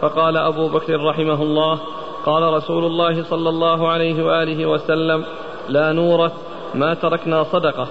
[0.00, 1.80] فقال أبو بكر رحمه الله
[2.26, 5.24] قال رسول الله صلى الله عليه واله وسلم
[5.68, 6.32] لا نورث
[6.74, 7.88] ما تركنا صدقه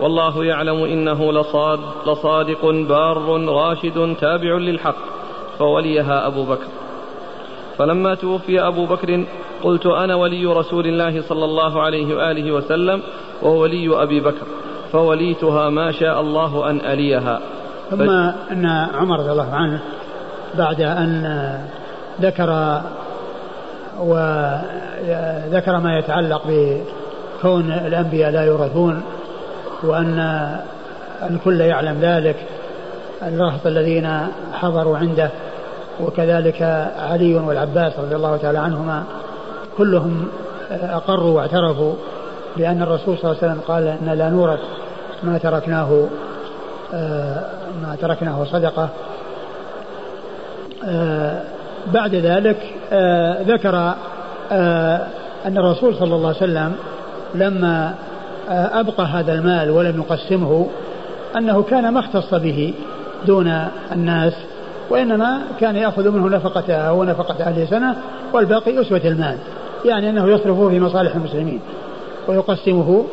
[0.00, 4.94] والله يعلم انه لصاد لصادق بار راشد تابع للحق
[5.58, 6.66] فوليها ابو بكر
[7.78, 9.24] فلما توفي ابو بكر
[9.62, 13.02] قلت انا ولي رسول الله صلى الله عليه واله وسلم
[13.42, 14.46] وولي ابي بكر
[14.92, 17.40] فوليتها ما شاء الله ان اليها
[17.90, 18.10] ثم
[18.50, 19.82] ان عمر رضي الله عنه
[20.54, 21.64] بعد ان
[22.20, 22.78] ذكر
[23.98, 29.02] وذكر ما يتعلق بكون الأنبياء لا يورثون
[29.82, 30.48] وأن
[31.30, 32.36] الكل يعلم ذلك
[33.22, 34.20] الرهط الذين
[34.52, 35.30] حضروا عنده
[36.00, 36.62] وكذلك
[36.98, 39.04] علي والعباس رضي الله تعالى عنهما
[39.76, 40.28] كلهم
[40.70, 41.92] أقروا واعترفوا
[42.56, 44.60] بأن الرسول صلى الله عليه وسلم قال أن لا نورث
[45.22, 46.06] ما تركناه
[46.94, 47.40] آه،
[47.82, 48.88] ما تركناه صدقة
[50.86, 51.42] آه،
[51.86, 52.56] بعد ذلك
[52.92, 53.94] آه ذكر
[54.52, 55.06] آه
[55.46, 56.72] أن الرسول صلى الله عليه وسلم
[57.34, 57.94] لما
[58.50, 60.66] آه أبقى هذا المال ولم يقسمه
[61.36, 62.74] أنه كان ما اختص به
[63.26, 63.60] دون
[63.92, 64.32] الناس
[64.90, 67.96] وإنما كان يأخذ منه نفقته ونفقة اهل سنة
[68.32, 69.36] والباقي أسوة المال
[69.84, 71.60] يعني أنه يصرفه في مصالح المسلمين
[72.28, 73.04] ويقسمه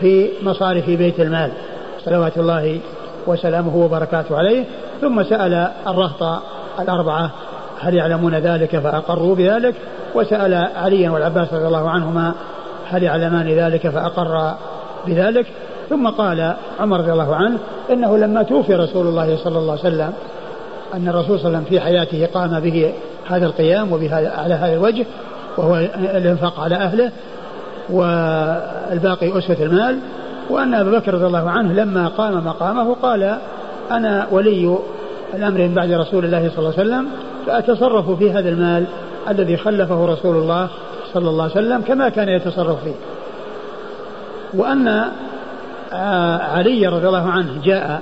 [0.00, 1.50] في مصارف بيت المال
[2.04, 2.80] صلوات الله
[3.26, 4.64] وسلامه وبركاته عليه
[5.00, 6.42] ثم سأل الرهط
[6.78, 7.30] الأربعة
[7.80, 9.74] هل يعلمون ذلك فأقروا بذلك
[10.14, 12.32] وسأل عليا والعباس رضي الله عنهما
[12.90, 14.54] هل يعلمان ذلك فأقر
[15.06, 15.46] بذلك
[15.90, 17.58] ثم قال عمر رضي الله عنه
[17.90, 20.12] انه لما توفي رسول الله صلى الله عليه وسلم
[20.94, 22.92] ان الرسول صلى الله عليه وسلم في حياته قام به
[23.28, 25.06] هذا القيام وبهذا على هذا الوجه
[25.56, 27.10] وهو الانفاق على اهله
[27.90, 29.98] والباقي اسوه المال
[30.50, 33.36] وان ابا بكر رضي الله عنه لما قام مقامه قال
[33.90, 34.78] انا ولي
[35.34, 37.06] الامر من بعد رسول الله صلى الله عليه وسلم
[37.46, 38.84] فأتصرف في هذا المال
[39.28, 40.68] الذي خلفه رسول الله
[41.12, 42.94] صلى الله عليه وسلم كما كان يتصرف فيه
[44.54, 45.02] وأن
[45.92, 48.00] آه، علي رضي الله عنه جاء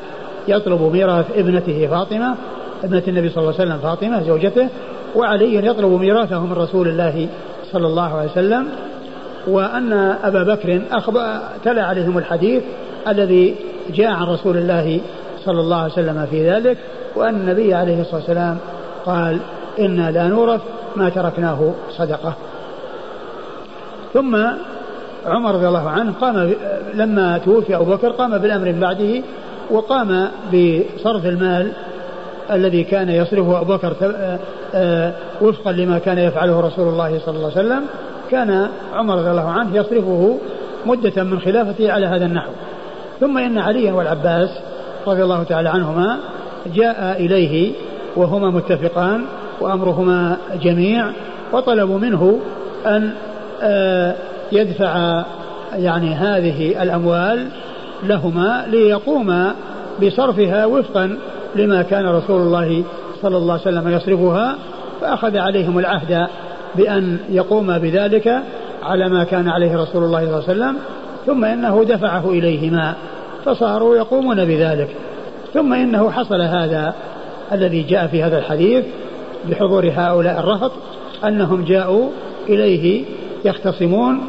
[0.49, 2.35] يطلب ميراث ابنته فاطمة
[2.85, 4.69] ابنة النبي صلى الله عليه وسلم فاطمة زوجته
[5.17, 7.29] وعلي يطلب ميراثه من رسول الله
[7.73, 8.69] صلى الله عليه وسلم
[9.47, 9.93] وأن
[10.25, 12.63] أبا بكر أخبر تلا عليهم الحديث
[13.09, 13.55] الذي
[13.95, 15.01] جاء عن رسول الله
[15.45, 16.79] صلى الله عليه وسلم في ذلك
[17.17, 18.57] وأن النبي عليه الصلاة والسلام
[19.07, 19.39] قال
[19.79, 20.61] إنا لا نورث
[20.97, 22.35] ما تركناه صدقة
[24.15, 24.37] ثم
[25.27, 26.53] عمر رضي الله عنه قام
[26.95, 29.23] لما توفي أبو بكر قام بالأمر من بعده
[29.71, 31.73] وقام بصرف المال
[32.51, 34.39] الذي كان يصرفه أبو بكر آه،
[34.75, 37.83] آه، وفقا لما كان يفعله رسول الله صلى الله عليه وسلم
[38.31, 40.39] كان عمر رضي الله عنه يصرفه
[40.87, 42.51] مدة من خلافته على هذا النحو
[43.21, 44.49] ثم إن عليا والعباس
[45.07, 46.19] رضي الله تعالى عنهما
[46.77, 47.73] جاء إليه
[48.17, 49.25] وهما متفقان
[49.61, 51.07] وأمرهما جميع
[51.53, 52.39] وطلبوا منه
[52.87, 53.11] أن
[53.63, 54.15] آه،
[54.53, 55.25] يدفع
[55.77, 57.49] يعني هذه الأموال
[58.05, 59.55] لهما ليقوما
[60.03, 61.19] بصرفها وفقا
[61.57, 62.85] لما كان رسول الله
[63.23, 64.57] صلى الله عليه وسلم يصرفها
[65.01, 66.27] فأخذ عليهم العهد
[66.75, 68.39] بأن يقوما بذلك
[68.83, 70.77] على ما كان عليه رسول الله صلى الله عليه وسلم
[71.27, 72.95] ثم إنه دفعه إليهما
[73.45, 74.89] فصاروا يقومون بذلك
[75.55, 76.95] ثم إنه حصل هذا
[77.53, 78.85] الذي جاء في هذا الحديث
[79.51, 80.73] بحضور هؤلاء الرهط
[81.25, 82.09] أنهم جاءوا
[82.49, 83.05] إليه
[83.45, 84.21] يختصمون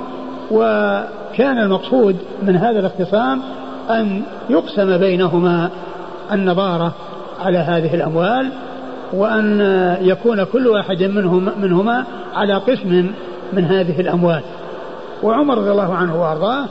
[0.52, 3.41] وكان المقصود من هذا الاختصام
[3.89, 5.69] أن يقسم بينهما
[6.31, 6.91] النظارة
[7.45, 8.49] على هذه الأموال
[9.14, 9.61] وأن
[10.02, 12.03] يكون كل واحد منهم منهما
[12.35, 13.11] على قسم
[13.53, 14.41] من هذه الأموال
[15.23, 16.65] وعمر رضي الله عنه وأرضاه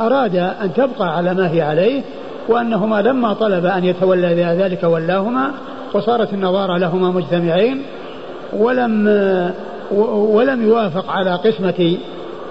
[0.00, 2.02] أراد أن تبقى على ما هي عليه
[2.48, 5.50] وأنهما لما طلب أن يتولى ذلك ولاهما
[5.94, 7.82] وصارت النظارة لهما مجتمعين
[8.52, 9.06] ولم
[10.10, 11.96] ولم يوافق على قسمة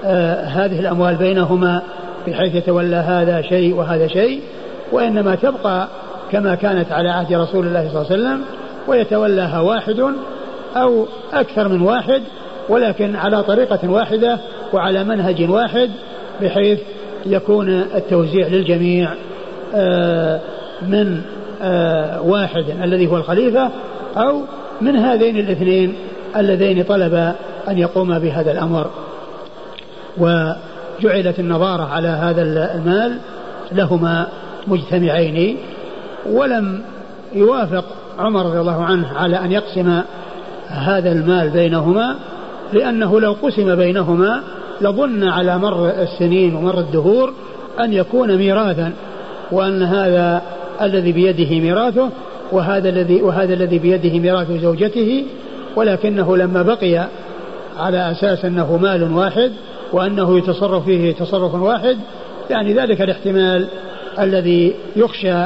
[0.06, 1.82] آه، هذه الأموال بينهما
[2.28, 4.42] بحيث يتولى هذا شيء وهذا شيء
[4.92, 5.88] وإنما تبقى
[6.32, 8.42] كما كانت على عهد رسول الله صلى الله عليه وسلم
[8.88, 10.06] ويتولاها واحد
[10.76, 12.22] أو أكثر من واحد
[12.70, 14.40] ولكن على طريقة واحدة
[14.74, 15.90] وعلى منهج واحد
[16.42, 16.80] بحيث
[17.26, 19.10] يكون التوزيع للجميع
[19.76, 20.40] آه،
[20.82, 21.22] من
[21.62, 23.70] آه، واحد الذي هو الخليفة
[24.18, 24.42] أو
[24.82, 25.94] من هذين الاثنين
[26.38, 27.14] اللذين طلب
[27.70, 28.88] أن يقوم بهذا الأمر
[30.18, 32.42] وجعلت النظارة على هذا
[32.76, 33.18] المال
[33.72, 34.28] لهما
[34.68, 35.58] مجتمعين
[36.32, 36.82] ولم
[37.36, 37.86] يوافق
[38.20, 40.02] عمر رضي الله عنه على أن يقسم
[40.68, 42.16] هذا المال بينهما
[42.74, 44.42] لأنه لو قسم بينهما
[44.82, 47.34] لظن على مر السنين ومر الدهور
[47.80, 48.94] أن يكون ميراثا
[49.52, 50.42] وأن هذا
[50.82, 52.10] الذي بيده ميراثه
[52.52, 55.26] وهذا الذي وهذا الذي بيده ميراث زوجته
[55.76, 57.08] ولكنه لما بقي
[57.80, 59.52] على اساس انه مال واحد
[59.94, 61.98] وانه يتصرف فيه تصرف واحد
[62.50, 63.68] يعني ذلك الاحتمال
[64.20, 65.44] الذي يخشى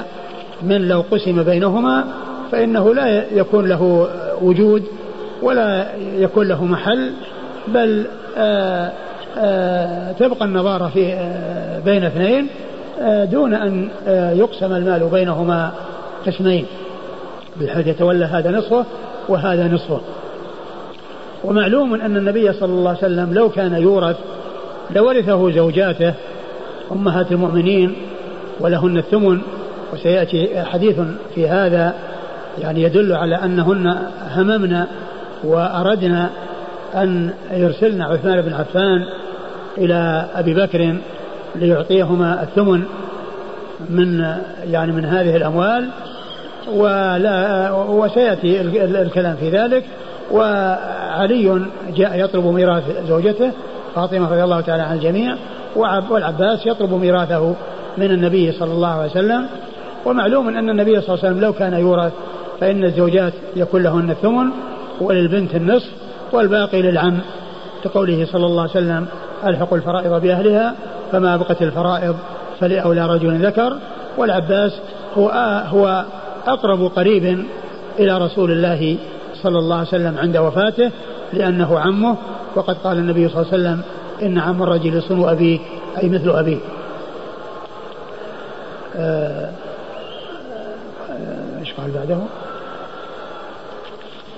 [0.63, 2.03] من لو قسم بينهما
[2.51, 4.07] فانه لا يكون له
[4.41, 4.83] وجود
[5.41, 5.87] ولا
[6.17, 7.11] يكون له محل
[7.67, 8.05] بل
[8.37, 8.91] آآ آه،
[9.37, 12.47] آآ آه، تبقى النظاره في آه، بين اثنين
[13.01, 15.71] آه، دون أن آه، يقسم المال بينهما
[16.25, 16.65] قسمين
[17.61, 18.85] بحيث يتولى هذا نصفه
[19.29, 20.01] وهذا نصفه
[21.43, 24.17] ومعلوم أن النبي صلى الله عليه وسلم لو كان يورث
[24.95, 26.13] لورثه زوجاته
[26.91, 27.95] أمهات المؤمنين
[28.59, 29.41] ولهن الثمن
[29.93, 30.95] وسيأتي حديث
[31.35, 31.93] في هذا
[32.61, 33.97] يعني يدل على أنهن
[34.35, 34.87] هممنا
[35.43, 36.29] وأردنا
[36.95, 39.05] أن يرسلن عثمان بن عفان
[39.77, 40.97] إلى أبي بكر
[41.55, 42.83] ليعطيهما الثمن
[43.89, 44.25] من
[44.63, 45.89] يعني من هذه الأموال
[46.73, 48.61] ولا وسيأتي
[49.01, 49.83] الكلام في ذلك
[50.31, 51.65] وعلي
[51.97, 53.51] جاء يطلب ميراث زوجته
[53.95, 55.35] فاطمة رضي الله تعالى عن الجميع
[56.09, 57.55] والعباس يطلب ميراثه
[57.97, 59.45] من النبي صلى الله عليه وسلم
[60.05, 62.11] ومعلوم أن النبي صلى الله عليه وسلم لو كان يورث
[62.61, 64.49] فإن الزوجات يكون لهن الثمن
[65.01, 65.89] وللبنت النصف
[66.33, 67.17] والباقي للعم
[67.83, 69.05] كقوله صلى الله عليه وسلم
[69.47, 70.75] ألحقوا الفرائض بأهلها
[71.11, 72.15] فما أبقت الفرائض
[72.59, 73.77] فلأولى رجل ذكر
[74.17, 74.79] والعباس
[75.17, 75.29] هو
[75.69, 76.05] هو
[76.47, 77.45] أقرب قريب
[77.99, 78.97] إلى رسول الله
[79.33, 80.91] صلى الله عليه وسلم عند وفاته
[81.33, 82.17] لأنه عمه
[82.55, 83.81] وقد قال النبي صلى الله عليه وسلم
[84.21, 85.59] إن عم الرجل صن أبيه
[86.03, 86.57] أي مثل أبيه
[88.95, 89.51] آه،
[91.19, 92.17] آه، ايش قال بعده؟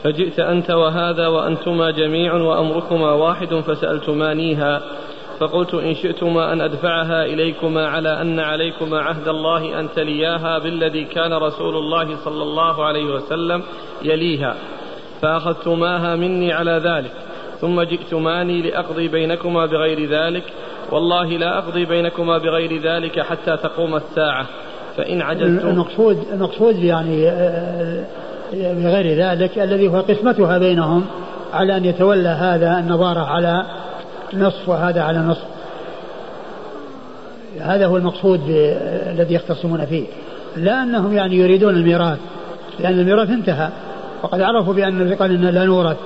[0.03, 4.81] فجئت أنت وهذا وأنتما جميع وأمركما واحد فسألتمانيها
[5.39, 11.33] فقلت إن شئتما أن أدفعها إليكما على أن عليكما عهد الله أن تلياها بالذي كان
[11.33, 13.63] رسول الله صلى الله عليه وسلم
[14.03, 14.55] يليها
[15.21, 17.11] فأخذتماها مني على ذلك
[17.61, 20.43] ثم جئتماني لأقضي بينكما بغير ذلك
[20.91, 24.45] والله لا أقضي بينكما بغير ذلك حتى تقوم الساعة
[24.97, 28.05] فإن عجزتم المقصود المقصود يعني آه،
[28.53, 31.05] آه، بغير ذلك الذي هو قسمتها بينهم
[31.53, 33.65] على أن يتولى هذا النظارة على
[34.35, 35.37] نص وهذا على نص
[37.61, 38.39] هذا هو المقصود
[39.09, 40.03] الذي يختصمون فيه
[40.57, 42.17] لا أنهم يعني يريدون الميراث
[42.79, 43.69] لأن الميراث انتهى
[44.23, 45.97] وقد عرفوا بأن الثقل لا نورث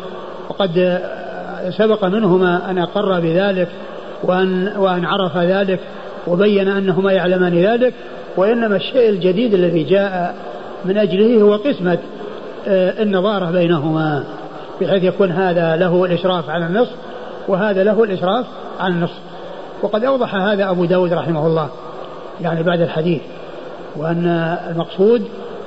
[0.49, 1.01] وقد
[1.77, 3.67] سبق منهما أن أقر بذلك
[4.23, 5.79] وأن, وأن عرف ذلك
[6.27, 7.93] وبين أنهما يعلمان ذلك
[8.37, 10.35] وإنما الشيء الجديد الذي جاء
[10.85, 11.97] من أجله هو قسمة
[12.67, 14.23] آه، النظارة بينهما
[14.81, 16.93] بحيث يكون هذا له الإشراف على النصف
[17.47, 18.45] وهذا له الإشراف
[18.79, 19.17] على النصف
[19.81, 21.69] وقد أوضح هذا أبو داود رحمه الله
[22.41, 23.21] يعني بعد الحديث
[23.95, 24.27] وأن
[24.71, 25.25] المقصود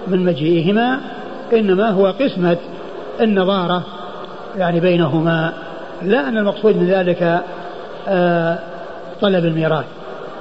[0.08, 1.00] من مجيئهما
[1.52, 2.56] إنما هو قسمة
[3.20, 3.82] النظارة
[4.58, 5.52] يعني بينهما
[6.02, 7.40] لا أن المقصود من ذلك
[8.08, 8.58] آه،
[9.20, 9.84] طلب الميراث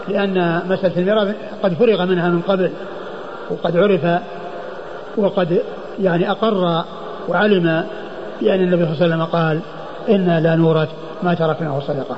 [0.07, 2.71] لأن مسألة الميراث قد فرغ منها من قبل
[3.49, 4.19] وقد عرف
[5.17, 5.61] وقد
[6.01, 6.83] يعني أقر
[7.29, 7.85] وعلم
[8.41, 9.59] بأن النبي صلى الله عليه وسلم قال
[10.09, 10.89] إنا لا نورث
[11.23, 12.17] ما ترك منه صدقة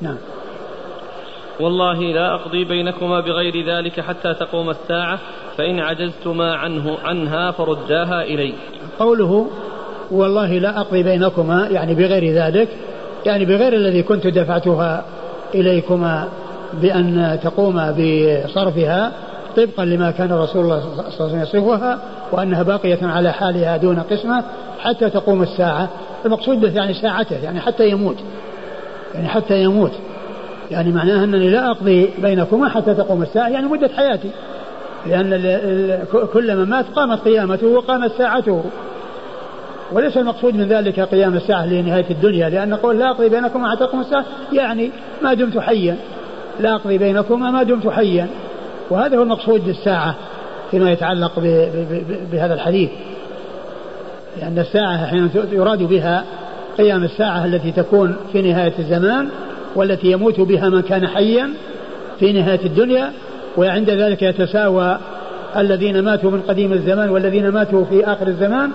[0.00, 0.16] نعم
[1.60, 5.18] والله لا أقضي بينكما بغير ذلك حتى تقوم الساعة
[5.56, 8.54] فإن عجزتما عنه عنها فرداها إلي
[8.98, 9.46] قوله
[10.10, 12.68] والله لا أقضي بينكما يعني بغير ذلك
[13.26, 15.04] يعني بغير الذي كنت دفعتها
[15.54, 16.28] إليكما
[16.74, 19.12] بأن تقوما بصرفها
[19.56, 21.98] طبقا لما كان رسول الله صلى الله عليه وسلم يصرفها
[22.32, 24.44] وأنها باقية على حالها دون قسمة
[24.86, 25.88] حتى تقوم الساعة
[26.24, 28.16] المقصود به يعني ساعته يعني حتى يموت
[29.14, 29.92] يعني حتى يموت
[30.70, 34.30] يعني معناه أنني لا أقضي بينكما حتى تقوم الساعة يعني مدة حياتي
[35.06, 35.28] لأن
[36.32, 38.64] كل مات قامت قيامته وقامت ساعته
[39.92, 44.00] وليس المقصود من ذلك قيام الساعة لنهاية الدنيا لأن قول لا أقضي بينكما حتى تقوم
[44.00, 44.90] الساعة يعني
[45.22, 45.96] ما دمت حيا
[46.60, 48.26] لا أقضي بينكما ما دمت حيا
[48.90, 50.14] وهذا هو المقصود بالساعة
[50.70, 51.32] فيما يتعلق
[52.32, 52.90] بهذا الحديث
[54.40, 56.24] لأن الساعة أحيانا يراد بها
[56.78, 59.28] قيام الساعة التي تكون في نهاية الزمان
[59.74, 61.50] والتي يموت بها من كان حيا
[62.18, 63.12] في نهاية الدنيا
[63.56, 64.98] وعند ذلك يتساوى
[65.56, 68.70] الذين ماتوا من قديم الزمان والذين ماتوا في آخر الزمان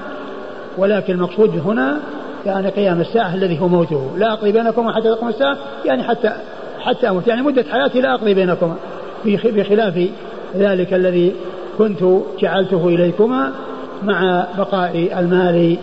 [0.77, 1.97] ولكن المقصود هنا
[2.45, 6.31] يعني قيام الساعة الذي هو موته لا أقضي بينكما حتى تقوم الساعة يعني حتى
[6.79, 8.75] حتى أموت يعني مدة حياتي لا أقضي بينكما
[9.25, 9.99] بخلاف
[10.57, 11.31] ذلك الذي
[11.77, 11.99] كنت
[12.39, 13.51] جعلته إليكما
[14.03, 15.77] مع بقاء المال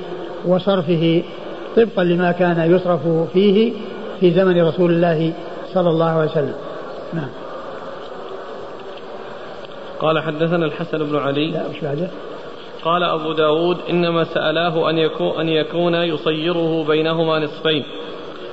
[0.47, 1.23] وصرفه
[1.77, 3.01] طبقا لما كان يصرف
[3.33, 3.73] فيه
[4.21, 5.33] في زمن رسول الله
[5.75, 6.55] صلى الله عليه وسلم
[7.15, 7.29] نعم
[10.01, 12.09] قال حدثنا الحسن بن علي لا مش بعده
[12.85, 17.85] قال أبو داود إنما سألاه أن يكون, أن يكون يصيره بينهما نصفين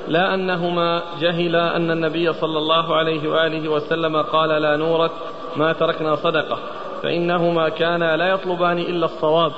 [0.08, 5.12] لا أنهما جهلا أن النبي صلى الله عليه وآله وسلم قال لا نورك
[5.56, 6.58] ما تركنا صدقة
[7.04, 9.52] فإنهما كانا لا يطلبان إلا الصواب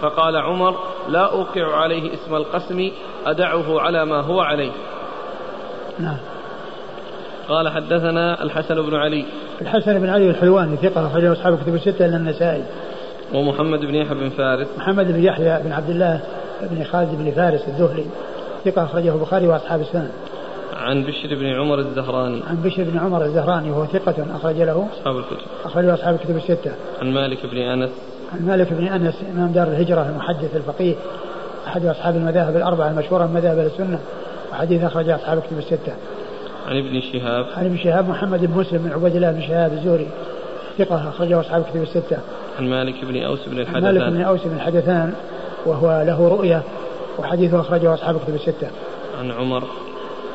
[0.00, 0.76] فقال عمر
[1.08, 2.90] لا أوقع عليه اسم القسم
[3.26, 4.72] أدعه على ما هو عليه
[5.98, 6.16] نعم
[7.48, 9.24] قال حدثنا الحسن بن علي
[9.62, 12.64] الحسن بن علي الحلواني ثقة أخرجه أصحاب كتب الستة إلا النسائي
[13.34, 16.20] ومحمد بن يحيى بن فارس محمد بن يحيى بن عبد الله
[16.60, 18.06] بن خالد بن فارس الذهلي
[18.64, 20.10] ثقة أخرجه البخاري وأصحاب السنن
[20.72, 25.16] عن بشر بن عمر الزهراني عن بشر بن عمر الزهراني وهو ثقة أخرج له أصحاب
[25.18, 27.90] الكتب أخرج له أصحاب الكتب الستة عن مالك بن أنس
[28.32, 30.94] عن مالك بن أنس إمام دار الهجرة المحدث الفقيه
[31.66, 33.98] أحد أصحاب المذاهب الأربعة المشهورة من مذاهب السنة
[34.52, 35.92] وحديث أخرج أصحاب الكتب الستة
[36.68, 40.06] عن ابن شهاب عن ابن شهاب محمد بن مسلم بن عبيد الله بن شهاب الزهري
[40.78, 42.16] ثقة أخرجه أصحاب الكتب الستة
[42.58, 45.12] عن مالك بن أوس بن الحدثان مالك بن أوس بن الحدثان
[45.66, 46.62] وهو له رؤية
[47.18, 48.70] وحديثه أخرجه أصحاب الكتب الستة
[49.18, 49.64] عن عمر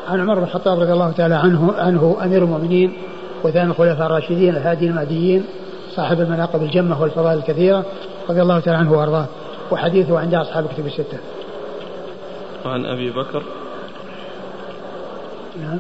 [0.07, 2.93] عن عمر بن الخطاب رضي الله تعالى عنه عنه امير المؤمنين
[3.43, 5.45] وثاني الخلفاء الراشدين الهادي المهديين
[5.95, 7.85] صاحب المناقب الجمه والفضائل الكثيره
[8.29, 9.25] رضي الله تعالى عنه وارضاه
[9.71, 11.17] وحديثه عند اصحاب كتب السته.
[12.65, 13.43] وعن ابي بكر
[15.61, 15.79] نعم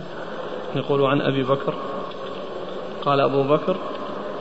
[0.75, 1.73] يقول عن ابي بكر
[3.05, 3.75] قال ابو بكر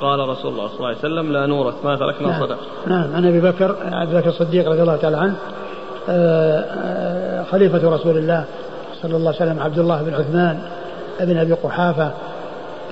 [0.00, 2.40] قال رسول الله صلى الله عليه وسلم لا نورث ما تركنا نعم.
[2.46, 5.34] صدق نعم عن ابي بكر عبد بكر الصديق رضي الله تعالى عنه
[6.08, 8.44] آه، آه، خليفه رسول الله
[9.02, 10.58] صلى الله عليه وسلم عبد الله بن عثمان
[11.20, 12.10] بن أبي قحافة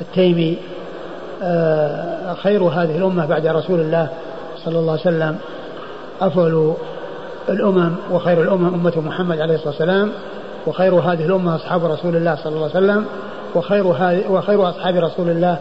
[0.01, 0.59] التيمي
[1.43, 4.09] آه، خير هذه الأمة بعد رسول الله
[4.65, 5.37] صلى الله عليه وسلم
[6.21, 6.75] أفضل
[7.49, 10.13] الأمم وخير الأمم أمة محمد عليه الصلاة والسلام
[10.67, 13.05] وخير هذه الأمة أصحاب رسول الله صلى الله عليه وسلم
[13.55, 13.87] وخير
[14.33, 15.59] وخير أصحاب رسول الله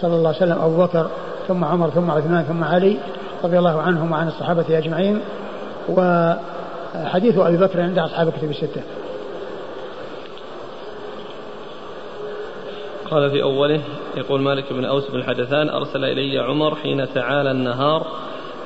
[0.00, 1.06] صلى الله عليه وسلم أبو بكر
[1.48, 2.96] ثم عمر ثم عثمان ثم علي
[3.44, 5.20] رضي الله عنهم وعن الصحابة أجمعين
[5.88, 8.80] وحديث أبي بكر عند أصحاب كتب الستة
[13.10, 13.80] قال في أوله
[14.16, 18.06] يقول مالك بن أوس بن حدثان أرسل إلي عمر حين تعالى النهار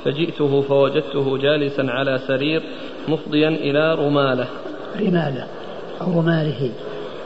[0.04, 2.62] فجئته فوجدته جالسا على سرير
[3.08, 4.46] مفضيا إلى رماله
[5.00, 5.46] رماله
[6.00, 6.70] أو رماله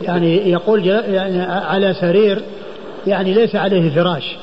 [0.02, 2.42] يعني يقول يعني على سرير
[3.06, 4.36] يعني ليس عليه فراش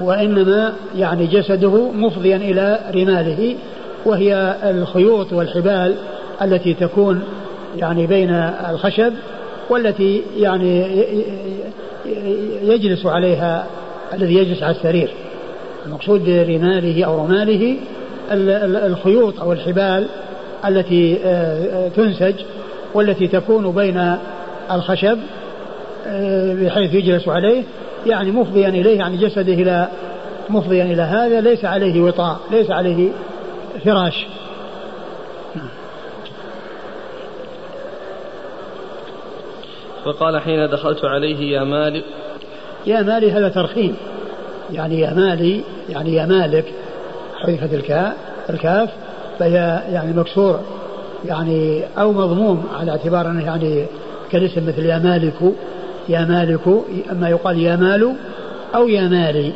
[0.00, 3.56] وإنما يعني جسده مفضيا إلى رماله
[4.06, 5.94] وهي الخيوط والحبال
[6.42, 7.22] التي تكون
[7.76, 8.30] يعني بين
[8.70, 9.12] الخشب
[9.70, 10.84] والتي يعني
[12.62, 13.66] يجلس عليها
[14.14, 15.10] الذي يجلس على السرير
[15.86, 17.76] المقصود برماله أو رماله
[18.86, 20.06] الخيوط أو الحبال
[20.68, 22.34] التي آه، تنسج
[22.94, 24.16] والتي تكون بين
[24.72, 25.18] الخشب
[26.06, 27.62] آه، بحيث يجلس عليه
[28.06, 29.88] يعني مفضيا إليه عن يعني جسده إلى
[30.50, 33.08] مفضيا إلى هذا ليس عليه وطاء ليس عليه
[33.84, 34.26] فراش
[40.04, 42.04] فقال حين دخلت عليه يا مالك
[42.86, 43.96] يا مالي هذا ترخيم
[44.72, 46.64] يعني يا مالي يعني يا مالك
[47.46, 48.16] حذفت الكاء
[48.50, 48.90] الكاف
[49.38, 50.60] فهي يعني مكسور
[51.26, 53.86] يعني او مضموم على اعتبار انه يعني
[54.32, 55.54] كالاسم مثل يا مالك
[56.08, 58.14] يا مالك اما يقال يا مال
[58.74, 59.52] او يا مالي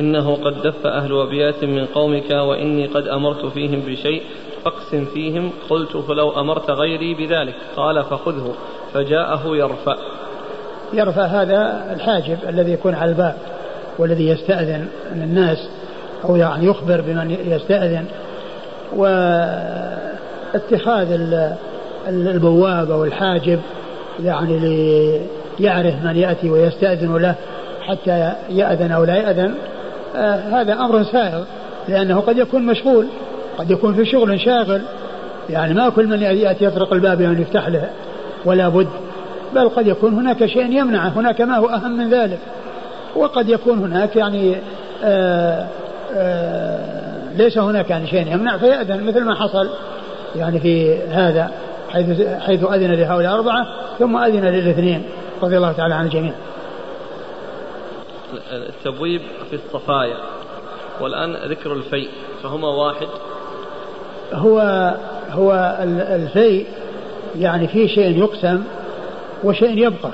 [0.00, 4.22] إنه قد دف أهل أبيات من قومك وإني قد أمرت فيهم بشيء
[4.70, 8.54] فاقسم فيهم قلت فلو أمرت غيري بذلك قال فخذه
[8.92, 9.96] فجاءه يرفع
[10.92, 13.34] يرفع هذا الحاجب الذي يكون على الباب
[13.98, 15.68] والذي يستأذن من الناس
[16.24, 18.04] أو يعني يخبر بمن يستأذن
[18.96, 19.28] واتخاذ
[22.08, 23.60] البواب أو الحاجب
[24.22, 24.58] يعني
[25.60, 27.34] ليعرف من يأتي ويستأذن له
[27.82, 29.54] حتى يأذن أو لا يأذن
[30.16, 31.44] آه، هذا أمر سائغ
[31.88, 33.06] لأنه قد يكون مشغول
[33.58, 34.82] قد يكون في شغل شاغل
[35.50, 37.90] يعني ما كل من يأتي يطرق الباب يعني يفتح له
[38.44, 38.88] ولا بد
[39.54, 42.38] بل قد يكون هناك شيء يمنعه هناك ما هو أهم من ذلك
[43.16, 44.58] وقد يكون هناك يعني آآ
[45.04, 45.66] آه، آآ
[46.14, 49.68] آه، ليس هناك يعني شيء يمنع فيأذن مثل ما حصل
[50.36, 51.50] يعني في هذا
[51.92, 53.66] حيث حيث أذن لهؤلاء الأربعة
[53.98, 55.02] ثم أذن للاثنين
[55.42, 56.32] رضي الله تعالى عن الجميع
[58.52, 59.20] التبويب
[59.50, 60.16] في الصفايا
[61.00, 62.08] والآن ذكر الفيء
[62.42, 63.06] فهما واحد
[64.32, 64.60] هو
[65.30, 65.76] هو
[66.14, 66.66] الفيء
[67.38, 68.62] يعني في شيء يقسم
[69.44, 70.10] وشيء يبقى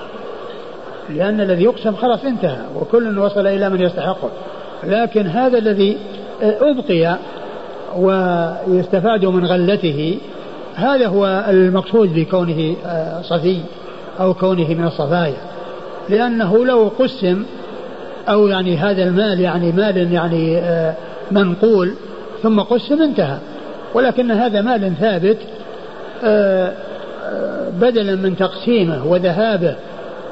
[1.10, 4.30] لأن الذي يقسم خلاص انتهى وكل وصل إلى من يستحقه
[4.84, 5.97] لكن هذا الذي
[6.43, 7.16] أبقي
[7.97, 10.18] ويستفاد من غلته
[10.74, 13.60] هذا هو المقصود بكونه آه، صفي
[14.20, 15.36] أو كونه من الصفايا
[16.09, 17.44] لأنه لو قسم
[18.28, 20.94] أو يعني هذا المال يعني مال يعني آه،
[21.30, 21.94] منقول
[22.43, 23.39] ثم قسم انتهى
[23.94, 25.36] ولكن هذا مال ثابت
[26.24, 26.73] آه،
[27.81, 29.74] بدلا من تقسيمه وذهابه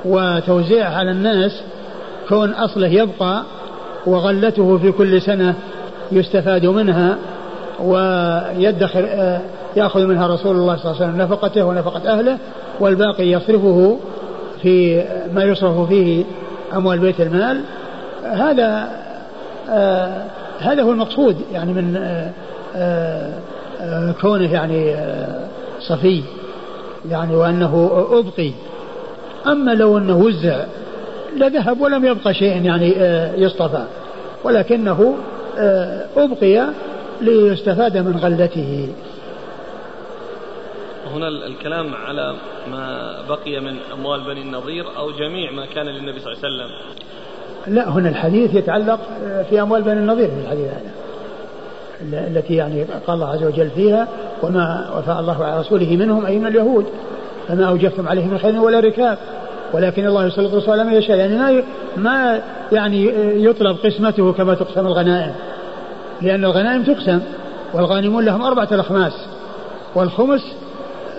[0.05, 1.63] وتوزيعه على الناس
[2.29, 3.43] كون أصله يبقى
[4.07, 5.55] وغلته في كل سنة
[6.13, 7.17] يستفاد منها
[7.83, 9.41] ويدخر آه،
[9.77, 12.39] يأخذ منها رسول الله صلى الله عليه وسلم نفقته ونفقة أهله
[12.81, 13.99] والباقي يصرفه
[14.63, 16.25] في ما يصرف فيه
[16.75, 17.61] أموال بيت المال
[18.25, 18.89] هذا
[19.71, 20.23] آه،
[20.61, 21.97] هذا هو المقصود يعني من
[22.77, 23.33] آه،
[23.81, 25.49] آه، كونه يعني آه،
[25.81, 26.23] صفي
[27.11, 28.51] يعني وأنه أبقي
[29.47, 30.65] أما لو أنه وزع
[31.37, 32.89] لذهب ولم يبقى شيء يعني
[33.43, 33.85] يصطفى
[34.45, 35.15] ولكنه
[36.17, 36.67] أبقي
[37.21, 38.89] ليستفاد من غلته
[41.15, 42.35] هنا الكلام على
[42.71, 46.97] ما بقي من أموال بني النظير أو جميع ما كان للنبي صلى الله عليه وسلم
[47.75, 49.01] لا هنا الحديث يتعلق
[49.51, 50.91] في أموال بني النظير في الحديث هذا
[52.13, 54.09] التي يعني قال الله عز وجل فيها
[54.43, 56.87] وما وفاء الله على رسوله منهم أي من اليهود
[57.49, 59.19] فما اوجبتم عليه من خير ولا ركاب
[59.73, 61.63] ولكن الله يسلط رسوله من يشاء يعني ما
[61.97, 62.41] ما
[62.73, 63.13] يعني
[63.45, 65.33] يطلب قسمته كما تقسم الغنائم
[66.23, 67.21] لأن الغنائم تقسم
[67.75, 69.13] والغانمون لهم أربعة الأخماس
[69.95, 70.41] والخمس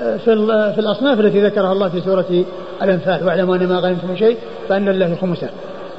[0.03, 2.43] آه، في آه، في الأصناف التي ذكرها الله في سورة
[2.83, 4.37] الأنفال واعلموا أن ما غنمتم من شيء
[4.69, 5.49] فأن الله خمسه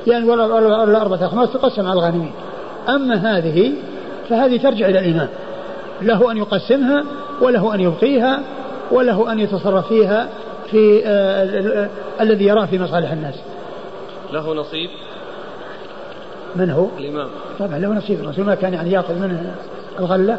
[0.06, 2.32] يعني الأربعة الاخماس تقسم على الغانمين
[2.88, 3.72] أما هذه
[4.31, 5.28] فهذه ترجع إلى الإمام
[6.03, 7.05] له أن يقسمها
[7.40, 8.43] وله أن يبقيها
[8.90, 10.28] وله أن يتصرف فيها
[10.70, 11.44] في آه،
[11.81, 11.89] آه،
[12.20, 13.35] الذي يراه في مصالح الناس
[14.32, 14.90] له نصيب
[16.57, 17.28] من هو؟ الإمام
[17.59, 19.55] طبعا له نصيب الرسول ما كان يعني يأخذ منه
[19.99, 20.39] الغلة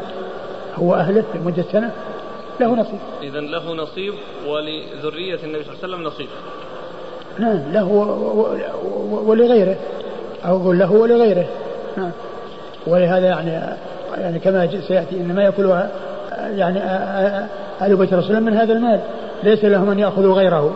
[0.76, 1.92] هو أهله لمدة سنة
[2.60, 4.14] له نصيب إذا له نصيب
[4.48, 6.28] ولذرية النبي صلى الله عليه وسلم نصيب
[7.40, 7.88] نعم له
[9.12, 9.76] ولغيره
[10.46, 11.46] أو أقول له ولغيره
[11.98, 12.12] نعم
[12.88, 13.78] ولهذا يعني
[14.18, 15.90] يعني كما سياتي انما ياكلها
[16.48, 16.80] يعني
[17.86, 19.00] ال بيت الرسول من هذا المال
[19.44, 20.76] ليس لهم ان ياخذوا غيره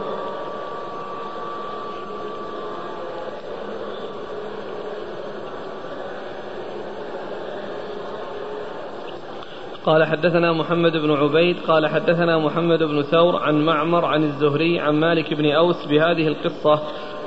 [9.85, 14.93] قال حدثنا محمد بن عبيد قال حدثنا محمد بن ثور عن معمر عن الزهري عن
[14.95, 16.79] مالك بن اوس بهذه القصه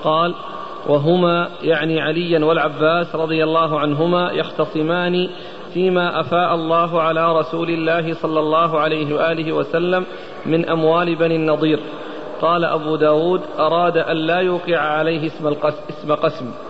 [0.04, 0.34] قال
[0.88, 5.28] وهما يعني عليا والعباس رضي الله عنهما يختصمان
[5.74, 10.04] فيما أفاء الله على رسول الله صلى الله عليه وآله وسلم
[10.46, 11.78] من أموال بني النضير
[12.40, 16.69] قال أبو داود أراد أن لا يوقع عليه اسم, القسم اسم قسم